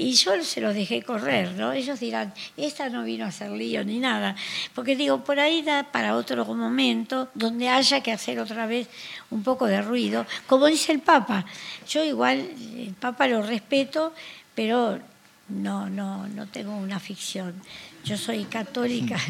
Y 0.00 0.12
yo 0.12 0.40
se 0.44 0.60
los 0.60 0.76
dejé 0.76 1.02
correr, 1.02 1.54
¿no? 1.54 1.72
Ellos 1.72 1.98
dirán, 1.98 2.32
esta 2.56 2.88
no 2.88 3.02
vino 3.02 3.24
a 3.24 3.28
hacer 3.28 3.50
lío 3.50 3.82
ni 3.82 3.98
nada. 3.98 4.36
Porque 4.72 4.94
digo, 4.94 5.24
por 5.24 5.40
ahí 5.40 5.60
da 5.62 5.90
para 5.90 6.14
otro 6.14 6.44
momento 6.44 7.28
donde 7.34 7.68
haya 7.68 8.00
que 8.00 8.12
hacer 8.12 8.38
otra 8.38 8.66
vez 8.66 8.86
un 9.30 9.42
poco 9.42 9.66
de 9.66 9.82
ruido. 9.82 10.24
Como 10.46 10.66
dice 10.66 10.92
el 10.92 11.00
Papa, 11.00 11.44
yo 11.88 12.04
igual, 12.04 12.48
el 12.76 12.94
Papa 12.94 13.26
lo 13.26 13.42
respeto, 13.42 14.14
pero 14.54 15.00
no, 15.48 15.90
no, 15.90 16.28
no 16.28 16.46
tengo 16.46 16.76
una 16.76 17.00
ficción. 17.00 17.60
Yo 18.04 18.16
soy 18.16 18.44
católica. 18.44 19.18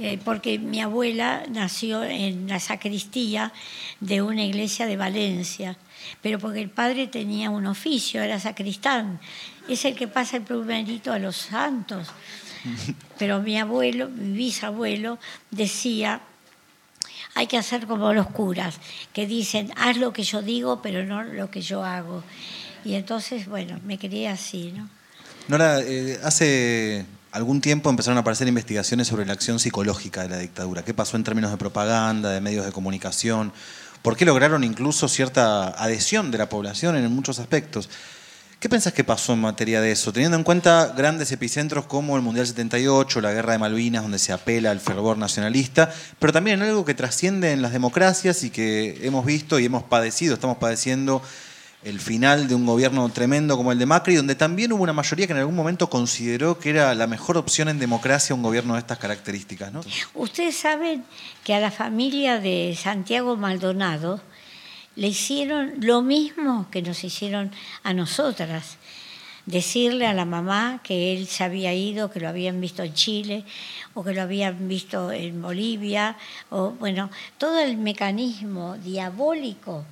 Eh, 0.00 0.18
porque 0.24 0.58
mi 0.58 0.80
abuela 0.80 1.44
nació 1.50 2.02
en 2.02 2.48
la 2.48 2.58
sacristía 2.60 3.52
de 4.00 4.22
una 4.22 4.42
iglesia 4.42 4.86
de 4.86 4.96
Valencia, 4.96 5.76
pero 6.20 6.38
porque 6.38 6.60
el 6.60 6.70
padre 6.70 7.06
tenía 7.06 7.50
un 7.50 7.66
oficio, 7.66 8.22
era 8.22 8.38
sacristán, 8.40 9.20
es 9.68 9.84
el 9.84 9.94
que 9.94 10.08
pasa 10.08 10.36
el 10.36 10.42
primerito 10.42 11.12
a 11.12 11.18
los 11.18 11.36
santos. 11.36 12.08
Pero 13.18 13.40
mi 13.40 13.58
abuelo, 13.58 14.08
mi 14.08 14.36
bisabuelo, 14.36 15.18
decía, 15.50 16.20
hay 17.34 17.46
que 17.46 17.58
hacer 17.58 17.86
como 17.86 18.12
los 18.12 18.28
curas, 18.28 18.76
que 19.12 19.26
dicen, 19.26 19.72
haz 19.76 19.96
lo 19.96 20.12
que 20.12 20.22
yo 20.22 20.42
digo, 20.42 20.82
pero 20.82 21.04
no 21.04 21.22
lo 21.22 21.50
que 21.50 21.60
yo 21.60 21.84
hago. 21.84 22.22
Y 22.84 22.94
entonces, 22.94 23.46
bueno, 23.46 23.80
me 23.84 23.98
quería 23.98 24.32
así, 24.32 24.72
¿no? 24.76 24.88
Nora, 25.48 25.80
eh, 25.80 26.20
hace 26.22 27.04
algún 27.32 27.60
tiempo 27.60 27.90
empezaron 27.90 28.18
a 28.18 28.20
aparecer 28.20 28.46
investigaciones 28.46 29.08
sobre 29.08 29.24
la 29.24 29.32
acción 29.32 29.58
psicológica 29.58 30.22
de 30.22 30.28
la 30.28 30.38
dictadura. 30.38 30.84
¿Qué 30.84 30.94
pasó 30.94 31.16
en 31.16 31.24
términos 31.24 31.50
de 31.50 31.56
propaganda, 31.56 32.30
de 32.30 32.40
medios 32.40 32.66
de 32.66 32.72
comunicación? 32.72 33.52
¿Por 34.02 34.16
qué 34.16 34.24
lograron 34.24 34.64
incluso 34.64 35.08
cierta 35.08 35.68
adhesión 35.68 36.32
de 36.32 36.38
la 36.38 36.48
población 36.48 36.96
en 36.96 37.10
muchos 37.12 37.38
aspectos? 37.38 37.88
¿Qué 38.58 38.68
pensás 38.68 38.92
que 38.92 39.04
pasó 39.04 39.32
en 39.32 39.40
materia 39.40 39.80
de 39.80 39.92
eso? 39.92 40.12
Teniendo 40.12 40.36
en 40.36 40.44
cuenta 40.44 40.92
grandes 40.96 41.32
epicentros 41.32 41.86
como 41.86 42.16
el 42.16 42.22
Mundial 42.22 42.46
78, 42.46 43.20
la 43.20 43.32
Guerra 43.32 43.52
de 43.52 43.58
Malvinas, 43.58 44.02
donde 44.02 44.18
se 44.18 44.32
apela 44.32 44.70
al 44.70 44.80
fervor 44.80 45.18
nacionalista, 45.18 45.92
pero 46.18 46.32
también 46.32 46.62
en 46.62 46.68
algo 46.68 46.84
que 46.84 46.94
trasciende 46.94 47.52
en 47.52 47.62
las 47.62 47.72
democracias 47.72 48.44
y 48.44 48.50
que 48.50 49.00
hemos 49.02 49.24
visto 49.24 49.58
y 49.58 49.64
hemos 49.64 49.82
padecido, 49.84 50.34
estamos 50.34 50.58
padeciendo 50.58 51.22
el 51.84 51.98
final 51.98 52.46
de 52.46 52.54
un 52.54 52.64
gobierno 52.64 53.08
tremendo 53.08 53.56
como 53.56 53.72
el 53.72 53.78
de 53.78 53.86
Macri, 53.86 54.14
donde 54.14 54.34
también 54.34 54.72
hubo 54.72 54.82
una 54.82 54.92
mayoría 54.92 55.26
que 55.26 55.32
en 55.32 55.40
algún 55.40 55.56
momento 55.56 55.90
consideró 55.90 56.58
que 56.58 56.70
era 56.70 56.94
la 56.94 57.06
mejor 57.06 57.36
opción 57.36 57.68
en 57.68 57.78
democracia 57.78 58.34
un 58.34 58.42
gobierno 58.42 58.74
de 58.74 58.80
estas 58.80 58.98
características. 58.98 59.72
¿no? 59.72 59.80
Ustedes 60.14 60.56
saben 60.56 61.04
que 61.42 61.54
a 61.54 61.60
la 61.60 61.70
familia 61.70 62.38
de 62.38 62.78
Santiago 62.80 63.36
Maldonado 63.36 64.20
le 64.94 65.08
hicieron 65.08 65.74
lo 65.80 66.02
mismo 66.02 66.68
que 66.70 66.82
nos 66.82 67.02
hicieron 67.02 67.50
a 67.82 67.92
nosotras. 67.94 68.76
Decirle 69.44 70.06
a 70.06 70.14
la 70.14 70.24
mamá 70.24 70.80
que 70.84 71.16
él 71.16 71.26
se 71.26 71.42
había 71.42 71.74
ido, 71.74 72.12
que 72.12 72.20
lo 72.20 72.28
habían 72.28 72.60
visto 72.60 72.84
en 72.84 72.94
Chile 72.94 73.44
o 73.92 74.04
que 74.04 74.12
lo 74.12 74.22
habían 74.22 74.68
visto 74.68 75.10
en 75.10 75.42
Bolivia, 75.42 76.16
o 76.50 76.70
bueno, 76.70 77.10
todo 77.38 77.58
el 77.58 77.76
mecanismo 77.76 78.76
diabólico 78.76 79.84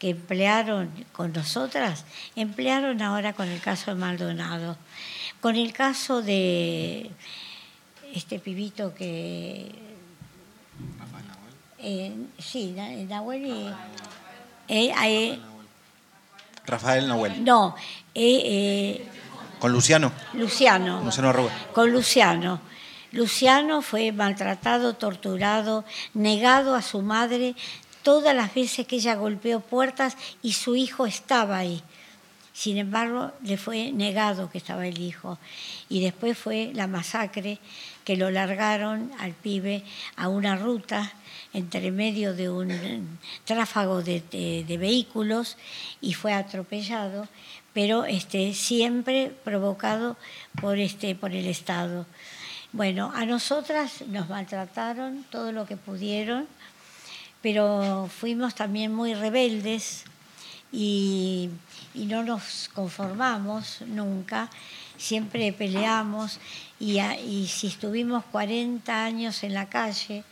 que 0.00 0.10
emplearon 0.10 0.90
con 1.12 1.32
nosotras, 1.34 2.06
emplearon 2.34 3.02
ahora 3.02 3.34
con 3.34 3.48
el 3.48 3.60
caso 3.60 3.94
de 3.94 4.00
Maldonado. 4.00 4.78
Con 5.42 5.56
el 5.56 5.74
caso 5.74 6.22
de 6.22 7.10
este 8.14 8.38
pibito 8.38 8.94
que... 8.94 9.70
Eh, 11.78 12.14
sí, 12.38 12.74
Nahuel 13.08 13.46
y... 13.46 13.68
Eh, 14.68 14.92
eh, 15.04 15.38
Rafael 16.64 17.06
Nahuel. 17.06 17.44
No, 17.44 17.74
eh, 18.14 19.06
¿Con 19.58 19.72
Luciano? 19.72 20.12
Luciano. 20.32 21.02
Luciano 21.04 21.28
Arruga. 21.28 21.52
Con 21.74 21.92
Luciano. 21.92 22.60
Luciano 23.12 23.82
fue 23.82 24.12
maltratado, 24.12 24.94
torturado, 24.94 25.84
negado 26.14 26.76
a 26.76 26.82
su 26.82 27.02
madre 27.02 27.56
todas 28.02 28.34
las 28.34 28.54
veces 28.54 28.86
que 28.86 28.96
ella 28.96 29.14
golpeó 29.14 29.60
puertas 29.60 30.16
y 30.42 30.52
su 30.52 30.76
hijo 30.76 31.06
estaba 31.06 31.58
ahí. 31.58 31.82
Sin 32.52 32.76
embargo, 32.76 33.32
le 33.42 33.56
fue 33.56 33.92
negado 33.92 34.50
que 34.50 34.58
estaba 34.58 34.86
el 34.86 35.00
hijo. 35.00 35.38
Y 35.88 36.02
después 36.02 36.36
fue 36.36 36.72
la 36.74 36.86
masacre 36.86 37.58
que 38.04 38.16
lo 38.16 38.30
largaron 38.30 39.10
al 39.18 39.32
pibe 39.32 39.82
a 40.16 40.28
una 40.28 40.56
ruta 40.56 41.12
entre 41.52 41.90
medio 41.90 42.34
de 42.34 42.50
un 42.50 43.18
tráfago 43.44 44.02
de, 44.02 44.64
vehículos 44.78 45.56
y 46.00 46.14
fue 46.14 46.32
atropellado, 46.32 47.28
pero 47.72 48.04
este, 48.04 48.52
siempre 48.52 49.32
provocado 49.44 50.16
por, 50.60 50.78
este, 50.78 51.14
por 51.14 51.32
el 51.32 51.46
Estado. 51.46 52.04
Bueno, 52.72 53.10
a 53.14 53.24
nosotras 53.26 54.02
nos 54.08 54.28
maltrataron 54.28 55.24
todo 55.30 55.50
lo 55.50 55.66
que 55.66 55.76
pudieron 55.76 56.46
pero 57.42 58.08
fuimos 58.08 58.54
también 58.54 58.94
muy 58.94 59.14
rebeldes 59.14 60.04
y, 60.72 61.50
no 61.94 62.22
nos 62.22 62.70
conformamos 62.72 63.82
nunca, 63.86 64.48
siempre 64.96 65.52
peleamos 65.52 66.38
y, 66.78 67.00
y 67.00 67.46
si 67.48 67.66
estuvimos 67.66 68.24
40 68.26 69.04
años 69.04 69.42
en 69.42 69.54
la 69.54 69.68
calle, 69.68 70.24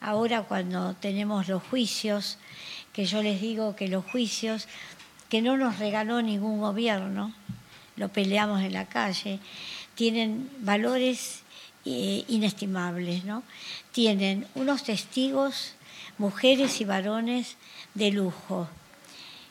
ahora 0.00 0.42
cuando 0.42 0.94
tenemos 0.94 1.48
los 1.48 1.62
juicios, 1.64 2.38
que 2.92 3.04
yo 3.06 3.22
les 3.22 3.40
digo 3.40 3.76
que 3.76 3.88
los 3.88 4.04
juicios 4.04 4.68
que 5.28 5.42
no 5.42 5.56
nos 5.56 5.78
regaló 5.78 6.22
ningún 6.22 6.60
gobierno, 6.60 7.34
lo 7.96 8.08
peleamos 8.08 8.62
en 8.62 8.72
la 8.72 8.86
calle, 8.86 9.40
tienen 9.94 10.50
valores 10.60 11.42
eh, 11.84 12.24
inestimables, 12.28 13.24
¿no? 13.24 13.42
Tienen 13.92 14.46
unos 14.54 14.84
testigos 14.84 15.74
mujeres 16.18 16.80
y 16.80 16.84
varones 16.84 17.56
de 17.94 18.10
lujo, 18.10 18.68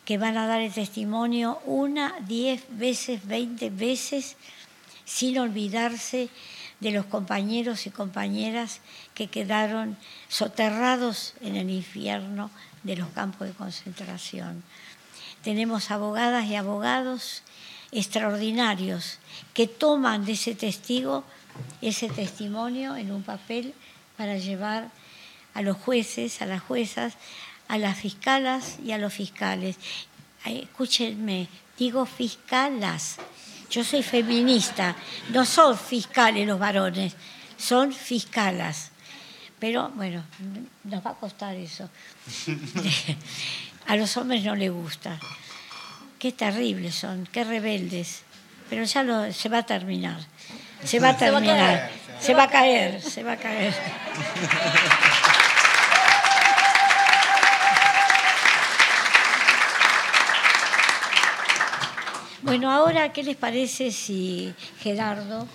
que 0.05 0.18
van 0.18 0.38
a 0.38 0.47
dar 0.47 0.61
el 0.61 0.74
testimonio 0.74 1.59
una, 1.65 2.15
diez 2.28 2.63
veces, 2.70 3.26
veinte 3.26 3.70
veces, 3.70 4.38
sin 5.05 5.39
olvidarse 5.39 6.30
de 6.80 6.91
los 6.91 7.05
compañeros 7.05 7.88
y 7.88 7.89
compañeras 7.89 8.82
que 9.13 9.28
quedaron 9.28 9.97
soterrados 10.28 11.34
en 11.41 11.55
el 11.55 11.70
infierno 11.70 12.51
de 12.84 12.97
los 12.97 13.09
campos 13.09 13.47
de 13.47 13.53
concentración. 13.53 14.63
Tenemos 15.43 15.91
abogadas 15.91 16.45
y 16.45 16.55
abogados 16.55 17.41
extraordinarios 17.91 19.20
que 19.53 19.68
toman 19.68 20.26
de 20.26 20.34
ese 20.34 20.55
testigo 20.55 21.24
ese 21.82 22.09
testimonio 22.09 22.95
en 22.95 23.11
un 23.11 23.24
papel 23.24 23.74
para 24.18 24.38
llevar 24.38 24.89
a 25.58 25.64
los 25.64 25.76
jueces, 25.76 26.43
a 26.43 26.45
las 26.45 26.62
juezas, 26.62 27.16
a 27.68 27.80
las 27.80 27.97
fiscalas 27.97 28.78
y 28.86 28.91
a 28.91 28.99
los 28.99 29.12
fiscales. 29.12 29.78
Escúchenme, 30.45 31.47
digo 31.80 32.05
fiscalas. 32.05 33.18
Yo 33.68 33.84
soy 33.84 34.03
feminista, 34.03 34.95
no 35.32 35.45
son 35.45 35.76
fiscales 35.76 36.45
los 36.45 36.60
varones, 36.60 37.16
son 37.58 37.91
fiscalas. 37.91 38.91
Pero 39.58 39.89
bueno, 39.95 40.24
nos 40.84 41.03
va 41.03 41.12
a 41.12 41.16
costar 41.16 41.55
eso. 41.55 41.89
a 43.88 43.95
los 43.95 44.16
hombres 44.16 44.43
no 44.43 44.55
les 44.55 44.72
gusta. 44.72 45.20
Qué 46.20 46.34
terribles 46.34 46.93
son, 46.93 47.28
qué 47.32 47.43
rebeldes. 47.43 48.22
Pero 48.70 48.84
ya 48.84 49.01
lo, 49.01 49.34
se 49.34 49.49
va 49.49 49.60
a 49.60 49.66
terminar. 49.66 50.20
Se 50.84 50.99
va 50.99 51.10
a 51.10 51.18
terminar. 51.18 51.89
Se 52.20 52.36
va 52.36 52.43
a 52.43 52.47
caer, 52.47 53.01
se 53.01 53.24
va 53.24 53.32
a 53.32 53.38
caer. 53.38 53.74
Bueno, 62.47 62.71
ahora, 62.71 63.11
¿qué 63.11 63.23
les 63.23 63.35
parece 63.35 63.91
si 63.91 64.53
Gerardo... 64.79 65.45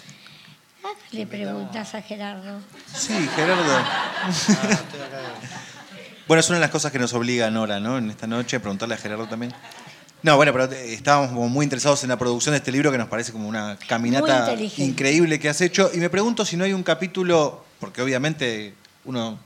le 1.11 1.27
preguntas 1.27 1.95
a 1.95 2.03
Gerardo. 2.03 2.61
Sí, 2.95 3.15
Gerardo. 3.35 3.83
bueno, 6.29 6.41
es 6.41 6.49
una 6.51 6.59
de 6.59 6.61
las 6.61 6.71
cosas 6.71 6.93
que 6.93 6.99
nos 6.99 7.15
obliga 7.15 7.51
Nora, 7.51 7.81
¿no? 7.81 7.97
En 7.97 8.11
esta 8.11 8.27
noche, 8.27 8.61
preguntarle 8.61 8.95
a 8.95 8.99
Gerardo 8.99 9.27
también. 9.27 9.55
No, 10.23 10.37
bueno, 10.37 10.53
pero 10.53 10.71
estábamos 10.71 11.31
muy 11.51 11.65
interesados 11.65 12.03
en 12.03 12.11
la 12.11 12.19
producción 12.19 12.53
de 12.53 12.59
este 12.59 12.71
libro 12.71 12.93
que 12.93 12.99
nos 12.99 13.09
parece 13.09 13.33
como 13.33 13.49
una 13.49 13.79
caminata 13.89 14.55
increíble 14.77 15.41
que 15.41 15.49
has 15.49 15.63
hecho. 15.63 15.91
Y 15.95 15.97
me 15.97 16.11
pregunto 16.11 16.45
si 16.45 16.59
no 16.59 16.65
hay 16.65 16.75
un 16.75 16.83
capítulo, 16.83 17.65
porque 17.81 18.03
obviamente 18.03 18.75
uno 19.07 19.39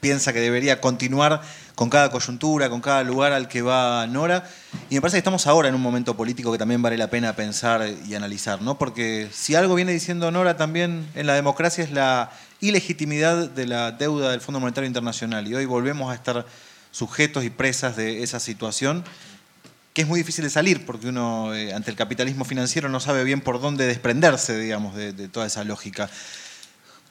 piensa 0.00 0.32
que 0.32 0.38
debería 0.38 0.80
continuar 0.80 1.42
con 1.74 1.88
cada 1.88 2.10
coyuntura, 2.10 2.68
con 2.68 2.80
cada 2.80 3.02
lugar 3.02 3.32
al 3.32 3.48
que 3.48 3.62
va 3.62 4.06
Nora. 4.06 4.48
Y 4.90 4.94
me 4.94 5.00
parece 5.00 5.16
que 5.16 5.18
estamos 5.18 5.46
ahora 5.46 5.68
en 5.68 5.74
un 5.74 5.80
momento 5.80 6.16
político 6.16 6.52
que 6.52 6.58
también 6.58 6.82
vale 6.82 6.96
la 6.96 7.08
pena 7.08 7.34
pensar 7.34 7.88
y 8.06 8.14
analizar, 8.14 8.60
¿no? 8.60 8.78
Porque 8.78 9.28
si 9.32 9.54
algo 9.54 9.74
viene 9.74 9.92
diciendo 9.92 10.30
Nora 10.30 10.56
también 10.56 11.08
en 11.14 11.26
la 11.26 11.34
democracia 11.34 11.82
es 11.82 11.90
la 11.90 12.30
ilegitimidad 12.60 13.48
de 13.48 13.66
la 13.66 13.92
deuda 13.92 14.30
del 14.30 14.40
Fondo 14.40 14.60
Monetario 14.60 14.86
Internacional. 14.86 15.48
Y 15.48 15.54
hoy 15.54 15.64
volvemos 15.64 16.10
a 16.10 16.14
estar 16.14 16.46
sujetos 16.90 17.44
y 17.44 17.50
presas 17.50 17.96
de 17.96 18.22
esa 18.22 18.38
situación 18.38 19.04
que 19.94 20.02
es 20.02 20.08
muy 20.08 20.20
difícil 20.20 20.44
de 20.44 20.50
salir 20.50 20.86
porque 20.86 21.08
uno 21.08 21.54
eh, 21.54 21.74
ante 21.74 21.90
el 21.90 21.96
capitalismo 21.96 22.46
financiero 22.46 22.88
no 22.88 22.98
sabe 22.98 23.24
bien 23.24 23.42
por 23.42 23.60
dónde 23.60 23.86
desprenderse, 23.86 24.58
digamos, 24.58 24.94
de 24.94 25.28
toda 25.28 25.46
esa 25.46 25.64
lógica. 25.64 26.08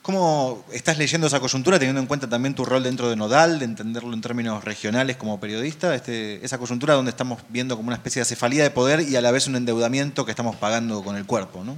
¿Cómo 0.01 0.65
estás 0.71 0.97
leyendo 0.97 1.27
esa 1.27 1.39
coyuntura 1.39 1.77
teniendo 1.77 2.01
en 2.01 2.07
cuenta 2.07 2.27
también 2.27 2.55
tu 2.55 2.65
rol 2.65 2.81
dentro 2.81 3.07
de 3.07 3.15
Nodal, 3.15 3.59
de 3.59 3.65
entenderlo 3.65 4.11
en 4.13 4.21
términos 4.21 4.63
regionales 4.63 5.15
como 5.15 5.39
periodista? 5.39 5.93
Este, 5.93 6.43
esa 6.43 6.57
coyuntura 6.57 6.95
donde 6.95 7.11
estamos 7.11 7.41
viendo 7.49 7.77
como 7.77 7.89
una 7.89 7.97
especie 7.97 8.21
de 8.21 8.25
cefalía 8.25 8.63
de 8.63 8.71
poder 8.71 9.01
y 9.01 9.15
a 9.15 9.21
la 9.21 9.29
vez 9.29 9.45
un 9.45 9.55
endeudamiento 9.55 10.25
que 10.25 10.31
estamos 10.31 10.55
pagando 10.55 11.03
con 11.03 11.17
el 11.17 11.27
cuerpo, 11.27 11.63
¿no? 11.63 11.77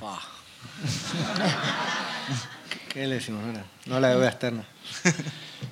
¿Qué 2.92 3.08
le 3.08 3.16
decimos? 3.16 3.42
No, 3.44 3.60
no 3.86 4.00
la 4.00 4.08
deuda 4.08 4.28
externa. 4.28 4.64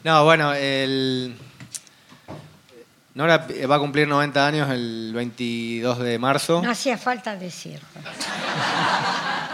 No, 0.04 0.24
bueno, 0.24 0.52
el... 0.52 1.34
Nora 3.14 3.46
va 3.68 3.76
a 3.76 3.78
cumplir 3.78 4.06
90 4.06 4.46
años 4.46 4.70
el 4.70 5.12
22 5.14 5.98
de 5.98 6.18
marzo. 6.18 6.60
No 6.62 6.70
hacía 6.70 6.98
falta 6.98 7.36
decirlo. 7.36 7.88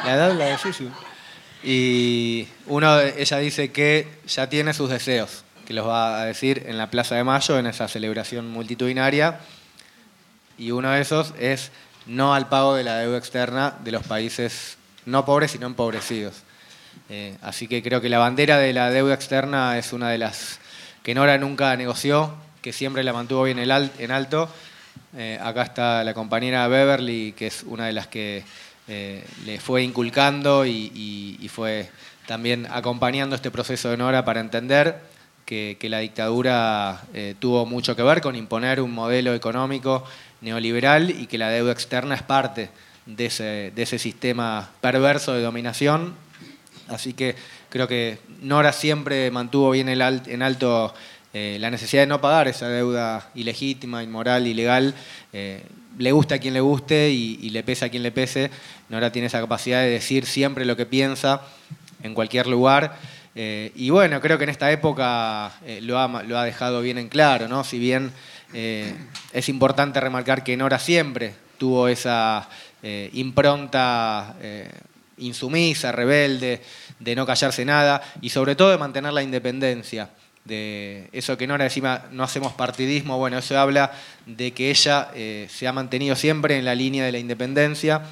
La 0.05 0.14
edad 0.14 0.35
la 0.35 0.47
decís. 0.47 0.83
Y 1.66 2.46
uno, 2.66 3.00
ella 3.00 3.38
dice 3.38 3.72
que 3.72 4.06
ya 4.26 4.48
tiene 4.50 4.74
sus 4.74 4.90
deseos. 4.90 5.44
que 5.66 5.72
los 5.72 5.86
va 5.86 6.20
a 6.20 6.26
decir 6.26 6.64
en 6.66 6.76
la 6.76 6.90
Plaza 6.90 7.14
de 7.14 7.24
Mayo, 7.24 7.58
en 7.58 7.66
esa 7.66 7.88
celebración 7.88 8.50
multitudinaria. 8.50 9.40
Y 10.58 10.72
uno 10.72 10.90
de 10.90 11.00
esos 11.00 11.32
es 11.40 11.72
no 12.04 12.34
al 12.34 12.50
pago 12.50 12.74
de 12.74 12.84
la 12.84 12.98
deuda 12.98 13.16
externa 13.16 13.74
de 13.82 13.92
los 13.92 14.02
países 14.02 14.76
no 15.06 15.24
pobres, 15.24 15.52
sino 15.52 15.66
empobrecidos. 15.66 16.34
Eh, 17.08 17.36
así 17.40 17.66
que 17.66 17.82
creo 17.82 18.02
que 18.02 18.10
la 18.10 18.18
bandera 18.18 18.58
de 18.58 18.74
la 18.74 18.90
deuda 18.90 19.14
externa 19.14 19.78
es 19.78 19.94
una 19.94 20.10
de 20.10 20.18
las 20.18 20.58
que 21.02 21.14
Nora 21.14 21.38
nunca 21.38 21.74
negoció, 21.76 22.34
que 22.60 22.74
siempre 22.74 23.02
la 23.04 23.14
mantuvo 23.14 23.44
bien 23.44 23.58
en 23.58 24.10
alto. 24.10 24.50
Eh, 25.16 25.38
acá 25.42 25.62
está 25.62 26.04
la 26.04 26.12
compañera 26.12 26.68
Beverly, 26.68 27.32
que 27.32 27.46
es 27.46 27.62
una 27.62 27.86
de 27.86 27.92
las 27.92 28.06
que 28.06 28.44
eh, 28.89 29.24
le 29.45 29.61
fue 29.61 29.82
inculcando 29.82 30.66
y, 30.66 31.51
fue 31.53 31.89
también 32.26 32.66
acompañando 32.70 33.37
este 33.37 33.51
proceso 33.51 33.91
de 33.91 33.97
Nora 33.97 34.24
para 34.24 34.41
entender 34.41 34.99
que, 35.45 35.76
la 35.82 35.99
dictadura 35.99 37.03
tuvo 37.39 37.66
mucho 37.66 37.95
que 37.95 38.03
ver 38.03 38.20
con 38.20 38.35
imponer 38.35 38.80
un 38.80 38.93
modelo 38.93 39.35
económico 39.35 40.05
neoliberal 40.41 41.11
y 41.11 41.26
que 41.26 41.39
la 41.39 41.51
deuda 41.51 41.72
externa 41.72 42.14
es 42.14 42.22
parte 42.22 42.70
de 43.07 43.26
ese, 43.26 43.99
sistema 43.99 44.70
perverso 44.80 45.35
de 45.35 45.43
dominación. 45.43 46.14
Así 46.89 47.12
que 47.12 47.37
creo 47.68 47.87
que 47.87 48.18
Nora 48.43 48.72
siempre 48.72 49.30
mantuvo 49.30 49.70
bien 49.70 49.89
en 49.89 50.43
alto 50.43 50.95
eh, 51.37 51.57
la 51.59 51.68
necesidad 51.68 52.03
de 52.03 52.07
no 52.07 52.20
pagar 52.20 52.47
esa 52.47 52.68
deuda 52.68 53.28
ilegítima, 53.35 54.05
inmoral, 54.05 54.47
ilegal. 54.47 54.95
Eh, 55.32 55.64
le 55.99 56.12
gusta 56.12 56.36
a 56.36 56.38
quien 56.38 56.55
le 56.55 56.61
guste 56.61 57.11
y, 57.11 57.51
le 57.51 57.62
pese 57.62 57.84
a 57.84 57.88
quien 57.88 58.03
le 58.03 58.12
pese. 58.12 58.51
Nora 58.88 59.12
tiene 59.12 59.26
esa 59.26 59.40
capacidad 59.40 59.80
de 59.80 59.90
decir 59.90 60.26
siempre 60.26 60.64
lo 60.64 60.76
que 60.76 60.86
piensa 60.86 61.42
en 62.03 62.14
cualquier 62.14 62.47
lugar. 62.47 62.99
Eh, 63.34 63.72
y 63.74 63.90
bueno, 63.90 64.20
creo 64.20 64.38
que 64.38 64.45
en 64.45 64.51
esta 64.51 64.70
época 64.70 65.53
lo 65.82 65.99
ha, 65.99 66.22
lo, 66.22 66.38
ha, 66.38 66.45
dejado 66.45 66.80
bien 66.80 66.99
en 66.99 67.09
claro, 67.09 67.49
¿no? 67.49 67.64
Si 67.64 67.78
bien 67.78 68.12
eh, 68.53 68.95
es 69.32 69.49
importante 69.49 70.01
remarcar 70.01 70.45
que 70.45 70.57
Nora 70.57 70.78
siempre 70.78 71.34
tuvo 71.59 71.88
esa 71.88 72.49
eh, 72.82 73.11
impronta 73.14 74.36
eh, 74.40 74.70
insumisa, 75.18 75.90
rebelde, 75.90 76.61
de 77.01 77.16
no 77.16 77.26
callarse 77.26 77.64
nada 77.64 78.03
y 78.20 78.28
sobre 78.28 78.55
todo 78.55 78.70
de 78.70 78.78
mantener 78.78 79.12
la 79.12 79.22
independencia. 79.22 80.11
De 80.45 81.09
eso 81.12 81.38
que 81.38 81.47
Nora 81.47 81.64
decía, 81.64 82.07
no 82.12 82.22
hacemos 82.22 82.53
partidismo, 82.53 83.16
bueno, 83.18 83.38
eso 83.38 83.59
habla 83.59 83.92
de 84.26 84.53
que 84.53 84.70
ella 84.70 85.09
se 85.14 85.66
ha 85.66 85.72
mantenido 85.72 86.16
siempre 86.16 86.59
en 86.59 86.66
la 86.66 86.74
línea 86.74 87.05
de 87.05 87.12
la 87.12 87.18
independencia 87.18 88.03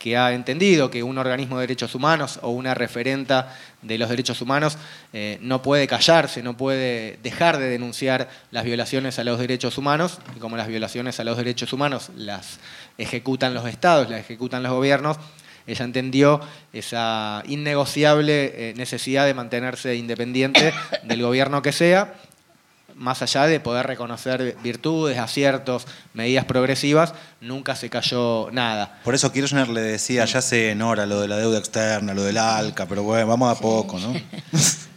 que 0.00 0.16
ha 0.16 0.32
entendido 0.32 0.90
que 0.90 1.02
un 1.02 1.18
organismo 1.18 1.58
de 1.58 1.64
derechos 1.64 1.94
humanos 1.94 2.40
o 2.40 2.48
una 2.48 2.72
referenta 2.72 3.54
de 3.82 3.98
los 3.98 4.08
derechos 4.08 4.40
humanos 4.40 4.78
eh, 5.12 5.36
no 5.42 5.60
puede 5.60 5.86
callarse, 5.86 6.42
no 6.42 6.56
puede 6.56 7.18
dejar 7.22 7.58
de 7.58 7.68
denunciar 7.68 8.30
las 8.50 8.64
violaciones 8.64 9.18
a 9.18 9.24
los 9.24 9.38
derechos 9.38 9.76
humanos, 9.76 10.18
y 10.34 10.40
como 10.40 10.56
las 10.56 10.68
violaciones 10.68 11.20
a 11.20 11.24
los 11.24 11.36
derechos 11.36 11.74
humanos 11.74 12.10
las 12.16 12.60
ejecutan 12.96 13.52
los 13.52 13.66
estados, 13.66 14.08
las 14.08 14.20
ejecutan 14.20 14.62
los 14.62 14.72
gobiernos, 14.72 15.18
ella 15.66 15.84
entendió 15.84 16.40
esa 16.72 17.42
innegociable 17.46 18.70
eh, 18.70 18.74
necesidad 18.76 19.26
de 19.26 19.34
mantenerse 19.34 19.96
independiente 19.96 20.72
del 21.04 21.22
gobierno 21.22 21.62
que 21.62 21.72
sea 21.72 22.14
más 23.00 23.22
allá 23.22 23.46
de 23.46 23.60
poder 23.60 23.86
reconocer 23.86 24.56
virtudes, 24.62 25.18
aciertos, 25.18 25.86
medidas 26.12 26.44
progresivas, 26.44 27.14
nunca 27.40 27.74
se 27.74 27.88
cayó 27.88 28.50
nada. 28.52 29.00
Por 29.04 29.14
eso 29.14 29.32
Kirchner 29.32 29.68
le 29.68 29.80
decía, 29.80 30.26
ya 30.26 30.42
sé, 30.42 30.74
Nora, 30.74 31.06
lo 31.06 31.18
de 31.18 31.28
la 31.28 31.38
deuda 31.38 31.58
externa, 31.58 32.12
lo 32.12 32.24
del 32.24 32.36
ALCA, 32.36 32.86
pero 32.86 33.02
bueno, 33.02 33.26
vamos 33.26 33.56
a 33.56 33.58
poco, 33.58 33.98
¿no? 33.98 34.12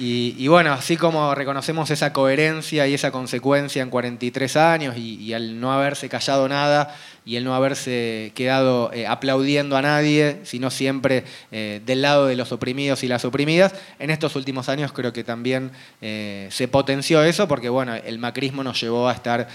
Y, 0.00 0.46
bueno, 0.46 0.72
así 0.72 0.96
como 0.96 1.34
reconocemos 1.34 1.90
esa 1.90 2.12
coherencia 2.12 2.86
y 2.86 2.94
esa 2.94 3.10
consecuencia 3.10 3.82
en 3.82 3.90
43 3.90 4.56
años 4.56 4.96
y, 4.96 5.32
al 5.32 5.58
no 5.58 5.72
haberse 5.72 6.08
callado 6.08 6.48
nada 6.48 6.94
y 7.28 7.36
el 7.36 7.44
no 7.44 7.54
haberse 7.54 8.32
quedado 8.34 8.90
eh, 8.94 9.06
aplaudiendo 9.06 9.76
a 9.76 9.82
nadie, 9.82 10.38
sino 10.44 10.70
siempre 10.70 11.24
eh, 11.52 11.82
del 11.84 12.00
lado 12.00 12.26
de 12.26 12.36
los 12.36 12.52
oprimidos 12.52 13.04
y 13.04 13.06
las 13.06 13.26
oprimidas, 13.26 13.74
en 13.98 14.08
estos 14.08 14.34
últimos 14.34 14.70
años 14.70 14.92
creo 14.94 15.12
que 15.12 15.24
también 15.24 15.70
eh, 16.00 16.48
se 16.50 16.68
potenció 16.68 17.22
eso 17.22 17.46
porque 17.46 17.68
bueno, 17.68 17.94
el 17.94 18.18
macrismo 18.18 18.64
nos 18.64 18.80
llevó 18.80 19.10
a 19.10 19.12
estar 19.12 19.46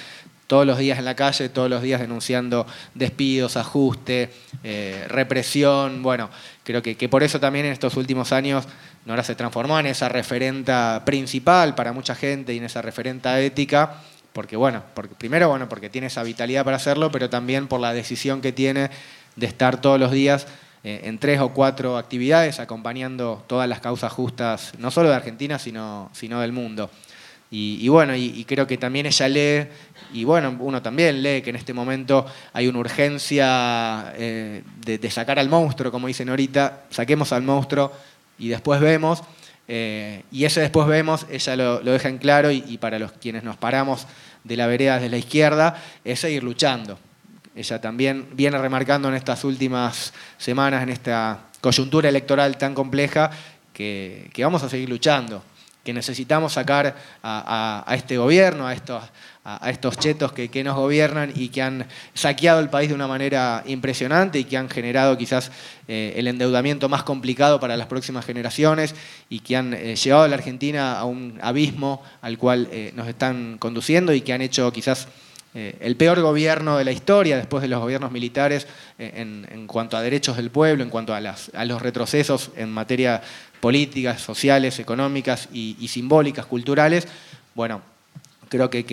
todos 0.46 0.68
los 0.68 0.78
días 0.78 1.00
en 1.00 1.06
la 1.06 1.16
calle, 1.16 1.50
todos 1.50 1.68
los 1.68 1.82
días 1.82 2.00
denunciando 2.00 2.68
despidos, 2.94 3.58
ajuste, 3.58 4.30
represión. 5.08 6.04
Bueno, 6.04 6.30
creo 6.64 6.84
que, 6.84 6.96
que 6.96 7.10
por 7.10 7.24
eso 7.24 7.40
también 7.40 7.66
en 7.66 7.72
estos 7.72 7.98
últimos 7.98 8.32
años 8.34 8.68
Nora 9.06 9.24
se 9.24 9.36
transformó 9.36 9.80
en 9.80 9.88
esa 9.88 10.10
referenta 10.10 11.02
principal 11.06 11.74
para 11.76 11.92
mucha 11.92 12.14
gente 12.14 12.54
y 12.54 12.58
en 12.58 12.66
esa 12.66 12.82
referenta 12.82 13.40
ética, 13.42 13.98
porque 14.34 14.56
bueno, 14.56 14.84
porque, 14.94 15.16
primero 15.16 15.48
bueno, 15.50 15.70
porque 15.70 15.90
tiene 15.90 16.08
esa 16.08 16.24
vitalidad 16.24 16.66
para 16.66 16.78
hacerlo, 16.78 17.12
pero 17.12 17.30
también 17.30 17.68
por 17.68 17.80
la 17.80 17.94
decisión 17.94 18.42
que 18.42 18.52
tiene 18.52 18.90
de 19.36 19.46
estar 19.46 19.80
todos 19.80 20.00
los 20.00 20.12
días 20.12 20.48
eh, 20.84 21.02
en 21.06 21.18
tres 21.18 21.40
o 21.40 21.50
cuatro 21.50 21.98
actividades 21.98 22.60
acompañando 22.60 23.44
todas 23.48 23.70
las 23.70 23.80
causas 23.80 24.12
justas, 24.12 24.74
no 24.80 24.92
solo 24.92 25.10
de 25.10 25.16
Argentina, 25.16 25.58
sino, 25.58 26.10
sino 26.14 26.42
del 26.42 26.52
mundo. 26.52 26.90
Y, 27.56 27.88
bueno, 27.88 28.16
y, 28.16 28.44
creo 28.46 28.66
que 28.66 28.80
también 28.80 29.06
ella 29.06 29.28
lee, 29.28 29.68
y 30.12 30.24
bueno, 30.24 30.58
uno 30.60 30.82
también 30.82 31.22
lee 31.22 31.44
que 31.44 31.52
en 31.52 31.56
este 31.56 31.72
momento 31.72 32.26
hay 32.52 32.68
una 32.68 32.80
urgencia 32.80 34.12
eh, 34.16 34.64
de, 34.84 34.98
de 34.98 35.12
sacar 35.12 35.38
al 35.38 35.50
monstruo, 35.50 35.92
como 35.92 36.08
dicen 36.08 36.30
ahorita, 36.30 36.86
saquemos 36.90 37.32
al 37.32 37.44
monstruo 37.44 37.92
y 38.40 38.48
después 38.48 38.82
vemos. 38.82 39.22
Eh, 39.68 40.24
y 40.32 40.46
ese 40.46 40.62
después 40.62 40.88
vemos, 40.88 41.26
ella 41.30 41.56
lo, 41.56 41.80
deja 41.80 42.10
en 42.10 42.18
claro 42.18 42.52
y, 42.52 42.78
para 42.78 43.00
los 43.00 43.14
quienes 43.14 43.44
nos 43.44 43.58
paramos 43.58 44.08
de 44.44 44.58
la 44.58 44.68
vereda 44.68 44.96
desde 44.96 45.10
la 45.10 45.18
izquierda, 45.18 45.82
es 46.04 46.20
seguir 46.20 46.44
luchando. 46.44 47.00
Ella 47.56 47.80
también 47.80 48.28
viene 48.34 48.58
remarcando 48.58 49.08
en 49.10 49.16
estas 49.16 49.44
últimas 49.44 50.14
semanas, 50.38 50.84
en 50.84 50.90
esta 50.90 51.40
coyuntura 51.62 52.10
electoral 52.10 52.58
tan 52.58 52.74
compleja, 52.74 53.32
que 53.74 54.32
vamos 54.40 54.62
a 54.64 54.70
seguir 54.70 54.90
luchando, 54.90 55.44
que 55.84 55.94
necesitamos 55.94 56.54
sacar 56.54 56.96
a, 57.22 57.86
este 57.96 58.18
gobierno, 58.18 58.68
a 58.68 58.74
estos, 58.74 59.04
a, 59.44 59.70
estos 59.70 59.98
chetos 59.98 60.32
que, 60.32 60.64
nos 60.64 60.76
gobiernan 60.76 61.32
y 61.36 61.50
que 61.50 61.62
han 61.62 61.86
saqueado 62.14 62.60
el 62.60 62.70
país 62.70 62.90
de 62.90 62.96
una 62.96 63.08
manera 63.08 63.64
impresionante 63.66 64.40
y 64.40 64.46
que 64.46 64.58
han 64.58 64.70
generado 64.70 65.18
quizás 65.18 65.52
eh, 65.88 66.14
el 66.16 66.28
endeudamiento 66.28 66.88
más 66.90 67.04
complicado 67.04 67.60
para 67.60 67.76
las 67.76 67.88
próximas 67.88 68.26
generaciones 68.26 68.96
y 69.30 69.40
que 69.40 69.58
han 69.58 69.74
eh, 69.74 69.96
llevado 69.96 70.24
a 70.24 70.28
la 70.28 70.36
Argentina 70.36 70.98
a 70.98 71.06
un 71.06 71.40
abismo 71.42 72.02
al 72.22 72.38
cual 72.38 72.70
eh, 72.72 72.94
nos 72.96 73.08
están 73.08 73.58
conduciendo 73.58 74.14
y 74.14 74.22
que 74.22 74.34
han 74.34 74.42
hecho 74.42 74.72
quizás 74.72 75.08
el 75.56 75.96
peor 75.98 76.20
gobierno 76.20 76.80
de 76.80 76.84
la 76.84 76.92
historia 76.92 77.38
después 77.38 77.62
de 77.62 77.68
los 77.68 77.80
gobiernos 77.80 78.12
militares 78.12 78.66
en, 78.98 79.68
cuanto 79.68 79.96
a 79.96 80.02
derechos 80.02 80.36
del 80.36 80.50
pueblo, 80.50 80.82
en 80.82 80.90
cuanto 80.90 81.14
a, 81.14 81.20
a 81.20 81.66
los 81.66 81.80
retrocesos 81.80 82.50
en 82.56 82.72
materia 82.72 83.22
políticas, 83.64 84.20
sociales, 84.20 84.80
económicas 84.80 85.48
y, 85.54 85.88
simbólicas, 85.88 86.48
culturales, 86.48 87.08
bueno, 87.56 87.82
creo 88.54 88.70
que, 88.70 88.86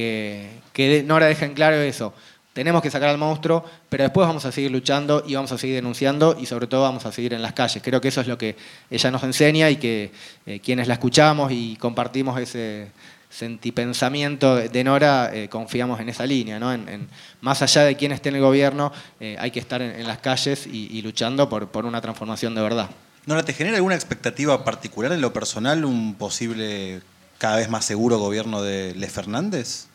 que, 0.72 1.02
Nora 1.06 1.26
deja 1.26 1.44
en 1.44 1.52
claro 1.52 1.76
eso. 1.76 2.14
Tenemos 2.54 2.82
que 2.82 2.90
sacar 2.90 3.10
al 3.10 3.18
monstruo, 3.18 3.62
pero 3.88 4.04
después 4.04 4.26
vamos 4.26 4.44
a 4.46 4.52
seguir 4.52 4.70
luchando 4.70 5.22
y 5.26 5.34
vamos 5.34 5.52
a 5.52 5.58
seguir 5.58 5.76
denunciando 5.76 6.36
y 6.40 6.46
sobre 6.46 6.66
todo 6.66 6.82
vamos 6.82 7.04
a 7.04 7.12
seguir 7.12 7.34
en 7.34 7.42
las 7.42 7.52
calles. 7.52 7.82
Creo 7.82 8.00
que 8.00 8.08
eso 8.08 8.22
es 8.22 8.26
lo 8.26 8.38
que 8.38 8.56
ella 8.90 9.10
nos 9.10 9.22
enseña 9.22 9.68
y 9.70 9.76
que 9.76 10.12
eh, 10.46 10.60
quienes 10.60 10.88
la 10.88 10.94
escuchamos 10.94 11.52
y 11.52 11.76
compartimos 11.76 12.40
ese 12.40 12.90
sentipensamiento 13.28 14.56
de 14.56 14.84
Nora, 14.84 15.30
eh, 15.32 15.48
confiamos 15.48 16.00
en 16.00 16.08
esa 16.08 16.26
línea. 16.26 16.58
¿no? 16.58 16.72
En, 16.72 17.06
más 17.42 17.62
allá 17.62 17.84
de 17.84 17.96
quién 17.96 18.12
esté 18.12 18.30
en 18.30 18.36
el 18.36 18.42
gobierno, 18.42 18.92
eh, 19.20 19.36
hay 19.38 19.50
que 19.50 19.60
estar 19.60 19.80
en, 19.82 20.06
las 20.06 20.18
calles 20.18 20.66
y, 20.66 21.00
luchando 21.02 21.48
por, 21.48 21.68
por 21.68 21.84
una 21.84 22.00
transformación 22.00 22.54
de 22.54 22.62
verdad. 22.62 22.90
¿No 23.26 23.44
te 23.44 23.52
genera 23.52 23.76
alguna 23.76 23.94
expectativa 23.94 24.64
particular 24.64 25.12
en 25.12 25.20
lo 25.20 25.32
personal 25.32 25.84
un 25.84 26.14
posible 26.14 27.02
cada 27.40 27.56
vez 27.56 27.70
más 27.70 27.86
seguro 27.86 28.18
gobierno 28.18 28.60
de 28.60 28.94
Le 28.94 29.08
Fernández? 29.08 29.86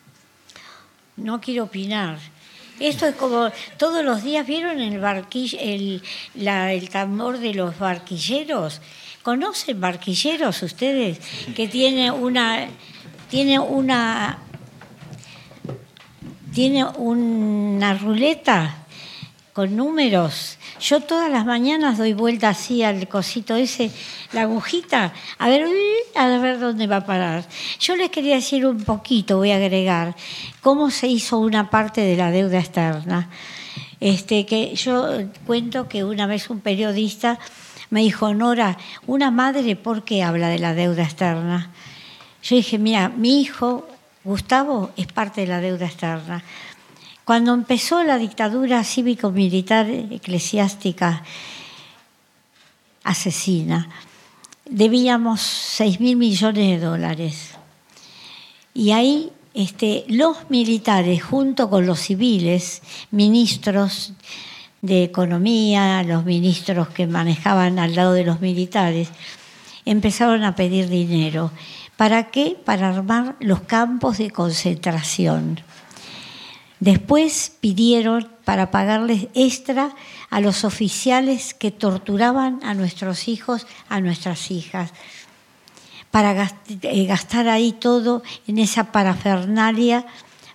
No 1.16 1.40
quiero 1.40 1.66
opinar. 1.66 2.18
Esto 2.80 3.06
es 3.06 3.16
como 3.16 3.52
todos 3.78 4.04
los 4.04 4.24
días, 4.24 4.48
¿vieron 4.48 4.82
el, 4.82 5.00
el, 5.60 6.04
el 6.36 6.90
tambor 6.90 7.38
de 7.38 7.54
los 7.54 7.78
barquilleros? 7.78 8.82
¿Conocen 9.22 9.80
barquilleros 9.80 10.64
ustedes? 10.64 11.20
Que 11.56 11.68
tiene 11.68 12.10
una, 12.10 12.68
tiene 13.30 13.60
una, 13.60 14.40
tiene 16.52 16.84
una 16.84 17.94
ruleta 17.94 18.85
con 19.56 19.78
números 19.78 20.58
yo 20.80 21.00
todas 21.00 21.32
las 21.32 21.46
mañanas 21.46 21.98
doy 21.98 22.14
vuelta 22.14 22.50
así 22.50 22.84
al 22.84 23.08
cosito 23.08 23.56
ese, 23.56 23.90
la 24.34 24.42
agujita, 24.42 25.14
a 25.38 25.48
ver, 25.48 25.66
a 26.16 26.28
ver 26.38 26.60
dónde 26.60 26.86
va 26.86 26.98
a 26.98 27.06
parar. 27.06 27.46
Yo 27.80 27.96
les 27.96 28.10
quería 28.10 28.36
decir 28.36 28.66
un 28.66 28.84
poquito, 28.84 29.38
voy 29.38 29.52
a 29.52 29.56
agregar, 29.56 30.16
cómo 30.62 30.92
se 30.92 31.08
hizo 31.08 31.38
una 31.38 31.70
parte 31.70 32.02
de 32.02 32.18
la 32.18 32.32
deuda 32.32 32.60
externa. 32.60 33.30
Este, 34.02 34.46
que 34.46 34.76
yo 34.76 35.22
cuento 35.46 35.88
que 35.88 36.04
una 36.04 36.28
vez 36.28 36.50
un 36.50 36.60
periodista 36.60 37.40
me 37.90 38.02
dijo, 38.02 38.34
Nora, 38.34 38.78
una 39.08 39.32
madre, 39.32 39.78
¿por 39.78 40.04
qué 40.04 40.22
habla 40.22 40.50
de 40.50 40.60
la 40.60 40.74
deuda 40.74 41.04
externa? 41.04 41.72
Yo 42.44 42.58
dije, 42.58 42.78
mira, 42.78 43.10
mi 43.10 43.40
hijo, 43.40 43.88
Gustavo, 44.26 44.92
es 44.98 45.08
parte 45.08 45.42
de 45.42 45.48
la 45.48 45.62
deuda 45.62 45.86
externa. 45.86 46.44
Cuando 47.26 47.56
empezó 47.56 48.04
la 48.04 48.20
dictadura 48.20 48.84
cívico-militar 48.84 49.90
eclesiástica 49.90 51.24
asesina, 53.04 53.90
debíamos 54.70 55.42
6 55.42 56.00
mil 56.00 56.18
millones 56.18 56.80
de 56.80 56.86
dólares. 56.86 57.50
Y 58.76 58.92
ahí 58.92 59.32
este, 59.56 60.06
los 60.08 60.50
militares, 60.52 61.24
junto 61.24 61.68
con 61.68 61.88
los 61.88 62.00
civiles, 62.00 62.84
ministros 63.10 64.14
de 64.84 65.04
economía, 65.04 66.04
los 66.04 66.26
ministros 66.26 66.90
que 66.90 67.08
manejaban 67.08 67.80
al 67.80 67.96
lado 67.96 68.14
de 68.14 68.24
los 68.24 68.40
militares, 68.40 69.10
empezaron 69.84 70.44
a 70.44 70.56
pedir 70.56 70.90
dinero. 70.90 71.52
¿Para 71.98 72.30
qué? 72.30 72.56
Para 72.64 72.90
armar 72.90 73.36
los 73.40 73.62
campos 73.62 74.20
de 74.20 74.30
concentración. 74.30 75.62
Después 76.86 77.54
pidieron 77.62 78.30
para 78.44 78.70
pagarles 78.70 79.28
extra 79.34 79.96
a 80.30 80.40
los 80.40 80.64
oficiales 80.64 81.56
que 81.56 81.72
torturaban 81.72 82.60
a 82.62 82.76
nuestros 82.76 83.28
hijos, 83.28 83.66
a 83.90 84.02
nuestras 84.02 84.52
hijas, 84.52 84.92
para 86.12 86.48
eh, 86.68 87.06
gastar 87.06 87.48
ahí 87.48 87.72
todo 87.72 88.22
en 88.46 88.60
esa 88.60 88.92
parafernalia 88.92 90.06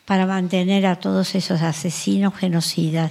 para 0.04 0.24
mantener 0.24 0.86
a 0.86 1.00
todos 1.00 1.34
esos 1.34 1.62
asesinos 1.62 2.32
genocidas. 2.36 3.10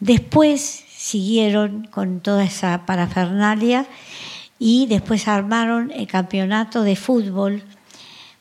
Después 0.00 0.84
siguieron 0.94 1.84
con 1.86 2.20
toda 2.20 2.44
esa 2.44 2.84
parafernalia 2.84 3.86
y 4.58 4.84
después 4.86 5.28
armaron 5.28 5.90
el 5.92 6.06
campeonato 6.06 6.82
de 6.82 6.96
fútbol 6.96 7.64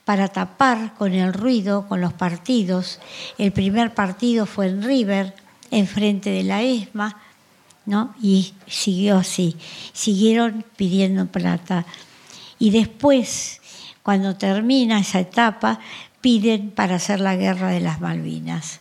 para 0.09 0.27
tapar 0.27 0.95
con 0.95 1.13
el 1.13 1.33
ruido, 1.33 1.87
con 1.87 2.01
los 2.01 2.13
partidos. 2.13 2.99
El 3.37 3.51
primer 3.51 3.93
partido 3.93 4.47
fue 4.47 4.65
en 4.65 4.81
River, 4.81 5.35
enfrente 5.69 6.31
de 6.31 6.43
la 6.43 6.63
ESMA, 6.63 7.15
¿no? 7.85 8.15
y 8.19 8.55
siguió 8.65 9.19
así. 9.19 9.55
Siguieron 9.93 10.65
pidiendo 10.75 11.27
plata. 11.27 11.85
Y 12.57 12.71
después, 12.71 13.61
cuando 14.01 14.35
termina 14.35 14.99
esa 14.99 15.19
etapa, 15.19 15.79
piden 16.21 16.71
para 16.71 16.95
hacer 16.95 17.19
la 17.19 17.35
guerra 17.35 17.69
de 17.69 17.81
las 17.81 18.01
Malvinas, 18.01 18.79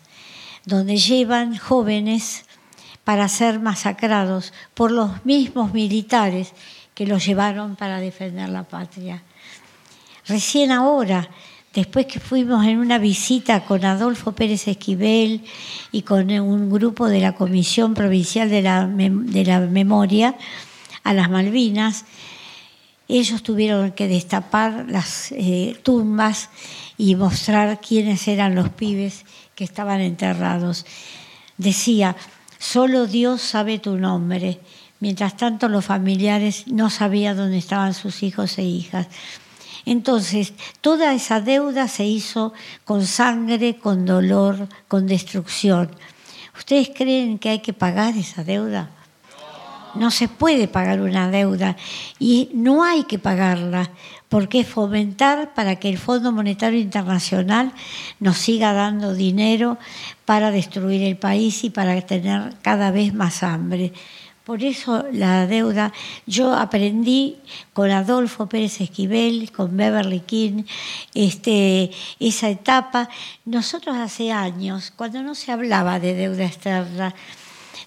donde 0.64 0.96
llevan 0.96 1.58
jóvenes 1.58 2.46
para 3.04 3.28
ser 3.28 3.60
masacrados 3.60 4.54
por 4.72 4.90
los 4.90 5.26
mismos 5.26 5.74
militares 5.74 6.54
que 6.94 7.06
los 7.06 7.26
llevaron 7.26 7.76
para 7.76 8.00
defender 8.00 8.48
la 8.48 8.62
patria. 8.62 9.22
Recién 10.28 10.70
ahora, 10.72 11.28
después 11.72 12.06
que 12.06 12.20
fuimos 12.20 12.66
en 12.66 12.78
una 12.78 12.98
visita 12.98 13.64
con 13.64 13.84
Adolfo 13.84 14.32
Pérez 14.32 14.68
Esquivel 14.68 15.42
y 15.90 16.02
con 16.02 16.30
un 16.30 16.70
grupo 16.70 17.08
de 17.08 17.20
la 17.20 17.34
Comisión 17.34 17.94
Provincial 17.94 18.50
de 18.50 18.62
la, 18.62 18.86
Memoria 18.86 20.36
a 21.02 21.14
las 21.14 21.30
Malvinas, 21.30 22.04
ellos 23.08 23.42
tuvieron 23.42 23.92
que 23.92 24.06
destapar 24.06 24.84
las 24.88 25.32
eh, 25.32 25.80
tumbas 25.82 26.50
y 26.98 27.14
mostrar 27.14 27.80
quiénes 27.80 28.28
eran 28.28 28.54
los 28.54 28.68
pibes 28.68 29.24
que 29.54 29.64
estaban 29.64 30.00
enterrados. 30.00 30.84
Decía, 31.56 32.16
solo 32.58 33.06
Dios 33.06 33.40
sabe 33.40 33.78
tu 33.78 33.96
nombre 33.96 34.60
Mientras 35.00 35.36
tanto, 35.36 35.68
los 35.68 35.84
familiares 35.84 36.66
no 36.66 36.90
sabían 36.90 37.36
dónde 37.36 37.58
estaban 37.58 37.94
sus 37.94 38.22
hijos 38.22 38.58
e 38.58 38.64
hijas. 38.64 39.06
Entonces, 39.88 40.52
toda 40.82 41.14
esa 41.14 41.40
deuda 41.40 41.88
se 41.88 42.04
hizo 42.04 42.52
con 42.84 43.06
sangre, 43.06 43.78
con 43.78 44.04
dolor, 44.04 44.68
con 44.86 45.06
destrucción. 45.06 45.90
¿Ustedes 46.54 46.90
creen 46.94 47.38
que 47.38 47.48
hay 47.48 47.60
que 47.60 47.72
pagar 47.72 48.14
esa 48.14 48.44
deuda? 48.44 48.90
No 49.94 50.10
se 50.10 50.28
puede 50.28 50.68
pagar 50.68 51.00
una 51.00 51.30
deuda 51.30 51.74
y 52.18 52.50
no 52.52 52.84
hay 52.84 53.04
que 53.04 53.18
pagarla 53.18 53.90
porque 54.28 54.60
es 54.60 54.68
fomentar 54.68 55.54
para 55.54 55.76
que 55.76 55.88
el 55.88 55.96
Fondo 55.96 56.32
Monetario 56.32 56.78
Internacional 56.78 57.72
nos 58.20 58.36
siga 58.36 58.74
dando 58.74 59.14
dinero 59.14 59.78
para 60.26 60.50
destruir 60.50 61.02
el 61.02 61.16
país 61.16 61.64
y 61.64 61.70
para 61.70 61.98
tener 62.02 62.56
cada 62.60 62.90
vez 62.90 63.14
más 63.14 63.42
hambre. 63.42 63.94
Por 64.48 64.64
eso 64.64 65.04
la 65.12 65.46
deuda, 65.46 65.92
yo 66.24 66.54
aprendí 66.54 67.36
con 67.74 67.90
Adolfo 67.90 68.46
Pérez 68.46 68.80
Esquivel, 68.80 69.52
con 69.52 69.76
Beverly 69.76 70.20
King, 70.20 70.62
este, 71.12 71.90
esa 72.18 72.48
etapa. 72.48 73.10
Nosotros 73.44 73.94
hace 73.94 74.32
años, 74.32 74.90
cuando 74.96 75.22
no 75.22 75.34
se 75.34 75.52
hablaba 75.52 76.00
de 76.00 76.14
deuda 76.14 76.46
externa, 76.46 77.14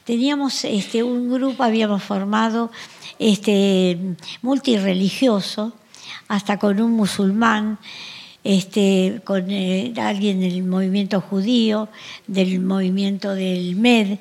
teníamos 0.03 0.63
este, 0.63 1.01
un 1.01 1.33
grupo, 1.33 1.63
habíamos 1.63 2.03
formado 2.03 2.69
este, 3.17 3.97
multireligioso, 4.43 5.73
hasta 6.27 6.59
con 6.59 6.79
un 6.79 6.91
musulmán, 6.91 7.79
este, 8.43 9.21
con 9.23 9.49
eh, 9.49 9.93
alguien 9.97 10.41
del 10.41 10.61
movimiento 10.61 11.21
judío, 11.21 11.89
del 12.27 12.59
movimiento 12.59 13.33
del 13.33 13.75
MED, 13.75 14.19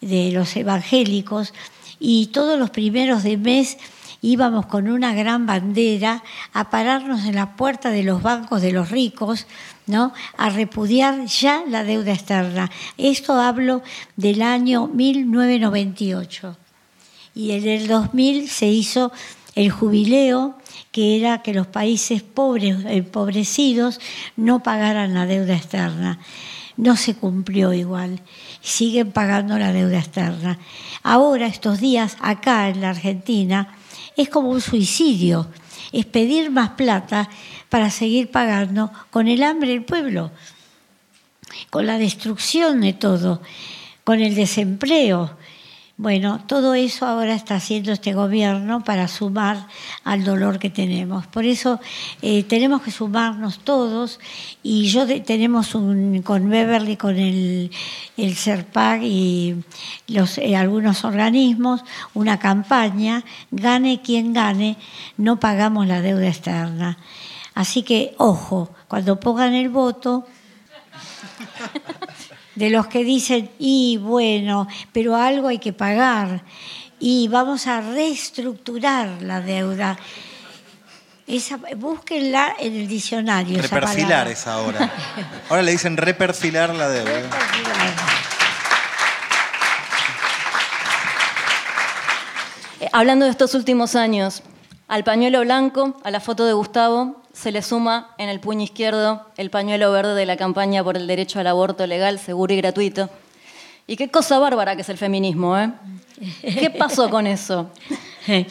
de 0.00 0.30
los 0.32 0.56
evangélicos 0.56 1.52
y 1.98 2.26
todos 2.26 2.58
los 2.58 2.70
primeros 2.70 3.22
de 3.22 3.36
mes 3.36 3.78
íbamos 4.22 4.66
con 4.66 4.88
una 4.88 5.14
gran 5.14 5.46
bandera 5.46 6.22
a 6.52 6.70
pararnos 6.70 7.24
en 7.24 7.36
la 7.36 7.56
puerta 7.56 7.90
de 7.90 8.02
los 8.02 8.22
bancos 8.22 8.62
de 8.62 8.72
los 8.72 8.90
ricos, 8.90 9.46
¿no? 9.86 10.12
a 10.36 10.50
repudiar 10.50 11.26
ya 11.26 11.62
la 11.68 11.84
deuda 11.84 12.12
externa. 12.12 12.70
Esto 12.98 13.34
hablo 13.34 13.82
del 14.16 14.42
año 14.42 14.88
1998. 14.88 16.56
Y 17.34 17.52
en 17.52 17.68
el 17.68 17.86
2000 17.86 18.48
se 18.48 18.66
hizo 18.66 19.12
el 19.54 19.70
jubileo, 19.70 20.56
que 20.90 21.16
era 21.18 21.42
que 21.42 21.54
los 21.54 21.66
países 21.66 22.22
pobres, 22.22 22.78
empobrecidos, 22.86 24.00
no 24.36 24.62
pagaran 24.62 25.14
la 25.14 25.26
deuda 25.26 25.54
externa 25.54 26.18
no 26.76 26.96
se 26.96 27.14
cumplió 27.14 27.72
igual. 27.72 28.20
Siguen 28.60 29.12
pagando 29.12 29.58
la 29.58 29.72
deuda 29.72 29.98
externa. 29.98 30.58
Ahora, 31.02 31.46
estos 31.46 31.80
días, 31.80 32.16
acá 32.20 32.68
en 32.68 32.80
la 32.80 32.90
Argentina, 32.90 33.74
es 34.16 34.28
como 34.28 34.50
un 34.50 34.60
suicidio. 34.60 35.48
Es 35.92 36.04
pedir 36.06 36.50
más 36.50 36.70
plata 36.70 37.28
para 37.68 37.90
seguir 37.90 38.30
pagando 38.30 38.90
con 39.10 39.28
el 39.28 39.42
hambre 39.42 39.70
del 39.70 39.84
pueblo, 39.84 40.30
con 41.70 41.86
la 41.86 41.98
destrucción 41.98 42.80
de 42.80 42.92
todo, 42.92 43.42
con 44.04 44.20
el 44.20 44.34
desempleo. 44.34 45.36
Bueno, 45.98 46.44
todo 46.46 46.74
eso 46.74 47.06
ahora 47.06 47.34
está 47.34 47.54
haciendo 47.54 47.90
este 47.90 48.12
gobierno 48.12 48.84
para 48.84 49.08
sumar 49.08 49.66
al 50.04 50.24
dolor 50.24 50.58
que 50.58 50.68
tenemos. 50.68 51.26
Por 51.26 51.46
eso 51.46 51.80
eh, 52.20 52.42
tenemos 52.42 52.82
que 52.82 52.90
sumarnos 52.90 53.60
todos 53.60 54.20
y 54.62 54.88
yo 54.88 55.06
tenemos 55.22 55.74
un, 55.74 56.20
con 56.20 56.50
Beverly, 56.50 56.98
con 56.98 57.16
el, 57.16 57.70
el 58.18 58.36
y 59.04 59.54
los, 60.08 60.36
eh, 60.36 60.54
algunos 60.54 61.02
organismos, 61.06 61.82
una 62.12 62.38
campaña, 62.38 63.24
gane 63.50 64.02
quien 64.02 64.34
gane, 64.34 64.76
no 65.16 65.40
pagamos 65.40 65.86
la 65.86 66.02
deuda 66.02 66.28
externa. 66.28 66.98
Así 67.54 67.82
que, 67.82 68.14
ojo, 68.18 68.68
cuando 68.86 69.18
pongan 69.18 69.54
el 69.54 69.70
voto, 69.70 70.26
de 72.56 72.70
los 72.70 72.88
que 72.88 73.04
dicen, 73.04 73.50
y 73.58 73.98
bueno, 73.98 74.66
pero 74.92 75.14
algo 75.14 75.48
hay 75.48 75.58
que 75.58 75.72
pagar 75.72 76.42
y 76.98 77.28
vamos 77.28 77.66
a 77.66 77.80
reestructurar 77.80 79.22
la 79.22 79.40
deuda. 79.40 79.98
Esa, 81.26 81.58
búsquenla 81.76 82.56
en 82.58 82.74
el 82.74 82.88
diccionario. 82.88 83.60
Reperfilar 83.60 84.28
esa, 84.28 84.54
ahora. 84.54 84.90
Ahora 85.48 85.62
le 85.62 85.72
dicen 85.72 85.96
reperfilar 85.96 86.74
la 86.74 86.88
deuda. 86.88 87.30
Eh, 92.80 92.88
hablando 92.92 93.24
de 93.24 93.32
estos 93.32 93.54
últimos 93.54 93.96
años, 93.96 94.42
al 94.88 95.02
pañuelo 95.02 95.40
blanco, 95.40 96.00
a 96.04 96.10
la 96.10 96.20
foto 96.20 96.46
de 96.46 96.52
Gustavo, 96.52 97.25
se 97.36 97.52
le 97.52 97.60
suma 97.60 98.14
en 98.16 98.30
el 98.30 98.40
puño 98.40 98.62
izquierdo 98.62 99.26
el 99.36 99.50
pañuelo 99.50 99.92
verde 99.92 100.14
de 100.14 100.24
la 100.24 100.38
campaña 100.38 100.82
por 100.82 100.96
el 100.96 101.06
derecho 101.06 101.38
al 101.38 101.46
aborto 101.46 101.86
legal, 101.86 102.18
seguro 102.18 102.54
y 102.54 102.56
gratuito. 102.56 103.10
Y 103.86 103.96
qué 103.96 104.08
cosa 104.08 104.38
bárbara 104.38 104.74
que 104.74 104.80
es 104.80 104.88
el 104.88 104.96
feminismo, 104.96 105.56
¿eh? 105.58 105.70
¿Qué 106.40 106.70
pasó 106.70 107.10
con 107.10 107.26
eso? 107.26 107.70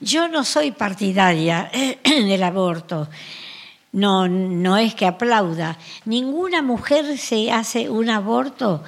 Yo 0.00 0.28
no 0.28 0.44
soy 0.44 0.70
partidaria 0.70 1.68
del 2.04 2.42
aborto. 2.44 3.08
No, 3.90 4.28
no 4.28 4.76
es 4.76 4.94
que 4.94 5.06
aplauda. 5.06 5.76
Ninguna 6.04 6.62
mujer 6.62 7.18
se 7.18 7.50
hace 7.50 7.90
un 7.90 8.08
aborto 8.08 8.84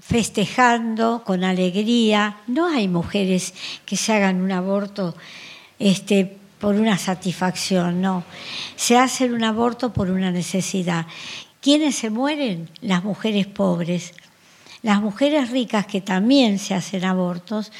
festejando 0.00 1.24
con 1.26 1.42
alegría. 1.42 2.36
No 2.46 2.68
hay 2.68 2.86
mujeres 2.86 3.54
que 3.84 3.96
se 3.96 4.12
hagan 4.12 4.40
un 4.40 4.52
aborto 4.52 5.16
este, 5.80 6.38
por 6.58 6.74
una 6.74 6.98
satisfacción, 6.98 8.00
no. 8.00 8.24
Se 8.76 8.96
hace 8.96 9.32
un 9.32 9.44
aborto 9.44 9.92
por 9.92 10.10
una 10.10 10.30
necesidad. 10.30 11.06
¿Quiénes 11.60 11.96
se 11.96 12.10
mueren? 12.10 12.68
Las 12.80 13.04
mujeres 13.04 13.46
pobres. 13.46 14.14
Las 14.82 15.00
mujeres 15.00 15.50
ricas 15.50 15.86
que 15.86 16.00
también 16.00 16.58
se 16.58 16.74
hacen 16.74 17.04
abortos 17.04 17.72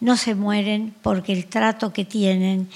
no 0.00 0.16
se 0.16 0.34
mueren 0.34 0.94
porque 1.02 1.32
el 1.32 1.46
trato 1.46 1.92
que 1.92 2.04
tienen 2.04 2.68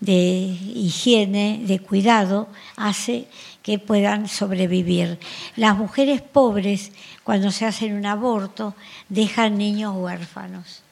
de 0.00 0.12
higiene, 0.12 1.62
de 1.64 1.78
cuidado, 1.78 2.48
hace 2.76 3.26
que 3.62 3.78
puedan 3.78 4.28
sobrevivir. 4.28 5.18
Las 5.56 5.76
mujeres 5.76 6.20
pobres, 6.20 6.92
cuando 7.22 7.50
se 7.50 7.64
hacen 7.64 7.94
un 7.94 8.04
aborto, 8.04 8.74
dejan 9.08 9.56
niños 9.56 9.94
huérfanos, 9.96 10.83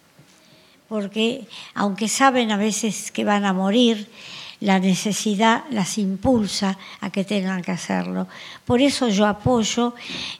porque 0.93 1.48
aunque 1.73 2.06
saben 2.06 2.52
a 2.52 2.59
veces 2.59 3.10
que 3.10 3.24
van 3.24 3.47
a 3.47 3.55
morir, 3.55 4.12
la 4.60 4.78
necesidad 4.78 5.64
las 5.70 5.97
impulsa 5.97 6.77
a 7.01 7.09
que 7.09 7.24
tengan 7.24 7.62
que 7.62 7.73
hacerlo. 7.73 8.28
Por 8.66 8.82
eso 8.82 9.09
yo 9.09 9.24
apoyo, 9.24 9.94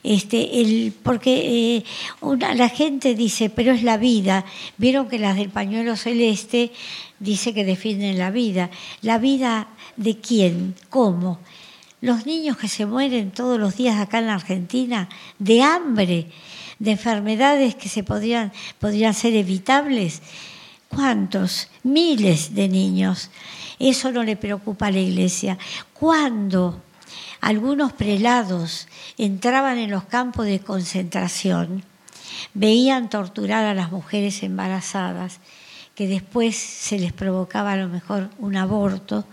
este, 0.05 0.61
el, 0.61 0.93
porque 1.03 1.79
eh, 1.79 1.85
la 2.55 2.69
gente 2.69 3.15
dice, 3.15 3.49
pero 3.49 3.73
es 3.73 3.83
la 3.83 3.97
vida. 3.97 4.45
Vieron 4.77 5.09
que 5.09 5.19
las 5.19 5.37
del 5.37 5.49
pañuelo 5.49 5.97
celeste 5.97 6.71
dice 7.19 7.55
que 7.55 7.65
defienden 7.65 8.19
la 8.19 8.31
vida. 8.31 8.69
¿La 9.01 9.17
vida 9.17 9.69
de 9.97 10.19
quién? 10.19 10.75
¿Cómo? 10.91 11.39
Los 12.03 12.27
niños 12.27 12.59
que 12.59 12.69
se 12.69 12.85
mueren 12.85 13.31
todos 13.31 13.59
los 13.59 13.79
días 13.79 13.99
acá 13.99 14.19
en 14.19 14.29
Argentina 14.29 15.09
de 15.39 15.63
hambre, 15.63 16.27
de 16.83 16.91
enfermedades 16.91 17.77
que 17.77 17.89
se 17.89 18.03
podrían, 18.03 18.53
podrían 18.81 19.15
ser 19.15 19.37
evitables. 19.37 20.21
¿Cuántos? 20.89 21.69
Miles 21.85 22.57
de 22.57 22.69
niños. 22.69 23.31
Eso 23.79 24.11
no 24.11 24.25
le 24.25 24.35
preocupa 24.35 24.89
a 24.89 24.91
la 24.91 24.99
iglesia. 24.99 25.59
Cuando 25.93 26.83
algunos 27.41 27.93
prelados 27.93 28.89
entraban 29.17 29.79
en 29.79 29.93
los 29.93 30.05
campos 30.05 30.47
de 30.47 30.59
concentración, 30.59 31.85
veían 32.53 33.09
torturar 33.09 33.65
a 33.65 33.75
las 33.75 33.93
mujeres 33.93 34.43
embarazadas, 34.43 35.39
que 35.95 36.09
después 36.09 36.57
se 36.57 36.99
les 36.99 37.13
provocaba 37.13 37.75
a 37.75 37.77
lo 37.77 37.87
mejor 37.87 38.29
un 38.41 38.57
aborto, 38.57 39.25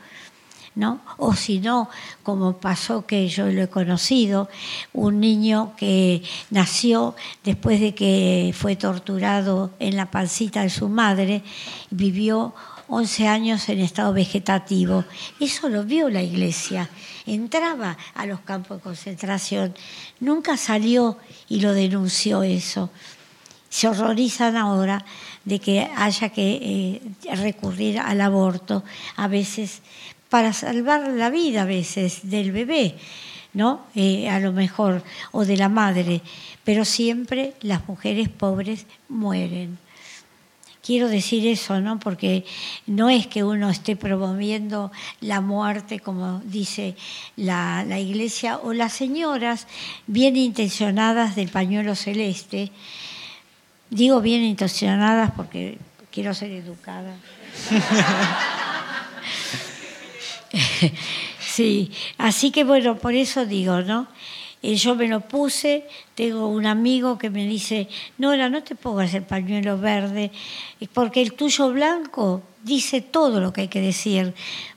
O 1.17 1.33
si 1.33 1.59
no, 1.59 1.89
como 2.23 2.57
pasó 2.57 3.05
que 3.05 3.27
yo 3.27 3.47
lo 3.47 3.63
he 3.63 3.69
conocido, 3.69 4.49
un 4.93 5.19
niño 5.19 5.73
que 5.77 6.23
nació 6.49 7.15
después 7.43 7.79
de 7.79 7.93
que 7.93 8.53
fue 8.55 8.75
torturado 8.75 9.71
en 9.79 9.95
la 9.95 10.09
pancita 10.11 10.61
de 10.61 10.69
su 10.69 10.89
madre, 10.89 11.43
vivió 11.89 12.53
11 12.89 13.27
años 13.27 13.69
en 13.69 13.79
estado 13.79 14.13
vegetativo. 14.13 15.05
Eso 15.39 15.69
lo 15.69 15.83
vio 15.83 16.09
la 16.09 16.23
iglesia. 16.23 16.89
Entraba 17.25 17.97
a 18.15 18.25
los 18.25 18.39
campos 18.39 18.77
de 18.77 18.83
concentración. 18.83 19.75
Nunca 20.19 20.57
salió 20.57 21.17
y 21.47 21.61
lo 21.61 21.73
denunció 21.73 22.41
eso. 22.41 22.89
Se 23.69 23.87
horrorizan 23.87 24.57
ahora 24.57 25.05
de 25.45 25.59
que 25.59 25.87
haya 25.95 26.29
que 26.29 27.01
eh, 27.25 27.35
recurrir 27.35 27.99
al 27.99 28.21
aborto, 28.21 28.83
a 29.15 29.27
veces 29.27 29.81
para 30.29 30.53
salvar 30.53 31.07
la 31.09 31.29
vida, 31.29 31.63
a 31.63 31.65
veces 31.65 32.29
del 32.29 32.51
bebé, 32.51 32.95
¿no? 33.53 33.81
Eh, 33.95 34.29
a 34.29 34.39
lo 34.39 34.51
mejor, 34.51 35.03
o 35.31 35.45
de 35.45 35.57
la 35.57 35.69
madre, 35.69 36.21
pero 36.63 36.85
siempre 36.85 37.53
las 37.61 37.87
mujeres 37.87 38.29
pobres 38.29 38.85
mueren 39.07 39.77
quiero 40.89 41.07
decir 41.07 41.45
eso, 41.45 41.79
¿no? 41.81 41.99
Porque 41.99 42.45
no 42.87 43.11
es 43.11 43.27
que 43.27 43.43
uno 43.43 43.69
esté 43.69 43.95
promoviendo 43.95 44.91
la 45.21 45.39
muerte, 45.39 45.99
como 45.99 46.41
dice 46.45 46.95
la, 47.35 47.85
iglesia, 47.99 48.57
o 48.57 48.73
las 48.73 48.93
señoras 48.93 49.67
bien 50.07 50.35
intencionadas 50.35 51.35
del 51.35 51.49
pañuelo 51.49 51.93
celeste. 51.93 52.71
Digo 53.91 54.19
bien 54.19 54.41
intencionadas 54.41 55.29
porque 55.37 55.77
quiero 56.11 56.33
ser 56.33 56.53
educada. 56.53 57.13
sí, 61.39 61.91
así 62.17 62.51
que 62.51 62.63
bueno, 62.63 62.97
por 62.97 63.13
eso 63.13 63.45
digo, 63.45 63.81
¿no? 63.81 64.07
Y 64.61 64.75
yo 64.75 64.95
me 64.95 65.07
lo 65.07 65.21
puse, 65.21 65.85
tengo 66.15 66.47
un 66.47 66.65
amigo 66.65 67.17
que 67.17 67.29
me 67.29 67.45
dice, 67.45 67.87
Nora, 68.17 68.49
no 68.49 68.61
te 68.61 68.75
pongas 68.75 69.13
el 69.13 69.23
pañuelo 69.23 69.77
verde, 69.77 70.31
porque 70.93 71.21
el 71.21 71.33
tuyo 71.33 71.71
blanco 71.71 72.43
dice 72.63 72.99
todo 72.99 73.39
lo 73.39 73.53
que 73.53 73.61
hay 73.61 73.67
que 73.69 73.79
decir. 73.79 74.33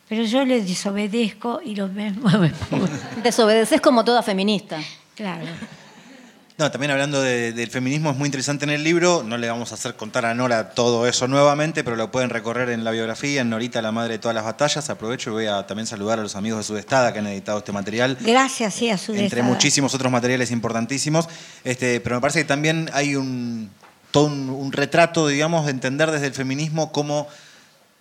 Pero 0.09 0.25
yo 0.25 0.45
le 0.45 0.63
desobedezco 0.63 1.61
y 1.65 1.75
lo 1.75 1.89
mismo 1.89 2.29
me 2.39 2.51
pongo. 2.51 2.87
Desobedeces 3.23 3.81
como 3.81 4.05
toda 4.05 4.23
feminista. 4.23 4.79
Claro. 5.17 5.47
No, 6.59 6.71
también 6.71 6.91
hablando 6.91 7.21
del 7.23 7.71
feminismo 7.71 8.11
es 8.11 8.17
muy 8.17 8.27
interesante 8.27 8.65
en 8.65 8.71
el 8.71 8.85
libro, 8.85 9.23
no 9.23 9.39
le 9.39 9.49
vamos 9.49 9.73
a 9.73 9.75
hacer 9.75 9.95
contar 9.95 10.27
a 10.27 10.35
Nora 10.35 10.71
todo 10.71 11.07
eso 11.07 11.27
nuevamente, 11.27 11.83
pero 11.83 11.97
lo 11.97 12.11
pueden 12.11 12.29
recorrer 12.29 12.69
en 12.69 12.85
la 12.85 12.91
biografía, 12.91 13.41
en 13.41 13.51
Norita, 13.51 13.81
la 13.81 13.91
madre 13.91 14.15
de 14.15 14.19
todas 14.19 14.35
las 14.35 14.45
batallas. 14.45 14.91
Aprovecho 14.91 15.31
y 15.31 15.33
voy 15.33 15.47
a 15.47 15.67
también 15.67 15.87
saludar 15.87 16.19
a 16.19 16.23
los 16.23 16.37
amigos 16.37 16.59
de 16.59 16.65
Sudestada 16.65 17.13
que 17.13 17.21
han 17.21 17.27
editado 17.27 17.59
este 17.59 17.73
material. 17.73 18.19
Gracias, 18.21 18.75
sí, 18.75 18.91
a 18.91 18.99
Sudestada. 18.99 19.25
Entre 19.25 19.43
muchísimos 19.43 19.95
otros 19.95 20.13
materiales 20.13 20.51
importantísimos. 20.51 21.27
Este, 21.65 22.01
pero 22.01 22.17
me 22.17 22.21
parece 22.21 22.41
que 22.41 22.45
también 22.45 22.91
hay 22.93 23.17
un, 23.17 23.71
todo 24.11 24.27
un, 24.27 24.51
un 24.51 24.73
retrato, 24.73 25.29
digamos, 25.29 25.65
de 25.65 25.71
entender 25.71 26.11
desde 26.11 26.27
el 26.27 26.35
feminismo 26.35 26.93
cómo 26.93 27.29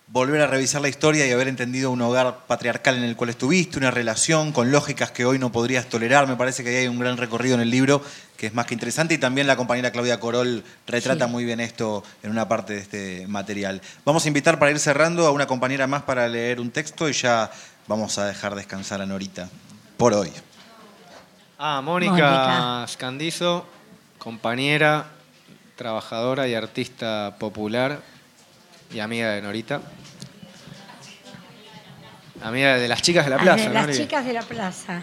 volver 0.08 0.42
a 0.42 0.46
revisar 0.46 0.82
la 0.82 0.88
historia 0.88 1.26
y 1.26 1.30
haber 1.30 1.48
entendido 1.48 1.90
un 1.90 2.02
hogar 2.02 2.46
patriarcal 2.46 2.96
en 2.96 3.04
el 3.04 3.16
cual 3.16 3.30
estuviste, 3.30 3.78
una 3.78 3.90
relación 3.90 4.52
con 4.52 4.70
lógicas 4.70 5.10
que 5.10 5.24
hoy 5.24 5.38
no 5.38 5.52
podrías 5.52 5.86
tolerar. 5.86 6.26
Me 6.26 6.36
parece 6.36 6.62
que 6.62 6.76
hay 6.76 6.88
un 6.88 6.98
gran 6.98 7.16
recorrido 7.16 7.54
en 7.54 7.62
el 7.62 7.70
libro 7.70 8.02
que 8.36 8.48
es 8.48 8.54
más 8.54 8.66
que 8.66 8.74
interesante 8.74 9.14
y 9.14 9.18
también 9.18 9.46
la 9.46 9.56
compañera 9.56 9.90
Claudia 9.90 10.20
Corol 10.20 10.64
retrata 10.86 11.28
muy 11.28 11.44
bien 11.44 11.60
esto 11.60 12.02
en 12.22 12.30
una 12.30 12.48
parte 12.48 12.74
de 12.74 12.80
este 12.80 13.26
material. 13.26 13.80
Vamos 14.04 14.24
a 14.24 14.28
invitar 14.28 14.58
para 14.58 14.70
ir 14.70 14.78
cerrando 14.78 15.26
a 15.26 15.30
una 15.30 15.46
compañera 15.46 15.86
más 15.86 16.02
para 16.02 16.28
leer 16.28 16.60
un 16.60 16.70
texto 16.70 17.08
y 17.08 17.12
ya 17.12 17.50
vamos 17.86 18.18
a 18.18 18.26
dejar 18.26 18.54
descansar 18.54 19.00
a 19.00 19.06
Norita 19.06 19.48
por 19.96 20.12
hoy. 20.12 20.30
Ah, 21.58 21.80
Mónica 21.82 22.84
Scandizo, 22.88 23.64
compañera, 24.18 25.06
trabajadora 25.76 26.48
y 26.48 26.54
artista 26.54 27.36
popular 27.38 28.11
y 28.92 29.00
amiga 29.00 29.32
de 29.32 29.42
Norita. 29.42 29.80
Amiga 32.42 32.76
de 32.76 32.88
las 32.88 33.02
chicas 33.02 33.24
de 33.24 33.30
la 33.30 33.38
plaza. 33.38 33.68
De 33.68 33.74
las 33.74 33.96
chicas 33.96 34.24
de 34.24 34.32
la 34.32 34.42
plaza. 34.42 35.02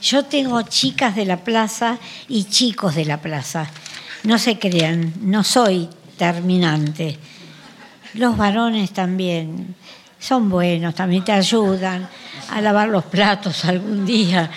Yo 0.00 0.24
tengo 0.24 0.62
chicas 0.62 1.16
de 1.16 1.24
la 1.24 1.38
plaza 1.38 1.98
y 2.28 2.44
chicos 2.44 2.94
de 2.94 3.04
la 3.04 3.18
plaza. 3.18 3.68
No 4.22 4.38
se 4.38 4.58
crean, 4.58 5.12
no 5.20 5.42
soy 5.42 5.88
terminante. 6.16 7.18
Los 8.14 8.36
varones 8.36 8.92
también 8.92 9.74
son 10.18 10.48
buenos, 10.48 10.94
también 10.94 11.24
te 11.24 11.32
ayudan 11.32 12.08
a 12.50 12.60
lavar 12.60 12.88
los 12.88 13.04
platos 13.04 13.64
algún 13.64 14.06
día. 14.06 14.50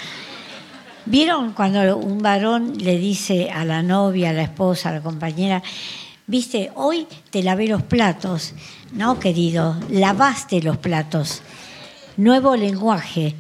¿Vieron 1.06 1.54
cuando 1.54 1.98
un 1.98 2.22
varón 2.22 2.78
le 2.78 2.98
dice 2.98 3.50
a 3.50 3.66
la 3.66 3.82
novia, 3.82 4.30
a 4.30 4.34
la 4.34 4.44
esposa, 4.44 4.90
a 4.90 4.94
la 4.94 5.02
compañera, 5.02 5.64
viste, 6.28 6.72
hoy 6.76 7.08
te 7.32 7.42
lavé 7.42 7.68
los 7.68 7.82
platos? 7.84 8.54
No, 8.92 9.20
querido, 9.20 9.78
lavaste 9.90 10.62
los 10.62 10.78
platos. 10.78 11.42
Nuevo 12.18 12.56
lenguaje. 12.56 13.36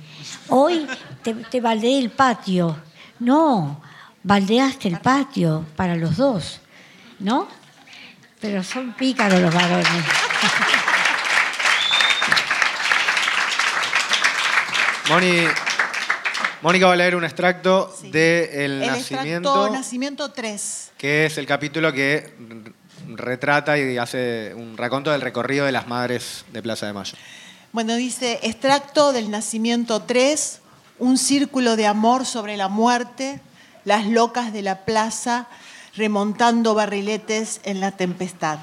Hoy 0.50 0.88
te, 1.24 1.34
te 1.34 1.62
baldeé 1.62 2.00
el 2.00 2.10
patio. 2.10 2.78
No, 3.20 3.82
baldeaste 4.24 4.88
el 4.88 5.00
patio 5.00 5.66
para 5.76 5.96
los 5.96 6.18
dos. 6.18 6.62
¿No? 7.20 7.48
Pero 8.40 8.64
son 8.64 8.94
pícaros 8.94 9.42
los 9.42 9.54
varones. 9.54 9.88
Mónica 16.62 16.88
va 16.88 16.94
a 16.94 16.96
leer 16.96 17.16
un 17.16 17.24
extracto 17.24 17.96
de 18.04 18.66
El, 18.66 18.84
el 18.84 18.88
Nacimiento. 18.88 19.50
Extracto 19.50 19.70
Nacimiento 19.74 20.32
3. 20.32 20.92
Que 20.98 21.26
es 21.26 21.38
el 21.38 21.46
capítulo 21.46 21.94
que 21.94 22.34
retrata 23.16 23.78
y 23.78 23.98
hace 23.98 24.54
un 24.56 24.78
raconto 24.78 25.12
del 25.12 25.22
recorrido 25.22 25.66
de 25.66 25.72
las 25.72 25.88
madres 25.88 26.46
de 26.52 26.62
Plaza 26.62 26.88
de 26.88 26.94
Mayo. 26.94 27.18
Bueno, 27.72 27.96
dice, 27.96 28.40
extracto 28.44 29.14
del 29.14 29.30
nacimiento 29.30 30.02
3, 30.02 30.62
un 31.00 31.18
círculo 31.18 31.76
de 31.76 31.88
amor 31.88 32.26
sobre 32.26 32.58
la 32.58 32.68
muerte, 32.68 33.42
las 33.86 34.06
locas 34.08 34.52
de 34.54 34.62
la 34.62 34.86
plaza 34.86 35.48
remontando 35.96 36.74
barriletes 36.76 37.60
en 37.64 37.80
la 37.80 37.92
tempestad. 37.92 38.60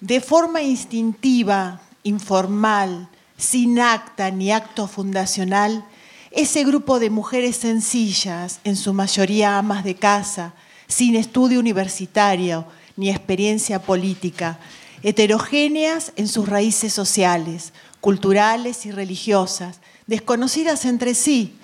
De 0.00 0.20
forma 0.20 0.62
instintiva, 0.62 1.80
informal, 2.02 3.08
sin 3.36 3.80
acta 3.80 4.30
ni 4.30 4.52
acto 4.52 4.86
fundacional, 4.86 5.84
ese 6.30 6.64
grupo 6.64 6.98
de 6.98 7.10
mujeres 7.10 7.56
sencillas, 7.56 8.60
en 8.64 8.76
su 8.76 8.94
mayoría 8.94 9.58
amas 9.58 9.84
de 9.84 9.96
casa, 9.96 10.54
sin 10.86 11.16
estudio 11.16 11.60
universitario, 11.60 12.66
ni 12.96 13.10
experiencia 13.10 13.80
política, 13.80 14.58
heterogéneas 15.02 16.12
en 16.16 16.28
sus 16.28 16.48
raíces 16.48 16.92
sociales, 16.92 17.72
culturales 18.00 18.86
y 18.86 18.90
religiosas, 18.90 19.80
desconocidas 20.06 20.84
entre 20.84 21.14
sí, 21.14 21.56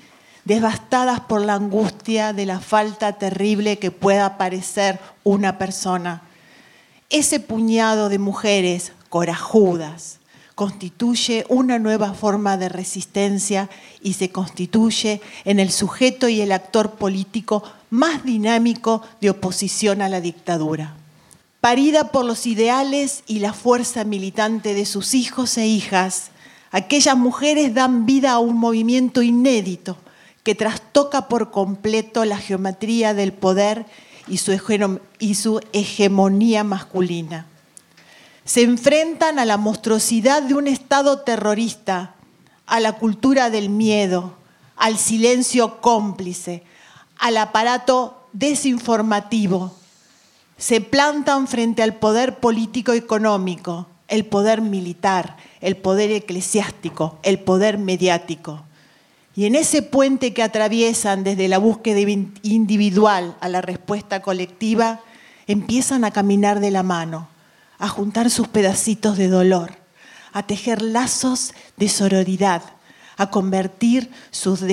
devastadas 0.45 1.21
por 1.21 1.45
la 1.45 1.55
angustia 1.55 2.33
de 2.33 2.47
la 2.47 2.61
falta 2.61 3.13
terrible 3.19 3.79
que 3.79 3.91
pueda 3.91 4.39
parecer 4.39 4.99
una 5.23 5.59
persona. 5.59 6.23
Ese 7.11 7.41
puñado 7.41 8.09
de 8.09 8.19
mujeres 8.19 8.93
corajudas 9.09 10.19
constituye 10.55 11.45
una 11.49 11.79
nueva 11.79 12.15
forma 12.15 12.57
de 12.57 12.69
resistencia 12.69 13.69
y 14.03 14.15
se 14.15 14.31
constituye 14.31 15.21
en 15.45 15.61
el 15.61 15.71
sujeto 15.71 16.29
y 16.29 16.41
el 16.41 16.51
actor 16.51 16.93
político 16.93 17.63
más 17.91 18.25
dinámico 18.25 19.03
de 19.21 19.31
oposición 19.31 20.03
a 20.03 20.09
la 20.09 20.21
dictadura. 20.21 20.97
Parida 21.61 22.13
por 22.13 22.25
los 22.25 22.47
ideales 22.47 23.25
y 23.27 23.41
la 23.41 23.53
fuerza 23.53 24.05
militante 24.05 24.75
de 24.75 24.87
sus 24.87 25.15
hijos 25.15 25.59
e 25.59 25.67
hijas, 25.67 26.31
aquellas 26.71 27.17
mujeres 27.17 27.75
dan 27.75 28.07
vida 28.07 28.33
a 28.33 28.39
un 28.39 28.57
movimiento 28.57 29.23
inédito 29.23 29.97
que 30.45 30.55
trastoca 30.55 31.29
por 31.29 31.51
completo 31.51 32.25
la 32.25 32.39
geometría 32.39 33.13
del 33.13 33.33
poder 33.33 33.87
y 34.29 34.39
su, 34.39 35.61
hegemonía 35.73 36.65
masculina. 36.65 37.47
Se 38.45 38.63
enfrentan 38.63 39.39
a 39.39 39.45
la 39.45 39.57
monstruosidad 39.57 40.43
de 40.43 40.55
un 40.55 40.69
Estado 40.69 41.21
terrorista, 41.21 42.15
a 42.67 42.81
la 42.81 42.93
cultura 42.93 43.51
del 43.51 43.69
miedo, 43.69 44.37
al 44.77 44.97
silencio 44.97 45.81
cómplice, 45.81 46.63
al 47.19 47.37
aparato 47.37 48.29
desinformativo. 48.33 49.75
Se 50.59 50.81
plantan 50.81 51.47
frente 51.47 51.83
al 51.83 51.95
poder 51.95 52.41
político 52.41 52.93
económico, 52.93 53.87
el 54.09 54.27
poder 54.27 54.61
militar, 54.61 55.37
el 55.61 55.77
poder 55.77 56.11
eclesiástico, 56.11 57.19
el 57.23 57.39
poder 57.39 57.79
mediático. 57.79 58.65
Y 59.37 59.47
en 59.47 59.55
ese 59.55 59.83
puente 59.83 60.35
que 60.35 60.43
atraviesan 60.43 61.23
desde 61.23 61.47
la 61.47 61.59
búsqueda 61.59 62.01
individual 62.43 63.37
a 63.41 63.49
la 63.49 63.61
respuesta 63.61 64.21
colectiva, 64.21 65.01
empiezan 65.47 66.05
a 66.05 66.11
caminar 66.11 66.59
de 66.59 66.73
la 66.73 66.83
mano, 66.83 67.29
a 67.79 67.89
juntar 67.89 68.29
sus 68.29 68.49
pedacitos 68.49 69.17
de 69.17 69.29
dolor, 69.29 69.77
a 70.33 70.43
tejer 70.43 70.83
lazos 70.83 71.55
de 71.77 71.89
sororidad, 71.89 72.63
a 73.17 73.31
convertir 73.31 74.11
sus, 74.33 74.65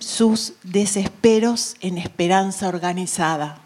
sus 0.00 0.54
desesperos 0.64 1.76
en 1.80 1.96
esperanza 1.96 2.66
organizada. 2.66 3.60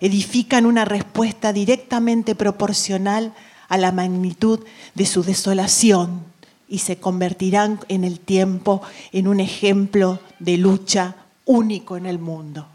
Edifican 0.00 0.66
una 0.66 0.84
respuesta 0.84 1.52
directamente 1.52 2.34
proporcional 2.34 3.34
a 3.68 3.76
la 3.76 3.92
magnitud 3.92 4.60
de 4.94 5.06
su 5.06 5.22
desolación 5.22 6.24
y 6.68 6.78
se 6.78 6.96
convertirán 6.96 7.80
en 7.88 8.04
el 8.04 8.20
tiempo 8.20 8.82
en 9.12 9.28
un 9.28 9.40
ejemplo 9.40 10.20
de 10.38 10.58
lucha 10.58 11.16
único 11.44 11.96
en 11.96 12.06
el 12.06 12.18
mundo. 12.18 12.66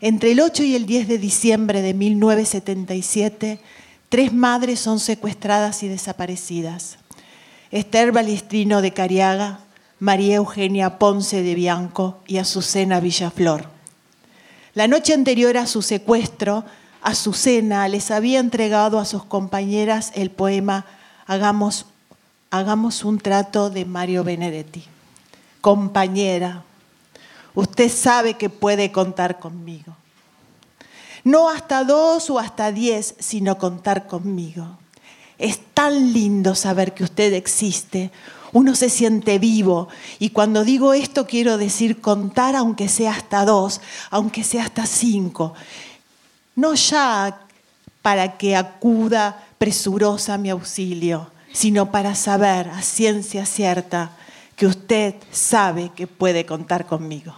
Entre 0.00 0.32
el 0.32 0.40
8 0.40 0.62
y 0.62 0.76
el 0.76 0.86
10 0.86 1.08
de 1.08 1.18
diciembre 1.18 1.82
de 1.82 1.92
1977, 1.92 3.60
tres 4.08 4.32
madres 4.32 4.78
son 4.78 5.00
secuestradas 5.00 5.82
y 5.82 5.88
desaparecidas. 5.88 6.98
Esther 7.72 8.12
Balistrino 8.12 8.80
de 8.80 8.92
Cariaga, 8.92 9.60
María 9.98 10.36
Eugenia 10.36 10.98
Ponce 10.98 11.42
de 11.42 11.54
Bianco 11.54 12.18
y 12.28 12.38
Azucena 12.38 13.00
Villaflor. 13.00 13.77
La 14.78 14.86
noche 14.86 15.12
anterior 15.12 15.56
a 15.56 15.66
su 15.66 15.82
secuestro, 15.82 16.64
Azucena 17.02 17.88
les 17.88 18.12
había 18.12 18.38
entregado 18.38 19.00
a 19.00 19.04
sus 19.04 19.24
compañeras 19.24 20.12
el 20.14 20.30
poema 20.30 20.86
Hagamos 21.26 21.86
hagamos 22.52 23.02
un 23.02 23.18
trato 23.18 23.70
de 23.70 23.84
Mario 23.84 24.22
Benedetti. 24.22 24.84
Compañera, 25.60 26.62
usted 27.56 27.90
sabe 27.90 28.34
que 28.34 28.50
puede 28.50 28.92
contar 28.92 29.40
conmigo. 29.40 29.96
No 31.24 31.50
hasta 31.50 31.82
dos 31.82 32.30
o 32.30 32.38
hasta 32.38 32.70
diez, 32.70 33.16
sino 33.18 33.58
contar 33.58 34.06
conmigo. 34.06 34.78
Es 35.38 35.58
tan 35.74 36.12
lindo 36.12 36.54
saber 36.54 36.94
que 36.94 37.02
usted 37.02 37.32
existe. 37.32 38.12
Uno 38.52 38.74
se 38.74 38.88
siente 38.88 39.38
vivo 39.38 39.88
y 40.18 40.30
cuando 40.30 40.64
digo 40.64 40.94
esto 40.94 41.26
quiero 41.26 41.58
decir 41.58 42.00
contar 42.00 42.56
aunque 42.56 42.88
sea 42.88 43.12
hasta 43.12 43.44
dos, 43.44 43.80
aunque 44.10 44.44
sea 44.44 44.64
hasta 44.64 44.86
cinco. 44.86 45.54
No 46.54 46.74
ya 46.74 47.40
para 48.02 48.38
que 48.38 48.56
acuda 48.56 49.46
presurosa 49.58 50.34
a 50.34 50.38
mi 50.38 50.50
auxilio, 50.50 51.30
sino 51.52 51.90
para 51.90 52.14
saber 52.14 52.68
a 52.68 52.82
ciencia 52.82 53.44
cierta 53.44 54.12
que 54.56 54.66
usted 54.66 55.14
sabe 55.30 55.90
que 55.94 56.06
puede 56.06 56.46
contar 56.46 56.86
conmigo. 56.86 57.34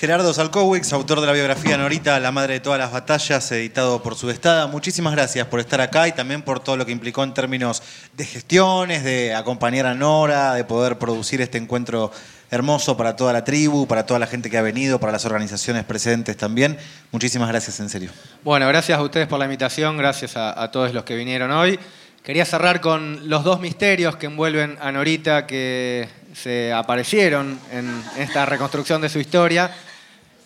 Gerardo 0.00 0.32
Salkowicz, 0.32 0.94
autor 0.94 1.20
de 1.20 1.26
la 1.26 1.34
biografía 1.34 1.76
Norita, 1.76 2.18
La 2.20 2.32
Madre 2.32 2.54
de 2.54 2.60
Todas 2.60 2.78
las 2.78 2.90
Batallas, 2.90 3.52
editado 3.52 4.02
por 4.02 4.14
Subestada. 4.14 4.66
Muchísimas 4.66 5.12
gracias 5.12 5.46
por 5.46 5.60
estar 5.60 5.82
acá 5.82 6.08
y 6.08 6.12
también 6.12 6.40
por 6.40 6.58
todo 6.58 6.78
lo 6.78 6.86
que 6.86 6.92
implicó 6.92 7.22
en 7.22 7.34
términos 7.34 7.82
de 8.14 8.24
gestiones, 8.24 9.04
de 9.04 9.34
acompañar 9.34 9.84
a 9.84 9.92
Nora, 9.92 10.54
de 10.54 10.64
poder 10.64 10.96
producir 10.96 11.42
este 11.42 11.58
encuentro 11.58 12.10
hermoso 12.50 12.96
para 12.96 13.14
toda 13.14 13.34
la 13.34 13.44
tribu, 13.44 13.86
para 13.86 14.06
toda 14.06 14.18
la 14.18 14.26
gente 14.26 14.48
que 14.48 14.56
ha 14.56 14.62
venido, 14.62 14.98
para 14.98 15.12
las 15.12 15.26
organizaciones 15.26 15.84
presentes 15.84 16.34
también. 16.34 16.78
Muchísimas 17.12 17.50
gracias, 17.50 17.78
en 17.80 17.90
serio. 17.90 18.10
Bueno, 18.42 18.66
gracias 18.68 18.98
a 18.98 19.02
ustedes 19.02 19.28
por 19.28 19.38
la 19.38 19.44
invitación, 19.44 19.98
gracias 19.98 20.34
a, 20.34 20.70
todos 20.70 20.94
los 20.94 21.04
que 21.04 21.14
vinieron 21.14 21.50
hoy. 21.50 21.78
Quería 22.24 22.46
cerrar 22.46 22.80
con 22.80 23.28
los 23.28 23.44
dos 23.44 23.60
misterios 23.60 24.16
que 24.16 24.26
envuelven 24.26 24.78
a 24.80 24.92
Norita 24.92 25.46
que 25.46 26.08
se 26.32 26.72
aparecieron 26.72 27.60
en 27.70 28.02
esta 28.16 28.46
reconstrucción 28.46 29.02
de 29.02 29.10
su 29.10 29.18
historia. 29.18 29.70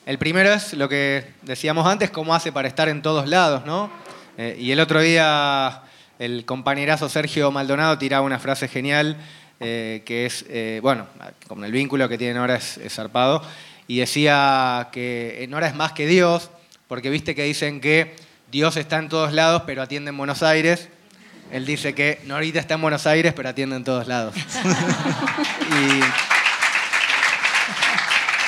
El 0.06 0.18
primero 0.18 0.52
es 0.52 0.74
lo 0.74 0.86
que 0.86 1.24
decíamos 1.42 1.86
antes, 1.86 2.10
cómo 2.10 2.34
hace 2.34 2.52
para 2.52 2.68
estar 2.68 2.90
en 2.90 3.00
todos 3.00 3.26
lados, 3.26 3.64
¿no? 3.64 3.90
Eh, 4.36 4.54
y 4.60 4.70
el 4.70 4.80
otro 4.80 5.00
día 5.00 5.80
el 6.18 6.44
compañerazo 6.44 7.08
Sergio 7.08 7.50
Maldonado 7.50 7.96
tiraba 7.96 8.26
una 8.26 8.38
frase 8.38 8.68
genial 8.68 9.16
eh, 9.60 10.02
que 10.04 10.26
es, 10.26 10.44
eh, 10.50 10.80
bueno, 10.82 11.06
como 11.48 11.64
el 11.64 11.72
vínculo 11.72 12.06
que 12.06 12.18
tiene 12.18 12.34
Nora 12.34 12.56
es, 12.56 12.78
zarpado, 12.90 13.42
y 13.86 14.00
decía 14.00 14.90
que 14.92 15.46
Nora 15.48 15.68
es 15.68 15.74
más 15.74 15.92
que 15.92 16.06
Dios, 16.06 16.50
porque 16.86 17.08
viste 17.08 17.34
que 17.34 17.44
dicen 17.44 17.80
que 17.80 18.14
Dios 18.52 18.76
está 18.76 18.98
en 18.98 19.08
todos 19.08 19.32
lados, 19.32 19.62
pero 19.64 19.80
atiende 19.80 20.10
en 20.10 20.18
Buenos 20.18 20.42
Aires. 20.42 20.88
Él 21.50 21.64
dice 21.64 21.94
que 21.94 22.20
Norita 22.26 22.60
está 22.60 22.74
en 22.74 22.82
Buenos 22.82 23.06
Aires, 23.06 23.32
pero 23.34 23.48
atiende 23.48 23.76
en 23.76 23.84
todos 23.84 24.06
lados. 24.06 24.34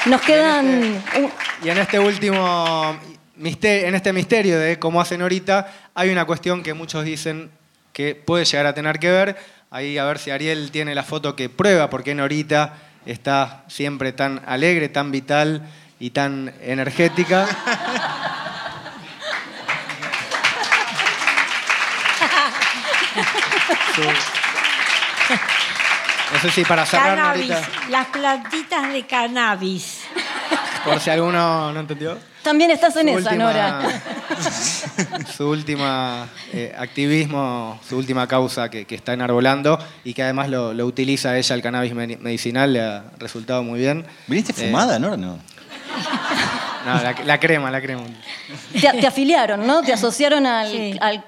Nos 0.06 0.20
quedan... 0.22 1.02
Este, 1.14 1.30
y 1.62 1.68
en 1.68 1.78
este 1.78 1.98
último 1.98 2.98
en 3.38 3.94
este 3.94 4.12
misterio 4.12 4.58
de 4.58 4.78
cómo 4.78 5.00
hace 5.00 5.18
Norita, 5.18 5.70
hay 5.94 6.10
una 6.10 6.24
cuestión 6.24 6.62
que 6.62 6.72
muchos 6.72 7.04
dicen 7.04 7.50
que 7.92 8.14
puede 8.14 8.44
llegar 8.44 8.66
a 8.66 8.74
tener 8.74 8.98
que 8.98 9.10
ver, 9.10 9.36
Ahí 9.70 9.98
a 9.98 10.04
ver 10.04 10.18
si 10.18 10.30
Ariel 10.30 10.70
tiene 10.70 10.94
la 10.94 11.02
foto 11.02 11.34
que 11.34 11.48
prueba 11.48 11.90
por 11.90 12.04
qué 12.04 12.14
Norita 12.14 12.74
está 13.04 13.64
siempre 13.66 14.12
tan 14.12 14.40
alegre, 14.46 14.88
tan 14.88 15.10
vital 15.10 15.68
y 15.98 16.10
tan 16.10 16.54
energética. 16.62 17.46
No 26.32 26.40
sé 26.40 26.50
si 26.50 26.64
para 26.64 26.84
cerrar, 26.84 27.36
Norita. 27.36 27.62
Las 27.90 28.06
plantitas 28.08 28.92
de 28.92 29.06
cannabis. 29.06 30.00
Por 30.84 31.00
si 31.00 31.10
alguno 31.10 31.72
no 31.72 31.80
entendió. 31.80 32.18
También 32.42 32.70
estás 32.70 32.94
en 32.96 33.08
esa, 33.08 33.34
Nora. 33.34 33.82
Su 35.36 35.48
última 35.48 36.28
eh, 36.52 36.72
activismo, 36.78 37.80
su 37.88 37.96
última 37.96 38.28
causa 38.28 38.70
que, 38.70 38.86
está 38.88 39.14
enarbolando 39.14 39.78
y 40.04 40.14
que 40.14 40.22
además 40.22 40.48
lo, 40.48 40.70
utiliza 40.86 41.36
ella, 41.36 41.56
el 41.56 41.62
cannabis 41.62 41.92
medicinal, 41.94 42.72
le 42.72 42.82
ha 42.82 43.04
resultado 43.18 43.64
muy 43.64 43.80
bien. 43.80 44.06
¿Viniste 44.28 44.52
eh, 44.52 44.66
fumada, 44.66 44.98
Nora? 45.00 45.16
No. 45.16 45.40
No, 46.86 47.02
la, 47.24 47.40
crema, 47.40 47.68
la 47.68 47.80
crema. 47.80 48.02
Te, 48.80 49.06
afiliaron, 49.06 49.66
¿no? 49.66 49.82
Te 49.82 49.92
asociaron 49.92 50.46
al, 50.46 51.24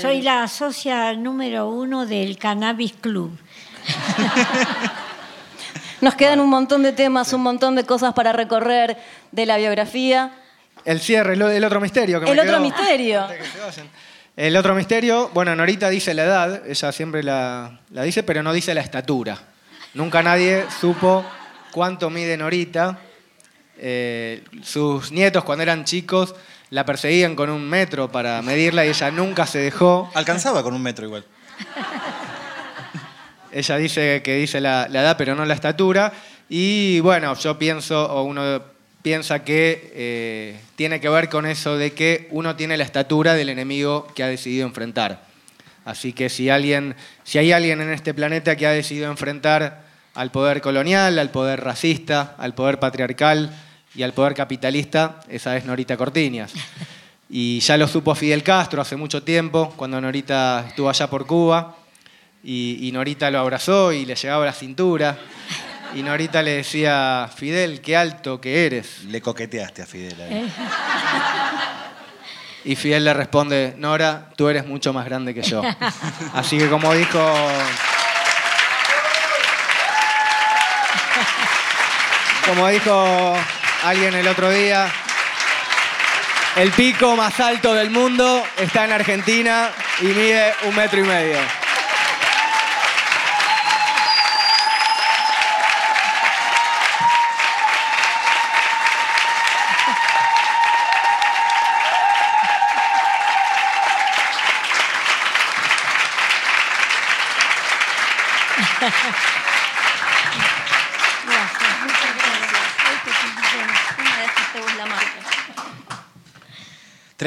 Soy 0.00 0.22
la 0.22 0.46
socia 0.46 1.14
número 1.14 1.68
uno 1.68 2.06
del 2.06 2.38
Cannabis 2.38 2.92
Club. 2.92 3.36
Nos 6.00 6.14
quedan 6.14 6.40
un 6.40 6.48
montón 6.48 6.82
de 6.82 6.92
temas, 6.92 7.32
un 7.32 7.42
montón 7.42 7.74
de 7.74 7.84
cosas 7.84 8.14
para 8.14 8.32
recorrer 8.32 8.96
de 9.32 9.46
la 9.46 9.56
biografía. 9.56 10.32
El 10.84 11.00
cierre, 11.00 11.34
el 11.34 11.64
otro 11.64 11.80
misterio 11.80 12.20
que 12.20 12.30
El 12.30 12.38
otro 12.38 12.60
misterio. 12.60 13.26
El 14.36 14.56
otro 14.56 14.76
misterio, 14.76 15.30
bueno, 15.34 15.56
Norita 15.56 15.88
dice 15.88 16.14
la 16.14 16.24
edad, 16.24 16.62
ella 16.66 16.92
siempre 16.92 17.24
la, 17.24 17.80
dice, 17.90 18.22
pero 18.22 18.44
no 18.44 18.52
dice 18.52 18.72
la 18.72 18.80
estatura. 18.80 19.36
Nunca 19.94 20.22
nadie 20.22 20.64
supo 20.80 21.24
cuánto 21.72 22.10
mide 22.10 22.36
Norita. 22.36 22.98
Eh, 23.80 24.44
sus 24.62 25.10
nietos 25.10 25.44
cuando 25.44 25.62
eran 25.62 25.84
chicos 25.84 26.34
la 26.70 26.84
perseguían 26.84 27.36
con 27.36 27.50
un 27.50 27.68
metro 27.68 28.10
para 28.10 28.42
medirla 28.42 28.84
y 28.84 28.90
ella 28.90 29.10
nunca 29.10 29.46
se 29.46 29.58
dejó. 29.58 30.10
Alcanzaba 30.14 30.62
con 30.62 30.74
un 30.74 30.82
metro 30.82 31.06
igual. 31.06 31.24
Ella 33.58 33.76
dice 33.76 34.22
que 34.22 34.36
dice 34.36 34.60
la, 34.60 34.86
la 34.88 35.00
edad, 35.02 35.16
pero 35.16 35.34
no 35.34 35.44
la 35.44 35.54
estatura. 35.54 36.12
Y 36.48 37.00
bueno, 37.00 37.34
yo 37.34 37.58
pienso, 37.58 38.06
o 38.06 38.22
uno 38.22 38.62
piensa 39.02 39.42
que 39.42 39.90
eh, 39.94 40.60
tiene 40.76 41.00
que 41.00 41.08
ver 41.08 41.28
con 41.28 41.44
eso 41.44 41.76
de 41.76 41.92
que 41.92 42.28
uno 42.30 42.54
tiene 42.54 42.76
la 42.76 42.84
estatura 42.84 43.34
del 43.34 43.48
enemigo 43.48 44.06
que 44.14 44.22
ha 44.22 44.28
decidido 44.28 44.64
enfrentar. 44.64 45.22
Así 45.84 46.12
que 46.12 46.28
si, 46.28 46.50
alguien, 46.50 46.94
si 47.24 47.38
hay 47.38 47.50
alguien 47.50 47.80
en 47.80 47.90
este 47.90 48.14
planeta 48.14 48.54
que 48.54 48.66
ha 48.66 48.70
decidido 48.70 49.10
enfrentar 49.10 49.82
al 50.14 50.30
poder 50.30 50.60
colonial, 50.60 51.18
al 51.18 51.30
poder 51.30 51.60
racista, 51.60 52.36
al 52.38 52.54
poder 52.54 52.78
patriarcal 52.78 53.50
y 53.92 54.04
al 54.04 54.12
poder 54.12 54.34
capitalista, 54.34 55.20
esa 55.28 55.56
es 55.56 55.64
Norita 55.64 55.96
Cortiñas. 55.96 56.52
Y 57.30 57.60
ya 57.60 57.76
lo 57.76 57.86
supo 57.86 58.14
Fidel 58.14 58.42
Castro 58.42 58.80
hace 58.80 58.96
mucho 58.96 59.22
tiempo, 59.22 59.74
cuando 59.76 60.00
Norita 60.00 60.64
estuvo 60.66 60.88
allá 60.88 61.10
por 61.10 61.26
Cuba, 61.26 61.77
y, 62.42 62.88
y 62.88 62.92
Norita 62.92 63.30
lo 63.30 63.38
abrazó 63.40 63.92
y 63.92 64.04
le 64.04 64.14
llegaba 64.14 64.42
a 64.44 64.46
la 64.46 64.52
cintura. 64.52 65.18
Y 65.94 66.02
Norita 66.02 66.42
le 66.42 66.52
decía, 66.52 67.30
Fidel, 67.34 67.80
qué 67.80 67.96
alto 67.96 68.40
que 68.40 68.66
eres. 68.66 69.04
Le 69.04 69.20
coqueteaste 69.20 69.82
a 69.82 69.86
Fidel. 69.86 70.20
ahí. 70.20 70.52
Y 72.64 72.76
Fidel 72.76 73.04
le 73.04 73.14
responde, 73.14 73.74
Nora, 73.78 74.28
tú 74.36 74.48
eres 74.48 74.66
mucho 74.66 74.92
más 74.92 75.06
grande 75.06 75.32
que 75.34 75.42
yo. 75.42 75.62
Así 76.34 76.58
que 76.58 76.68
como 76.68 76.92
dijo... 76.92 77.18
Como 82.46 82.68
dijo 82.68 83.36
alguien 83.84 84.14
el 84.14 84.26
otro 84.26 84.50
día, 84.50 84.90
el 86.56 86.70
pico 86.72 87.14
más 87.14 87.38
alto 87.40 87.74
del 87.74 87.90
mundo 87.90 88.42
está 88.56 88.86
en 88.86 88.92
Argentina 88.92 89.70
y 90.00 90.06
mide 90.06 90.54
un 90.64 90.74
metro 90.74 90.98
y 90.98 91.02
medio. 91.04 91.38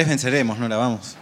Tres 0.02 0.10
venceremos, 0.10 0.58
Nora, 0.58 0.78
vamos. 0.78 1.16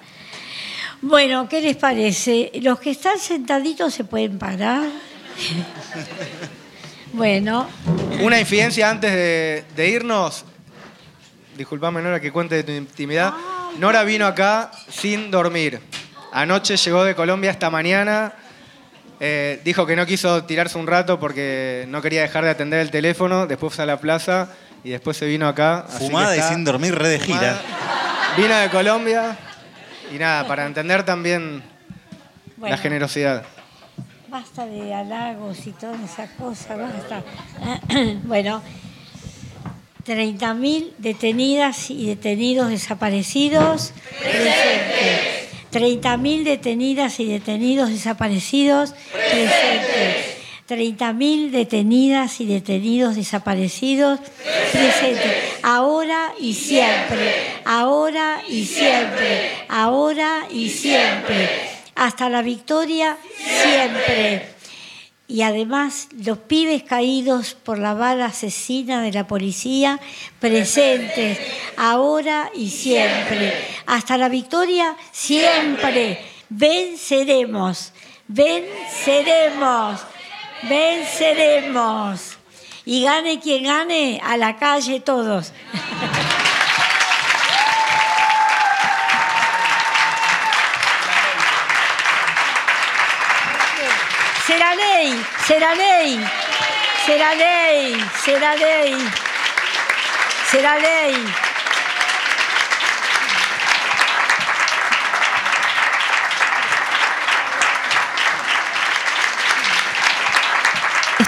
Bueno, 1.01 1.49
¿qué 1.49 1.59
les 1.59 1.75
parece? 1.75 2.49
Los 2.61 2.79
que 2.79 2.91
están 2.91 3.19
sentaditos 3.19 3.93
se 3.93 4.05
pueden 4.05 4.39
parar. 4.39 4.87
bueno, 7.11 7.67
Una 8.21 8.39
infidencia 8.39 8.89
antes 8.89 9.11
de, 9.11 9.65
de 9.75 9.89
irnos. 9.89 10.45
Disculpame, 11.57 12.01
Nora, 12.01 12.21
que 12.21 12.31
cuente 12.31 12.55
de 12.55 12.63
tu 12.63 12.71
intimidad. 12.71 13.33
Nora 13.79 14.05
vino 14.05 14.25
acá 14.25 14.71
sin 14.87 15.29
dormir. 15.29 15.81
Anoche 16.31 16.77
llegó 16.77 17.03
de 17.03 17.15
Colombia 17.15 17.51
esta 17.51 17.69
mañana. 17.69 18.31
Eh, 19.19 19.59
dijo 19.65 19.85
que 19.85 19.97
no 19.97 20.05
quiso 20.05 20.45
tirarse 20.45 20.77
un 20.77 20.87
rato 20.87 21.19
porque 21.19 21.83
no 21.89 22.01
quería 22.01 22.21
dejar 22.21 22.45
de 22.45 22.51
atender 22.51 22.79
el 22.79 22.91
teléfono. 22.91 23.45
Después 23.45 23.73
fue 23.73 23.83
a 23.83 23.87
la 23.87 23.99
plaza 23.99 24.53
y 24.85 24.91
después 24.91 25.17
se 25.17 25.25
vino 25.25 25.49
acá. 25.49 25.79
así 25.79 25.97
que 25.97 26.05
Fumada 26.05 26.33
y 26.33 26.39
está 26.39 26.53
sin 26.53 26.63
dormir, 26.63 26.95
re 26.95 27.09
de 27.09 27.19
gira. 27.19 27.61
Vino 28.39 28.57
de 28.57 28.69
Colombia. 28.69 29.37
Y 30.15 30.17
nada, 30.17 30.47
para 30.47 30.65
entender 30.65 31.03
también 31.03 31.61
bueno. 32.55 32.73
la 32.73 32.81
generosidad. 32.81 33.43
Basta 34.29 34.65
de 34.65 34.93
halagos 34.93 35.67
y 35.67 35.71
toda 35.71 35.97
esa 36.05 36.25
cosa, 36.37 36.77
basta. 36.77 37.21
bueno, 38.23 38.63
30.000 40.07 40.93
detenidas 40.99 41.89
y 41.89 42.07
detenidos 42.07 42.69
desaparecidos. 42.69 43.91
Presente. 44.21 45.49
30.000 45.73 46.43
detenidas 46.45 47.19
y 47.19 47.25
detenidos 47.25 47.89
desaparecidos. 47.89 48.93
Presente. 49.11 50.38
30.000 50.69 51.49
detenidas 51.49 52.39
y 52.41 52.45
detenidos 52.45 53.15
desaparecidos. 53.15 54.19
Presente. 54.71 55.41
Ahora 55.63 56.31
y 56.39 56.53
siempre. 56.53 57.33
Ahora 57.65 58.41
y 58.47 58.65
siempre. 58.65 59.49
Ahora 59.67 60.45
y 60.51 60.69
siempre. 60.69 61.49
Hasta 61.95 62.29
la 62.29 62.43
victoria 62.43 63.17
siempre. 63.35 64.47
Y 65.27 65.41
además 65.41 66.07
los 66.23 66.37
pibes 66.37 66.83
caídos 66.83 67.55
por 67.55 67.79
la 67.79 67.95
bala 67.95 68.25
asesina 68.25 69.01
de 69.01 69.11
la 69.11 69.27
policía 69.27 69.99
presentes 70.39 71.39
ahora 71.77 72.51
y 72.53 72.69
siempre. 72.69 73.53
Hasta 73.87 74.17
la 74.17 74.29
victoria 74.29 74.95
siempre. 75.11 76.19
Venceremos, 76.49 77.91
venceremos, 78.27 80.01
venceremos. 80.63 82.37
Y 82.85 83.03
gane 83.03 83.39
quien 83.39 83.63
gane, 83.63 84.19
a 84.23 84.37
la 84.37 84.57
calle 84.57 84.99
todos. 84.99 85.53
Será 94.47 94.73
ley, 94.73 95.25
será 95.45 95.75
ley, 95.75 96.19
será 97.05 97.35
ley, 97.35 98.05
será 98.25 98.55
ley, 98.55 98.97
será 100.49 100.75
ley. 100.79 101.48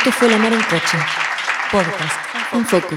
Esto 0.03 0.11
fue 0.13 0.29
La 0.29 0.39
Mar 0.39 0.51
en 0.51 0.63
Coche, 0.63 0.97
podcast 1.71 2.17
en 2.53 2.65
Foco. 2.65 2.95